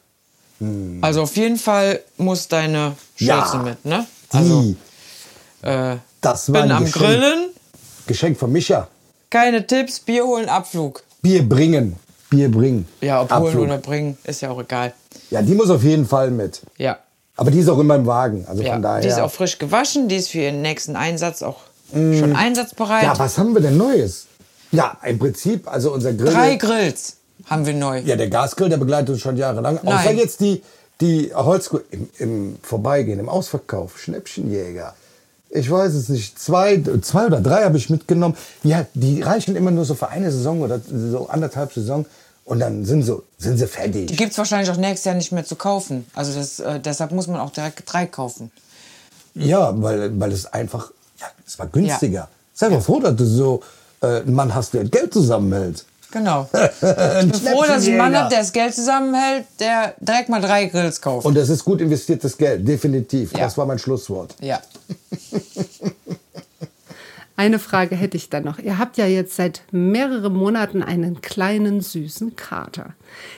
Also 1.02 1.22
auf 1.24 1.36
jeden 1.38 1.58
Fall 1.58 2.02
muss 2.18 2.48
deine 2.50 2.96
Ja. 3.18 3.42
Schürze 3.46 3.58
mit, 3.64 3.86
ne? 3.86 4.06
Die. 4.34 4.38
Also 4.38 4.76
äh, 5.62 5.98
das 6.22 6.52
war 6.52 6.62
bin 6.64 6.72
am 6.72 6.84
Geschenk, 6.84 7.04
Grillen, 7.06 7.50
Geschenk 8.08 8.38
von 8.38 8.52
Micha. 8.52 8.88
keine 9.30 9.66
Tipps, 9.66 10.00
Bier 10.02 10.26
holen, 10.26 10.50
Abflug. 10.50 11.04
Bier 11.22 11.48
bringen. 11.48 11.96
Bier 12.30 12.52
bringen. 12.52 12.88
Ja, 13.02 13.22
ob 13.22 13.32
holen 13.32 13.46
Abflug. 13.46 13.64
oder 13.66 13.78
bringen, 13.78 14.18
ist 14.24 14.42
ja 14.42 14.52
auch 14.52 14.62
egal. 14.62 14.94
Ja, 15.32 15.42
die 15.42 15.56
muss 15.56 15.70
auf 15.70 15.84
jeden 15.84 16.06
Fall 16.06 16.32
mit. 16.32 16.62
Ja. 16.78 17.00
Aber 17.36 17.52
die 17.52 17.60
ist 17.60 17.70
auch 17.70 17.80
immer 17.80 17.96
im 17.96 18.06
Wagen. 18.06 18.46
Also 18.48 18.62
ja. 18.62 18.74
von 18.74 18.82
daher. 18.82 19.02
Die 19.02 19.08
ist 19.08 19.20
auch 19.20 19.32
frisch 19.32 19.58
gewaschen, 19.58 20.08
die 20.10 20.18
ist 20.18 20.30
für 20.30 20.40
ihren 20.40 20.62
nächsten 20.62 20.96
Einsatz 20.96 21.42
auch 21.42 21.62
schon 21.92 22.36
einsatzbereit. 22.36 23.04
Mm. 23.04 23.06
ja, 23.06 23.20
was 23.20 23.38
haben 23.38 23.54
wir 23.54 23.62
denn 23.62 23.78
Neues? 23.78 24.28
Ja, 24.72 24.98
im 25.04 25.18
Prinzip, 25.18 25.68
also 25.72 25.92
unser 25.92 26.14
Grill. 26.14 26.32
Drei 26.32 26.56
Grills 26.56 27.18
haben 27.46 27.66
wir 27.66 27.74
neu. 27.74 28.00
Ja, 28.00 28.16
der 28.16 28.30
Gasgrill, 28.30 28.70
der 28.70 28.78
begleitet 28.78 29.10
uns 29.10 29.22
schon 29.22 29.38
jahrelang. 29.38 29.80
Nein. 29.82 29.94
Außer 29.94 30.12
jetzt 30.12 30.42
die, 30.42 30.62
die 31.02 31.32
Holzkohle 31.34 31.84
im, 31.90 32.10
im 32.20 32.58
Vorbeigehen, 32.62 33.20
im 33.20 33.30
Ausverkauf, 33.30 34.00
Schnäppchenjäger. 34.00 34.94
Ich 35.52 35.70
weiß 35.70 35.94
es 35.94 36.10
nicht, 36.10 36.38
zwei, 36.40 36.82
zwei 37.02 37.26
oder 37.26 37.42
drei 37.42 37.64
habe 37.64 37.78
ich 37.78 37.90
mitgenommen. 37.90 38.36
Ja, 38.64 38.86
die 38.94 39.22
reichen 39.22 39.56
immer 39.56 39.72
nur 39.72 39.84
so 39.86 39.96
für 39.96 40.10
eine 40.10 40.32
Saison 40.32 40.62
oder 40.62 40.80
so 40.88 41.28
anderthalb 41.28 41.74
Saison 41.74 42.06
und 42.46 42.60
dann 42.60 42.86
sind, 42.86 43.04
so, 43.04 43.24
sind 43.38 43.58
sie 43.58 43.66
Die 43.66 43.72
fertig. 43.72 44.18
gibt 44.18 44.32
es 44.32 44.38
wahrscheinlich 44.38 44.70
auch 44.70 44.78
nächstes 44.78 45.06
Jahr 45.06 45.16
nicht 45.16 45.32
mehr 45.32 45.46
zu 45.46 45.56
kaufen. 45.56 46.06
Also 46.14 46.34
das, 46.34 46.60
äh, 46.60 46.80
deshalb 46.80 47.12
muss 47.12 47.28
man 47.28 47.40
auch 47.40 47.52
direkt 47.52 47.82
drei 47.92 48.06
kaufen. 48.06 48.52
Ja, 49.34 49.74
weil, 49.82 50.20
weil 50.20 50.32
es 50.32 50.46
einfach, 50.46 50.92
ja, 51.20 51.28
es 51.48 51.58
war 51.58 51.68
günstiger. 51.68 52.28
Sei 52.54 52.70
mal 52.70 52.82
froh, 52.82 53.00
dass 53.00 53.16
du 53.16 53.26
so 53.26 53.62
äh, 54.02 54.22
einen 54.22 54.34
Mann 54.34 54.54
hast, 54.54 54.74
der 54.74 54.84
Geld 54.86 55.14
zusammenhält. 55.14 55.86
Genau. 56.12 56.50
Ich 56.82 57.44
bin 57.44 57.52
froh, 57.54 57.64
dass 57.64 57.84
ich 57.84 57.90
einen 57.90 57.98
Mann 57.98 58.18
habe, 58.18 58.30
der 58.30 58.40
das 58.40 58.52
Geld 58.52 58.74
zusammenhält, 58.74 59.46
der 59.60 59.94
direkt 60.00 60.30
mal 60.30 60.42
drei 60.42 60.66
Grills 60.66 61.00
kauft. 61.02 61.26
Und 61.26 61.36
das 61.36 61.50
ist 61.50 61.64
gut 61.64 61.82
investiertes 61.82 62.38
Geld, 62.38 62.68
definitiv. 62.68 63.34
Ja. 63.34 63.40
Das 63.42 63.58
war 63.58 63.66
mein 63.66 63.80
Schlusswort. 63.80 64.36
ja. 64.42 64.60
Eine 67.40 67.58
Frage 67.58 67.96
hätte 67.96 68.18
ich 68.18 68.30
dann 68.30 68.44
noch. 68.44 68.60
Ihr 68.60 68.78
habt 68.80 68.98
ja 68.98 69.06
jetzt 69.06 69.38
seit 69.38 69.62
mehreren 69.72 70.34
Monaten 70.34 70.84
einen 70.84 71.22
kleinen 71.22 71.80
süßen 71.80 72.36
Kater. 72.36 72.96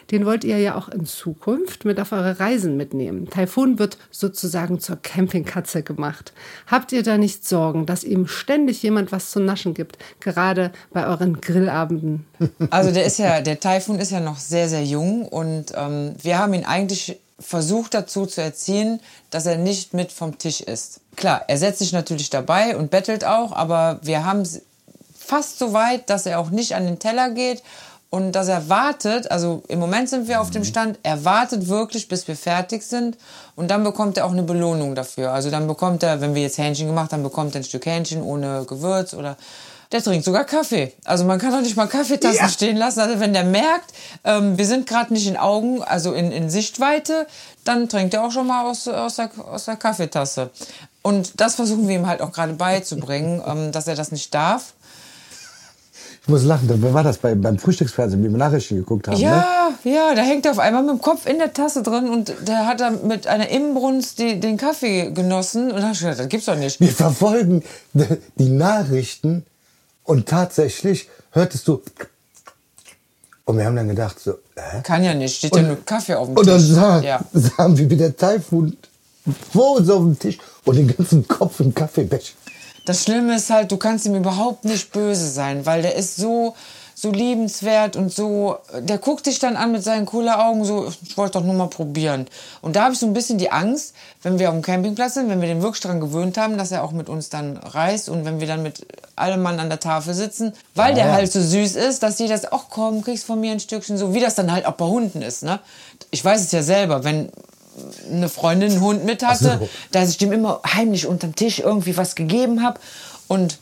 Den 0.10 0.26
wollt 0.26 0.44
ihr 0.44 0.58
ja 0.58 0.74
auch 0.74 0.90
in 0.90 1.06
Zukunft 1.06 1.86
mit 1.86 2.00
auf 2.00 2.12
eure 2.12 2.40
Reisen 2.40 2.78
mitnehmen. 2.78 3.30
Taifun 3.30 3.78
wird 3.78 4.00
sozusagen 4.10 4.80
zur 4.80 4.96
Campingkatze 4.96 5.84
gemacht. 5.84 6.34
Habt 6.66 6.94
ihr 6.94 7.04
da 7.04 7.20
nicht 7.20 7.48
Sorgen, 7.48 7.86
dass 7.86 8.04
ihm 8.04 8.26
ständig 8.26 8.82
jemand 8.82 9.12
was 9.12 9.30
zu 9.30 9.40
naschen 9.40 9.76
gibt, 9.76 10.00
gerade 10.20 10.72
bei 10.90 11.06
euren 11.06 11.40
Grillabenden? 11.40 12.26
Also 12.72 12.92
der 12.92 13.06
ist 13.06 13.20
ja, 13.20 13.42
der 13.42 13.60
Taifun 13.60 14.00
ist 14.00 14.12
ja 14.12 14.20
noch 14.20 14.38
sehr, 14.38 14.68
sehr 14.68 14.84
jung 14.84 15.28
und 15.28 15.74
ähm, 15.76 16.16
wir 16.20 16.40
haben 16.40 16.56
ihn 16.56 16.66
eigentlich 16.66 17.20
versucht 17.42 17.94
dazu 17.94 18.26
zu 18.26 18.42
erziehen, 18.42 19.02
dass 19.30 19.46
er 19.46 19.58
nicht 19.58 19.94
mit 19.94 20.12
vom 20.12 20.38
Tisch 20.38 20.62
isst. 20.62 21.02
Klar, 21.16 21.44
er 21.48 21.58
setzt 21.58 21.80
sich 21.80 21.92
natürlich 21.92 22.30
dabei 22.30 22.78
und 22.78 22.92
bettelt 22.92 23.26
auch, 23.26 23.52
aber 23.52 24.00
wir 24.02 24.26
haben 24.26 24.42
es 24.42 24.62
fast 25.18 25.60
so 25.60 25.74
weit, 25.74 26.10
dass 26.10 26.26
er 26.26 26.40
auch 26.40 26.50
nicht 26.50 26.76
an 26.76 26.86
den 26.86 27.00
Teller 27.00 27.32
geht 27.32 27.64
und 28.10 28.34
dass 28.34 28.50
er 28.50 28.68
wartet, 28.68 29.32
also 29.32 29.64
im 29.70 29.80
Moment 29.80 30.10
sind 30.10 30.28
wir 30.28 30.42
auf 30.42 30.52
dem 30.52 30.66
Stand, 30.66 31.00
er 31.02 31.24
wartet 31.24 31.70
wirklich, 31.70 32.10
bis 32.10 32.28
wir 32.28 32.36
fertig 32.36 32.84
sind 32.84 33.18
und 33.56 33.72
dann 33.72 33.84
bekommt 33.84 34.18
er 34.18 34.26
auch 34.26 34.32
eine 34.32 34.44
Belohnung 34.44 34.96
dafür. 34.96 35.32
Also 35.32 35.50
dann 35.50 35.66
bekommt 35.66 36.04
er, 36.04 36.20
wenn 36.20 36.36
wir 36.36 36.42
jetzt 36.42 36.58
Hähnchen 36.58 36.88
gemacht 36.88 37.14
haben, 37.14 37.24
bekommt 37.24 37.56
er 37.56 37.62
ein 37.62 37.64
Stück 37.64 37.86
Hähnchen 37.86 38.22
ohne 38.22 38.66
Gewürz 38.66 39.14
oder 39.14 39.38
der 39.92 40.02
trinkt 40.04 40.26
sogar 40.26 40.46
Kaffee. 40.46 40.94
Also 41.04 41.26
man 41.26 41.40
kann 41.40 41.52
doch 41.52 41.62
nicht 41.62 41.76
mal 41.76 41.88
Kaffeetassen 41.88 42.38
Ja. 42.38 42.50
stehen 42.50 42.78
lassen. 42.78 43.00
Also 43.02 43.20
wenn 43.20 43.34
der 43.34 43.44
merkt, 43.44 43.94
ähm, 44.24 44.58
wir 44.58 44.66
sind 44.66 44.88
gerade 44.88 45.14
nicht 45.14 45.28
in 45.28 45.38
Augen, 45.38 45.84
also 45.84 46.14
in, 46.14 46.32
in 46.32 46.50
Sichtweite, 46.50 47.28
dann 47.66 47.90
trinkt 47.90 48.14
er 48.14 48.24
auch 48.24 48.32
schon 48.32 48.48
mal 48.48 48.70
aus, 48.70 48.88
aus, 48.88 49.16
der, 49.18 49.30
aus 49.52 49.66
der 49.66 49.76
Kaffeetasse. 49.76 50.50
Und 51.02 51.40
das 51.42 51.56
versuchen 51.56 51.88
wir 51.88 51.96
ihm 51.96 52.08
halt 52.08 52.22
auch 52.22 52.32
gerade 52.32 52.54
beizubringen, 52.54 53.42
ähm, 53.48 53.72
dass 53.72 53.88
er 53.88 53.96
das 53.96 54.12
nicht 54.12 54.34
darf. 54.34 54.74
Ich 56.24 56.28
muss 56.30 56.44
lachen, 56.44 56.70
wer 56.72 56.94
war 56.94 57.04
das 57.04 57.18
bei, 57.18 57.34
beim 57.34 57.58
Frühstücksfernsehen, 57.58 58.24
wie 58.24 58.30
wir 58.30 58.38
Nachrichten 58.38 58.76
geguckt 58.76 59.08
haben? 59.08 59.20
Ne? 59.20 59.24
Ja, 59.24 59.70
ja, 59.84 60.14
da 60.14 60.22
hängt 60.22 60.46
er 60.46 60.52
auf 60.52 60.60
einmal 60.60 60.84
mit 60.84 60.92
dem 60.92 61.02
Kopf 61.02 61.26
in 61.26 61.40
der 61.40 61.52
Tasse 61.52 61.82
drin 61.82 62.10
und 62.10 62.32
der 62.48 62.68
hat 62.68 62.80
dann 62.80 63.08
mit 63.08 63.26
einer 63.26 63.50
Inbrunst 63.50 64.20
die, 64.20 64.40
den 64.40 64.56
Kaffee 64.58 65.10
genossen. 65.12 65.72
Und 65.72 65.78
da 65.82 65.88
hab 65.88 65.94
ich 65.94 66.00
gedacht, 66.00 66.20
das 66.20 66.30
gibt's 66.30 66.46
doch 66.46 66.56
nicht. 66.56 66.80
Wir 66.80 66.90
verfolgen 66.92 67.64
die 68.36 68.50
Nachrichten 68.50 69.46
und 70.04 70.28
tatsächlich 70.28 71.10
hörtest 71.32 71.68
du. 71.68 71.82
Und 73.46 73.58
wir 73.58 73.66
haben 73.66 73.76
dann 73.76 73.88
gedacht, 73.88 74.20
so, 74.20 74.34
hä? 74.56 74.82
Kann 74.84 75.04
ja 75.04 75.14
nicht, 75.14 75.38
steht 75.38 75.56
ja 75.56 75.62
nur 75.64 75.84
Kaffee 75.84 76.16
auf 76.16 76.28
dem 76.28 76.38
Und 76.38 76.48
dann 76.48 76.60
Tisch. 76.60 76.70
sah, 76.70 77.02
ja. 77.02 77.20
sahen 77.34 77.78
wir, 77.78 77.90
wie 77.90 77.98
der 77.98 78.16
Taifun 78.16 78.78
vor 79.52 79.78
uns 79.78 79.90
auf 79.90 80.00
dem 80.00 80.18
Tisch 80.18 80.38
und 80.66 80.76
den 80.76 80.96
ganzen 80.96 81.28
Kopf 81.28 81.60
im 81.60 81.74
Kaffeebecher. 81.74 82.34
Das 82.86 83.04
Schlimme 83.04 83.36
ist 83.36 83.50
halt, 83.50 83.72
du 83.72 83.78
kannst 83.78 84.06
ihm 84.06 84.16
überhaupt 84.16 84.66
nicht 84.66 84.92
böse 84.92 85.30
sein, 85.30 85.66
weil 85.66 85.82
der 85.82 85.96
ist 85.96 86.16
so, 86.18 86.56
so 86.96 87.12
liebenswert 87.12 87.96
und 87.96 88.12
so. 88.12 88.58
Der 88.80 88.98
guckt 88.98 89.26
dich 89.26 89.40
dann 89.40 89.56
an 89.56 89.72
mit 89.72 89.84
seinen 89.84 90.06
coolen 90.06 90.30
Augen, 90.30 90.64
so, 90.66 90.92
ich 91.04 91.18
wollte 91.18 91.40
doch 91.40 91.46
nur 91.46 91.56
mal 91.56 91.68
probieren. 91.68 92.28
Und 92.62 92.76
da 92.76 92.84
habe 92.84 92.94
ich 92.94 93.00
so 93.00 93.06
ein 93.06 93.14
bisschen 93.14 93.38
die 93.38 93.52
Angst, 93.52 93.94
wenn 94.22 94.40
wir 94.40 94.50
auf 94.50 94.56
dem 94.56 94.62
Campingplatz 94.62 95.16
sind, 95.16 95.30
wenn 95.30 95.42
wir 95.42 95.48
den 95.48 95.62
wirklich 95.62 95.82
daran 95.82 96.00
gewöhnt 96.00 96.38
haben, 96.38 96.58
dass 96.58 96.72
er 96.72 96.84
auch 96.84 96.92
mit 96.92 97.10
uns 97.10 97.30
dann 97.30 97.58
reist 97.58 98.10
und 98.10 98.26
wenn 98.26 98.40
wir 98.40 98.48
dann 98.48 98.64
mit 98.64 98.86
allem 99.16 99.42
Mann 99.42 99.60
an 99.60 99.70
der 99.70 99.80
Tafel 99.80 100.14
sitzen, 100.14 100.54
weil 100.76 100.94
der 100.94 101.08
Ja. 101.08 101.14
halt 101.14 101.32
so 101.32 101.42
süß 101.42 101.76
ist, 101.76 102.04
dass 102.04 102.20
jeder 102.20 102.38
sagt, 102.38 102.54
ach 102.54 102.66
komm, 102.70 103.02
kriegst 103.04 103.26
von 103.26 103.40
mir 103.40 103.52
ein 103.52 103.60
Stückchen, 103.60 103.98
so 103.98 104.14
wie 104.14 104.20
das 104.20 104.36
dann 104.36 104.52
halt 104.52 104.66
auch 104.66 104.74
bei 104.74 104.86
Hunden 104.86 105.22
ist. 105.22 105.44
Ne? 105.44 105.60
Ich 106.12 106.24
weiß 106.24 106.42
es 106.42 106.52
ja 106.52 106.64
selber, 106.64 107.04
wenn 107.04 107.32
eine 108.12 108.30
Freundin 108.30 108.72
einen 108.72 108.82
Hund 108.82 109.06
mit 109.06 109.24
hatte, 109.26 109.58
so. 109.60 109.70
dass 109.92 110.10
ich 110.10 110.18
dem 110.18 110.32
immer 110.32 110.62
heimlich 110.68 111.08
unterm 111.08 111.36
Tisch 111.36 111.60
irgendwie 111.60 111.96
was 111.96 112.16
gegeben 112.16 112.64
habe. 112.64 112.80
Und 113.28 113.60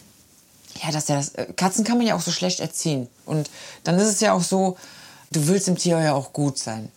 ja, 0.84 0.92
dass 0.92 1.10
er 1.10 1.18
das. 1.18 1.30
äh, 1.36 1.48
Katzen 1.56 1.84
kann 1.84 1.98
man 1.98 2.08
ja 2.08 2.16
auch 2.16 2.22
so 2.22 2.32
schlecht 2.32 2.60
erziehen. 2.60 3.08
Und 3.26 3.50
dann 3.84 3.98
ist 3.98 4.08
es 4.08 4.20
ja 4.20 4.34
auch 4.34 4.44
so, 4.44 4.78
du 5.32 5.48
willst 5.48 5.68
dem 5.68 5.78
Tier 5.78 6.00
ja 6.00 6.14
auch 6.14 6.34
gut 6.34 6.58
sein. 6.58 6.92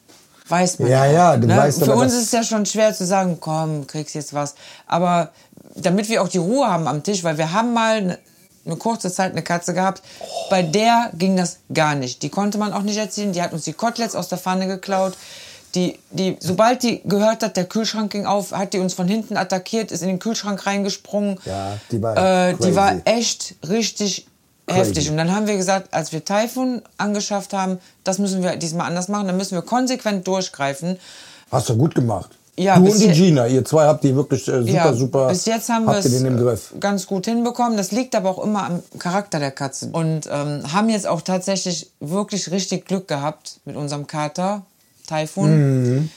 Weiß 0.48 0.78
man 0.78 0.90
Ja, 0.90 1.06
ja, 1.06 1.36
du 1.36 1.46
ne? 1.46 1.56
weißt 1.56 1.84
Für 1.84 1.94
uns 1.94 2.12
ist 2.12 2.24
es 2.24 2.32
ja 2.32 2.42
schon 2.42 2.66
schwer 2.66 2.94
zu 2.94 3.06
sagen, 3.06 3.38
komm, 3.40 3.86
kriegst 3.86 4.14
jetzt 4.14 4.34
was. 4.34 4.54
Aber 4.86 5.30
damit 5.74 6.08
wir 6.08 6.22
auch 6.22 6.28
die 6.28 6.38
Ruhe 6.38 6.66
haben 6.66 6.86
am 6.88 7.02
Tisch, 7.02 7.24
weil 7.24 7.38
wir 7.38 7.52
haben 7.52 7.72
mal 7.72 7.96
eine, 7.96 8.18
eine 8.66 8.76
kurze 8.76 9.10
Zeit 9.10 9.32
eine 9.32 9.42
Katze 9.42 9.74
gehabt, 9.74 10.02
bei 10.50 10.62
der 10.62 11.10
ging 11.14 11.36
das 11.36 11.58
gar 11.72 11.94
nicht. 11.94 12.22
Die 12.22 12.28
konnte 12.28 12.58
man 12.58 12.72
auch 12.72 12.82
nicht 12.82 12.98
erziehen. 12.98 13.32
Die 13.32 13.42
hat 13.42 13.52
uns 13.52 13.64
die 13.64 13.72
Koteletts 13.72 14.14
aus 14.14 14.28
der 14.28 14.38
Pfanne 14.38 14.66
geklaut. 14.66 15.16
Die, 15.74 15.98
die, 16.10 16.36
sobald 16.40 16.82
die 16.82 17.00
gehört 17.04 17.42
hat, 17.42 17.56
der 17.56 17.64
Kühlschrank 17.64 18.12
ging 18.12 18.26
auf, 18.26 18.52
hat 18.52 18.74
die 18.74 18.78
uns 18.78 18.92
von 18.92 19.08
hinten 19.08 19.36
attackiert, 19.36 19.90
ist 19.90 20.02
in 20.02 20.08
den 20.08 20.18
Kühlschrank 20.18 20.66
reingesprungen. 20.66 21.38
Ja, 21.46 21.78
die 21.90 22.02
war 22.02 22.48
äh, 22.50 22.54
die 22.54 22.76
war 22.76 22.94
echt 23.04 23.54
richtig 23.66 24.26
Crazy. 24.66 24.78
heftig. 24.80 25.10
Und 25.10 25.16
dann 25.16 25.34
haben 25.34 25.46
wir 25.46 25.56
gesagt, 25.56 25.92
als 25.94 26.12
wir 26.12 26.24
Typhoon 26.24 26.82
angeschafft 26.98 27.52
haben, 27.54 27.78
das 28.04 28.18
müssen 28.18 28.42
wir 28.42 28.56
diesmal 28.56 28.86
anders 28.86 29.08
machen, 29.08 29.26
dann 29.26 29.36
müssen 29.36 29.54
wir 29.54 29.62
konsequent 29.62 30.26
durchgreifen. 30.26 30.98
Hast 31.50 31.68
du 31.68 31.76
gut 31.76 31.94
gemacht. 31.94 32.30
Ja, 32.56 32.78
du 32.78 32.84
und 32.84 33.00
die 33.00 33.08
Gina, 33.08 33.46
ihr 33.46 33.64
zwei 33.64 33.86
habt 33.86 34.04
die 34.04 34.14
wirklich 34.14 34.46
äh, 34.46 34.60
super, 34.60 34.72
ja, 34.72 34.92
super. 34.92 35.28
bis 35.28 35.46
jetzt 35.46 35.70
haben 35.70 35.86
wir 35.86 36.52
es 36.52 36.74
ganz 36.78 37.06
gut 37.06 37.24
hinbekommen. 37.24 37.78
Das 37.78 37.92
liegt 37.92 38.14
aber 38.14 38.28
auch 38.28 38.44
immer 38.44 38.64
am 38.66 38.82
Charakter 38.98 39.38
der 39.38 39.52
Katze. 39.52 39.88
Und 39.90 40.28
ähm, 40.30 40.70
haben 40.70 40.90
jetzt 40.90 41.06
auch 41.06 41.22
tatsächlich 41.22 41.90
wirklich 42.00 42.50
richtig 42.50 42.84
Glück 42.84 43.08
gehabt 43.08 43.60
mit 43.64 43.74
unserem 43.74 44.06
Kater, 44.06 44.66
Typhoon. 45.12 45.50
Mhm. 45.92 46.10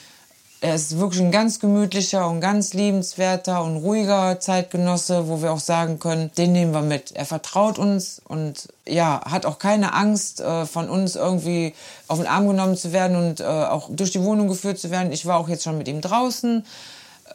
Er 0.62 0.74
ist 0.74 0.98
wirklich 0.98 1.22
ein 1.22 1.32
ganz 1.32 1.60
gemütlicher 1.60 2.28
und 2.28 2.42
ganz 2.42 2.74
liebenswerter 2.74 3.64
und 3.64 3.78
ruhiger 3.78 4.40
Zeitgenosse, 4.40 5.28
wo 5.28 5.42
wir 5.42 5.52
auch 5.52 5.60
sagen 5.60 6.00
können, 6.00 6.32
den 6.38 6.54
nehmen 6.54 6.74
wir 6.74 6.82
mit. 6.82 7.12
Er 7.12 7.26
vertraut 7.26 7.78
uns 7.78 8.20
und 8.28 8.70
ja, 8.88 9.22
hat 9.30 9.46
auch 9.46 9.60
keine 9.60 9.94
Angst, 9.94 10.42
äh, 10.42 10.66
von 10.66 10.90
uns 10.90 11.16
irgendwie 11.16 11.76
auf 12.08 12.18
den 12.18 12.26
Arm 12.26 12.48
genommen 12.48 12.78
zu 12.78 12.94
werden 12.94 13.16
und 13.16 13.42
äh, 13.42 13.44
auch 13.44 13.90
durch 13.92 14.12
die 14.12 14.24
Wohnung 14.24 14.48
geführt 14.48 14.80
zu 14.80 14.90
werden. 14.90 15.12
Ich 15.12 15.28
war 15.28 15.38
auch 15.38 15.50
jetzt 15.50 15.64
schon 15.64 15.78
mit 15.78 15.88
ihm 15.88 16.02
draußen. 16.02 16.66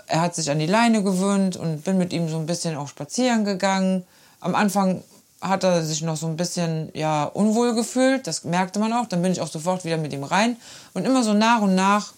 Er 0.09 0.20
hat 0.23 0.35
sich 0.35 0.51
an 0.51 0.59
die 0.59 0.66
Leine 0.66 1.05
gewöhnt 1.05 1.57
und 1.57 1.85
bin 1.85 1.99
mit 1.99 2.12
ihm 2.12 2.29
so 2.29 2.38
ein 2.38 2.46
bisschen 2.46 2.77
auch 2.77 2.88
spazieren 2.88 3.44
gegangen. 3.44 4.05
Am 4.40 4.57
Anfang 4.57 5.05
hat 5.40 5.64
er 5.64 5.83
sich 5.85 6.03
noch 6.03 6.16
so 6.16 6.26
ein 6.26 6.37
bisschen 6.37 6.90
ja, 6.94 7.24
unwohl 7.24 7.74
gefühlt, 7.74 8.26
das 8.26 8.44
merkte 8.44 8.79
man 8.79 8.92
auch. 8.92 9.07
Dann 9.07 9.22
bin 9.22 9.33
ich 9.33 9.40
auch 9.40 9.48
sofort 9.48 9.85
wieder 9.85 9.96
mit 9.96 10.12
ihm 10.12 10.24
rein. 10.24 10.57
Und 10.92 11.07
immer 11.07 11.22
so 11.22 11.33
nach 11.33 11.62
und 11.62 11.74
nach 11.74 12.12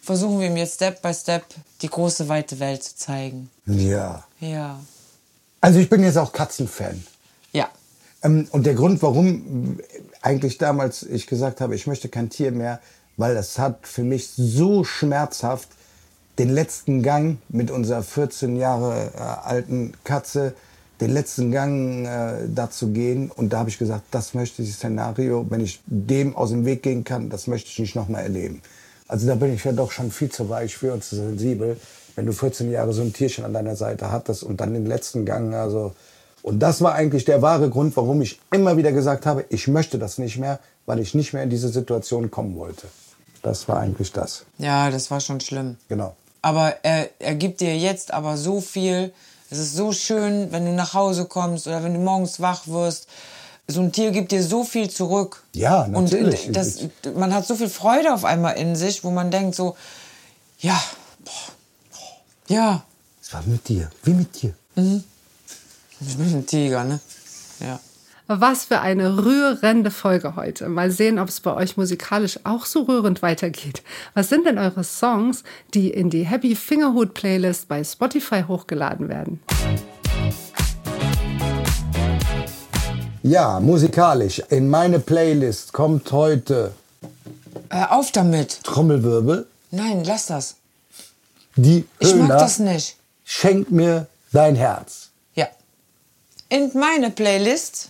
versuchen 0.00 0.40
wir 0.40 0.48
ihm 0.48 0.56
jetzt 0.56 0.74
Step 0.74 1.00
by 1.00 1.14
Step 1.14 1.44
die 1.80 1.88
große, 1.88 2.28
weite 2.28 2.58
Welt 2.58 2.82
zu 2.82 2.96
zeigen. 2.96 3.50
Ja. 3.66 4.24
Ja. 4.40 4.78
Also 5.60 5.78
ich 5.78 5.88
bin 5.88 6.02
jetzt 6.02 6.18
auch 6.18 6.32
Katzenfan. 6.32 7.04
Ja. 7.52 7.68
Ähm, 8.22 8.48
und 8.50 8.66
der 8.66 8.74
Grund, 8.74 9.02
warum 9.02 9.78
eigentlich 10.20 10.58
damals 10.58 11.04
ich 11.04 11.28
gesagt 11.28 11.60
habe, 11.60 11.76
ich 11.76 11.86
möchte 11.86 12.08
kein 12.08 12.30
Tier 12.30 12.50
mehr, 12.50 12.80
weil 13.16 13.34
das 13.34 13.58
hat 13.58 13.86
für 13.86 14.02
mich 14.02 14.30
so 14.30 14.82
schmerzhaft 14.82 15.68
den 16.38 16.48
letzten 16.48 17.02
Gang 17.02 17.38
mit 17.48 17.70
unserer 17.70 18.02
14 18.02 18.56
Jahre 18.56 19.12
äh, 19.14 19.20
alten 19.20 19.92
Katze, 20.02 20.54
den 21.00 21.10
letzten 21.10 21.50
Gang 21.50 22.06
äh, 22.06 22.48
da 22.54 22.70
zu 22.70 22.88
gehen. 22.88 23.30
Und 23.30 23.52
da 23.52 23.58
habe 23.58 23.70
ich 23.70 23.78
gesagt, 23.78 24.04
das 24.10 24.34
möchte 24.34 24.62
ich 24.62 24.74
Szenario, 24.74 25.46
wenn 25.48 25.60
ich 25.60 25.80
dem 25.86 26.36
aus 26.36 26.50
dem 26.50 26.64
Weg 26.64 26.82
gehen 26.82 27.04
kann, 27.04 27.30
das 27.30 27.46
möchte 27.46 27.70
ich 27.70 27.78
nicht 27.78 27.96
nochmal 27.96 28.22
erleben. 28.22 28.62
Also 29.08 29.26
da 29.26 29.34
bin 29.34 29.52
ich 29.54 29.64
ja 29.64 29.72
doch 29.72 29.90
schon 29.90 30.10
viel 30.10 30.30
zu 30.30 30.48
weich 30.48 30.76
für 30.76 30.92
und 30.92 31.04
zu 31.04 31.16
sensibel. 31.16 31.76
Wenn 32.14 32.26
du 32.26 32.32
14 32.32 32.70
Jahre 32.70 32.92
so 32.92 33.02
ein 33.02 33.12
Tierchen 33.12 33.44
an 33.44 33.52
deiner 33.52 33.76
Seite 33.76 34.10
hattest 34.12 34.42
und 34.42 34.60
dann 34.60 34.74
den 34.74 34.86
letzten 34.86 35.24
Gang, 35.24 35.54
also 35.54 35.94
Und 36.42 36.58
das 36.58 36.80
war 36.80 36.94
eigentlich 36.94 37.24
der 37.24 37.40
wahre 37.40 37.70
Grund, 37.70 37.96
warum 37.96 38.20
ich 38.20 38.40
immer 38.52 38.76
wieder 38.76 38.92
gesagt 38.92 39.26
habe, 39.26 39.44
ich 39.48 39.68
möchte 39.68 39.98
das 39.98 40.18
nicht 40.18 40.38
mehr, 40.38 40.58
weil 40.86 40.98
ich 40.98 41.14
nicht 41.14 41.32
mehr 41.32 41.42
in 41.42 41.50
diese 41.50 41.68
Situation 41.68 42.30
kommen 42.30 42.56
wollte. 42.56 42.88
Das 43.42 43.68
war 43.68 43.78
eigentlich 43.78 44.12
das. 44.12 44.44
Ja, 44.58 44.90
das 44.90 45.10
war 45.10 45.20
schon 45.20 45.40
schlimm. 45.40 45.76
Genau. 45.88 46.16
Aber 46.42 46.74
er, 46.82 47.08
er 47.20 47.36
gibt 47.36 47.60
dir 47.60 47.76
jetzt 47.76 48.12
aber 48.12 48.36
so 48.36 48.60
viel. 48.60 49.12
Es 49.52 49.58
ist 49.58 49.76
so 49.76 49.92
schön, 49.92 50.50
wenn 50.50 50.64
du 50.64 50.72
nach 50.72 50.94
Hause 50.94 51.26
kommst 51.26 51.66
oder 51.66 51.84
wenn 51.84 51.92
du 51.92 52.00
morgens 52.00 52.40
wach 52.40 52.66
wirst. 52.66 53.06
So 53.68 53.82
ein 53.82 53.92
Tier 53.92 54.10
gibt 54.10 54.32
dir 54.32 54.42
so 54.42 54.64
viel 54.64 54.88
zurück. 54.88 55.42
Ja, 55.52 55.86
natürlich. 55.88 56.46
Und 56.46 56.56
das, 56.56 56.78
man 57.14 57.34
hat 57.34 57.46
so 57.46 57.54
viel 57.54 57.68
Freude 57.68 58.14
auf 58.14 58.24
einmal 58.24 58.56
in 58.56 58.74
sich, 58.76 59.04
wo 59.04 59.10
man 59.10 59.30
denkt 59.30 59.54
so, 59.54 59.76
ja, 60.60 60.82
boah, 61.22 61.32
ja, 62.48 62.82
Es 63.20 63.30
war 63.34 63.42
mit 63.44 63.68
dir, 63.68 63.90
wie 64.04 64.14
mit 64.14 64.40
dir. 64.40 64.54
ich 64.74 66.16
bin 66.16 66.34
ein 66.34 66.46
Tiger, 66.46 66.84
ne? 66.84 66.98
Ja. 67.60 67.78
Was 68.28 68.64
für 68.64 68.80
eine 68.80 69.24
rührende 69.24 69.90
Folge 69.90 70.36
heute. 70.36 70.68
Mal 70.68 70.90
sehen, 70.90 71.18
ob 71.18 71.28
es 71.28 71.40
bei 71.40 71.54
euch 71.54 71.76
musikalisch 71.76 72.38
auch 72.44 72.66
so 72.66 72.82
rührend 72.82 73.20
weitergeht. 73.20 73.82
Was 74.14 74.28
sind 74.28 74.46
denn 74.46 74.58
eure 74.58 74.84
Songs, 74.84 75.42
die 75.74 75.90
in 75.90 76.08
die 76.08 76.24
Happy 76.24 76.54
Fingerhood 76.54 77.14
Playlist 77.14 77.66
bei 77.68 77.82
Spotify 77.82 78.44
hochgeladen 78.46 79.08
werden? 79.08 79.40
Ja, 83.24 83.60
musikalisch. 83.60 84.40
In 84.50 84.68
meine 84.68 84.98
Playlist 84.98 85.72
kommt 85.72 86.10
heute 86.12 86.72
Hör 87.70 87.92
auf 87.92 88.12
damit. 88.12 88.62
Trommelwirbel. 88.62 89.46
Nein, 89.70 90.04
lass 90.04 90.26
das. 90.26 90.56
Die 91.56 91.86
Ich 91.98 92.14
mag 92.14 92.38
das 92.38 92.58
nicht. 92.58 92.96
Schenk 93.24 93.70
mir 93.70 94.06
dein 94.32 94.56
Herz. 94.56 95.08
Ja. 95.34 95.48
In 96.48 96.70
meine 96.74 97.10
Playlist 97.10 97.88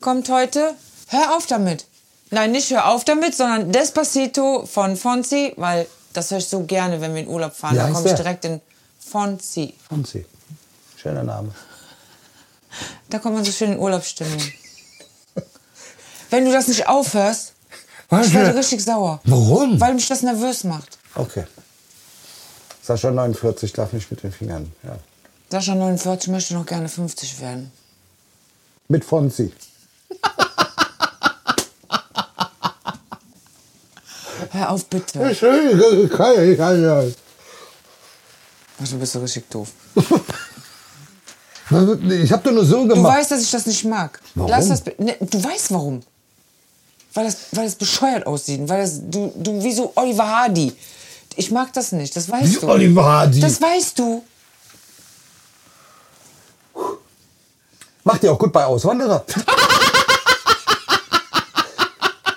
kommt 0.00 0.28
heute 0.28 0.74
Hör 1.08 1.36
auf 1.36 1.46
damit. 1.46 1.86
Nein, 2.30 2.52
nicht 2.52 2.70
Hör 2.70 2.88
auf 2.88 3.04
damit, 3.04 3.34
sondern 3.34 3.72
Despacito 3.72 4.64
von 4.66 4.96
Fonzi, 4.96 5.52
weil 5.56 5.86
das 6.12 6.30
höre 6.30 6.38
ich 6.38 6.46
so 6.46 6.62
gerne, 6.64 7.00
wenn 7.00 7.14
wir 7.14 7.22
in 7.22 7.28
Urlaub 7.28 7.54
fahren. 7.54 7.74
Wie 7.74 7.78
da 7.78 7.90
komme 7.90 8.08
ich 8.08 8.14
direkt 8.14 8.44
in 8.44 8.60
Fonzi. 8.98 9.74
Fonzi. 9.88 10.24
Schöner 10.96 11.24
Name. 11.24 11.52
Da 13.08 13.18
kommt 13.18 13.34
man 13.34 13.44
so 13.44 13.50
schön 13.50 13.72
in 13.72 13.78
Urlaubsstimmung. 13.78 14.40
wenn 16.30 16.44
du 16.44 16.52
das 16.52 16.68
nicht 16.68 16.86
aufhörst, 16.86 17.54
Was 18.08 18.28
ich 18.28 18.34
werde 18.34 18.56
richtig 18.56 18.84
sauer. 18.84 19.20
Warum? 19.24 19.80
Weil 19.80 19.94
mich 19.94 20.06
das 20.06 20.22
nervös 20.22 20.64
macht. 20.64 20.98
Okay. 21.14 21.44
Sascha 22.82 23.10
49 23.10 23.72
darf 23.72 23.92
nicht 23.92 24.10
mit 24.10 24.22
den 24.22 24.32
Fingern. 24.32 24.72
Ja. 24.84 24.98
Sascha 25.50 25.74
49 25.74 26.28
möchte 26.30 26.54
noch 26.54 26.66
gerne 26.66 26.88
50 26.88 27.40
werden. 27.40 27.72
Mit 28.88 29.04
Fonzi. 29.04 29.52
Hör 34.50 34.70
auf, 34.70 34.84
bitte. 34.86 35.30
Ich 35.30 35.42
habe 35.42 35.60
Du 38.78 38.98
bist 38.98 39.12
so 39.12 39.20
richtig 39.20 39.48
doof. 39.50 39.68
doch 41.70 42.52
nur 42.52 42.64
so 42.64 42.82
Du 42.82 42.94
gemacht. 42.94 43.18
weißt, 43.18 43.30
dass 43.30 43.42
ich 43.42 43.50
das 43.50 43.66
nicht 43.66 43.84
mag. 43.84 44.20
Warum? 44.34 44.50
Lass 44.50 44.68
das. 44.68 44.82
Ne, 44.98 45.16
du 45.20 45.44
weißt 45.44 45.70
warum. 45.72 46.02
Weil 47.14 47.26
das, 47.26 47.36
weil 47.52 47.64
das 47.66 47.74
bescheuert 47.76 48.26
aussieht. 48.26 48.68
Weil 48.68 48.82
das, 48.82 49.00
du, 49.02 49.32
du 49.36 49.62
wie 49.62 49.72
so 49.72 49.92
Oliver 49.94 50.26
Hardy. 50.26 50.72
Ich 51.36 51.50
mag 51.50 51.72
das 51.72 51.92
nicht. 51.92 52.16
Das 52.16 52.28
weißt 52.28 52.56
Wie 52.56 52.60
du. 52.60 52.68
Oliver 52.68 53.04
Hardy. 53.04 53.38
Das 53.40 53.60
weißt 53.62 53.98
du. 53.98 54.24
Macht 58.02 58.24
ihr 58.24 58.32
auch 58.32 58.38
gut 58.38 58.52
bei 58.52 58.64
Auswanderer? 58.64 59.24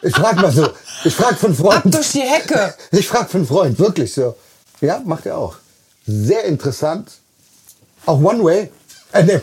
ich 0.04 0.14
frag 0.14 0.36
mal 0.36 0.52
so. 0.52 0.70
Ich 1.06 1.16
frag 1.16 1.38
für 1.38 1.48
einen 1.48 1.56
Ab 1.56 1.62
Freund. 1.82 1.94
durch 1.94 2.12
die 2.12 2.22
Hecke. 2.22 2.74
Ich 2.92 3.08
frag 3.08 3.30
für 3.30 3.38
einen 3.38 3.48
Freund, 3.48 3.78
wirklich 3.80 4.14
so. 4.14 4.36
Ja, 4.82 5.02
macht 5.06 5.26
er 5.26 5.38
auch. 5.38 5.56
Sehr 6.06 6.44
interessant. 6.46 7.10
Auch 8.06 8.20
One 8.22 8.44
Way. 8.44 8.70
Äh, 9.14 9.24
nee. 9.24 9.42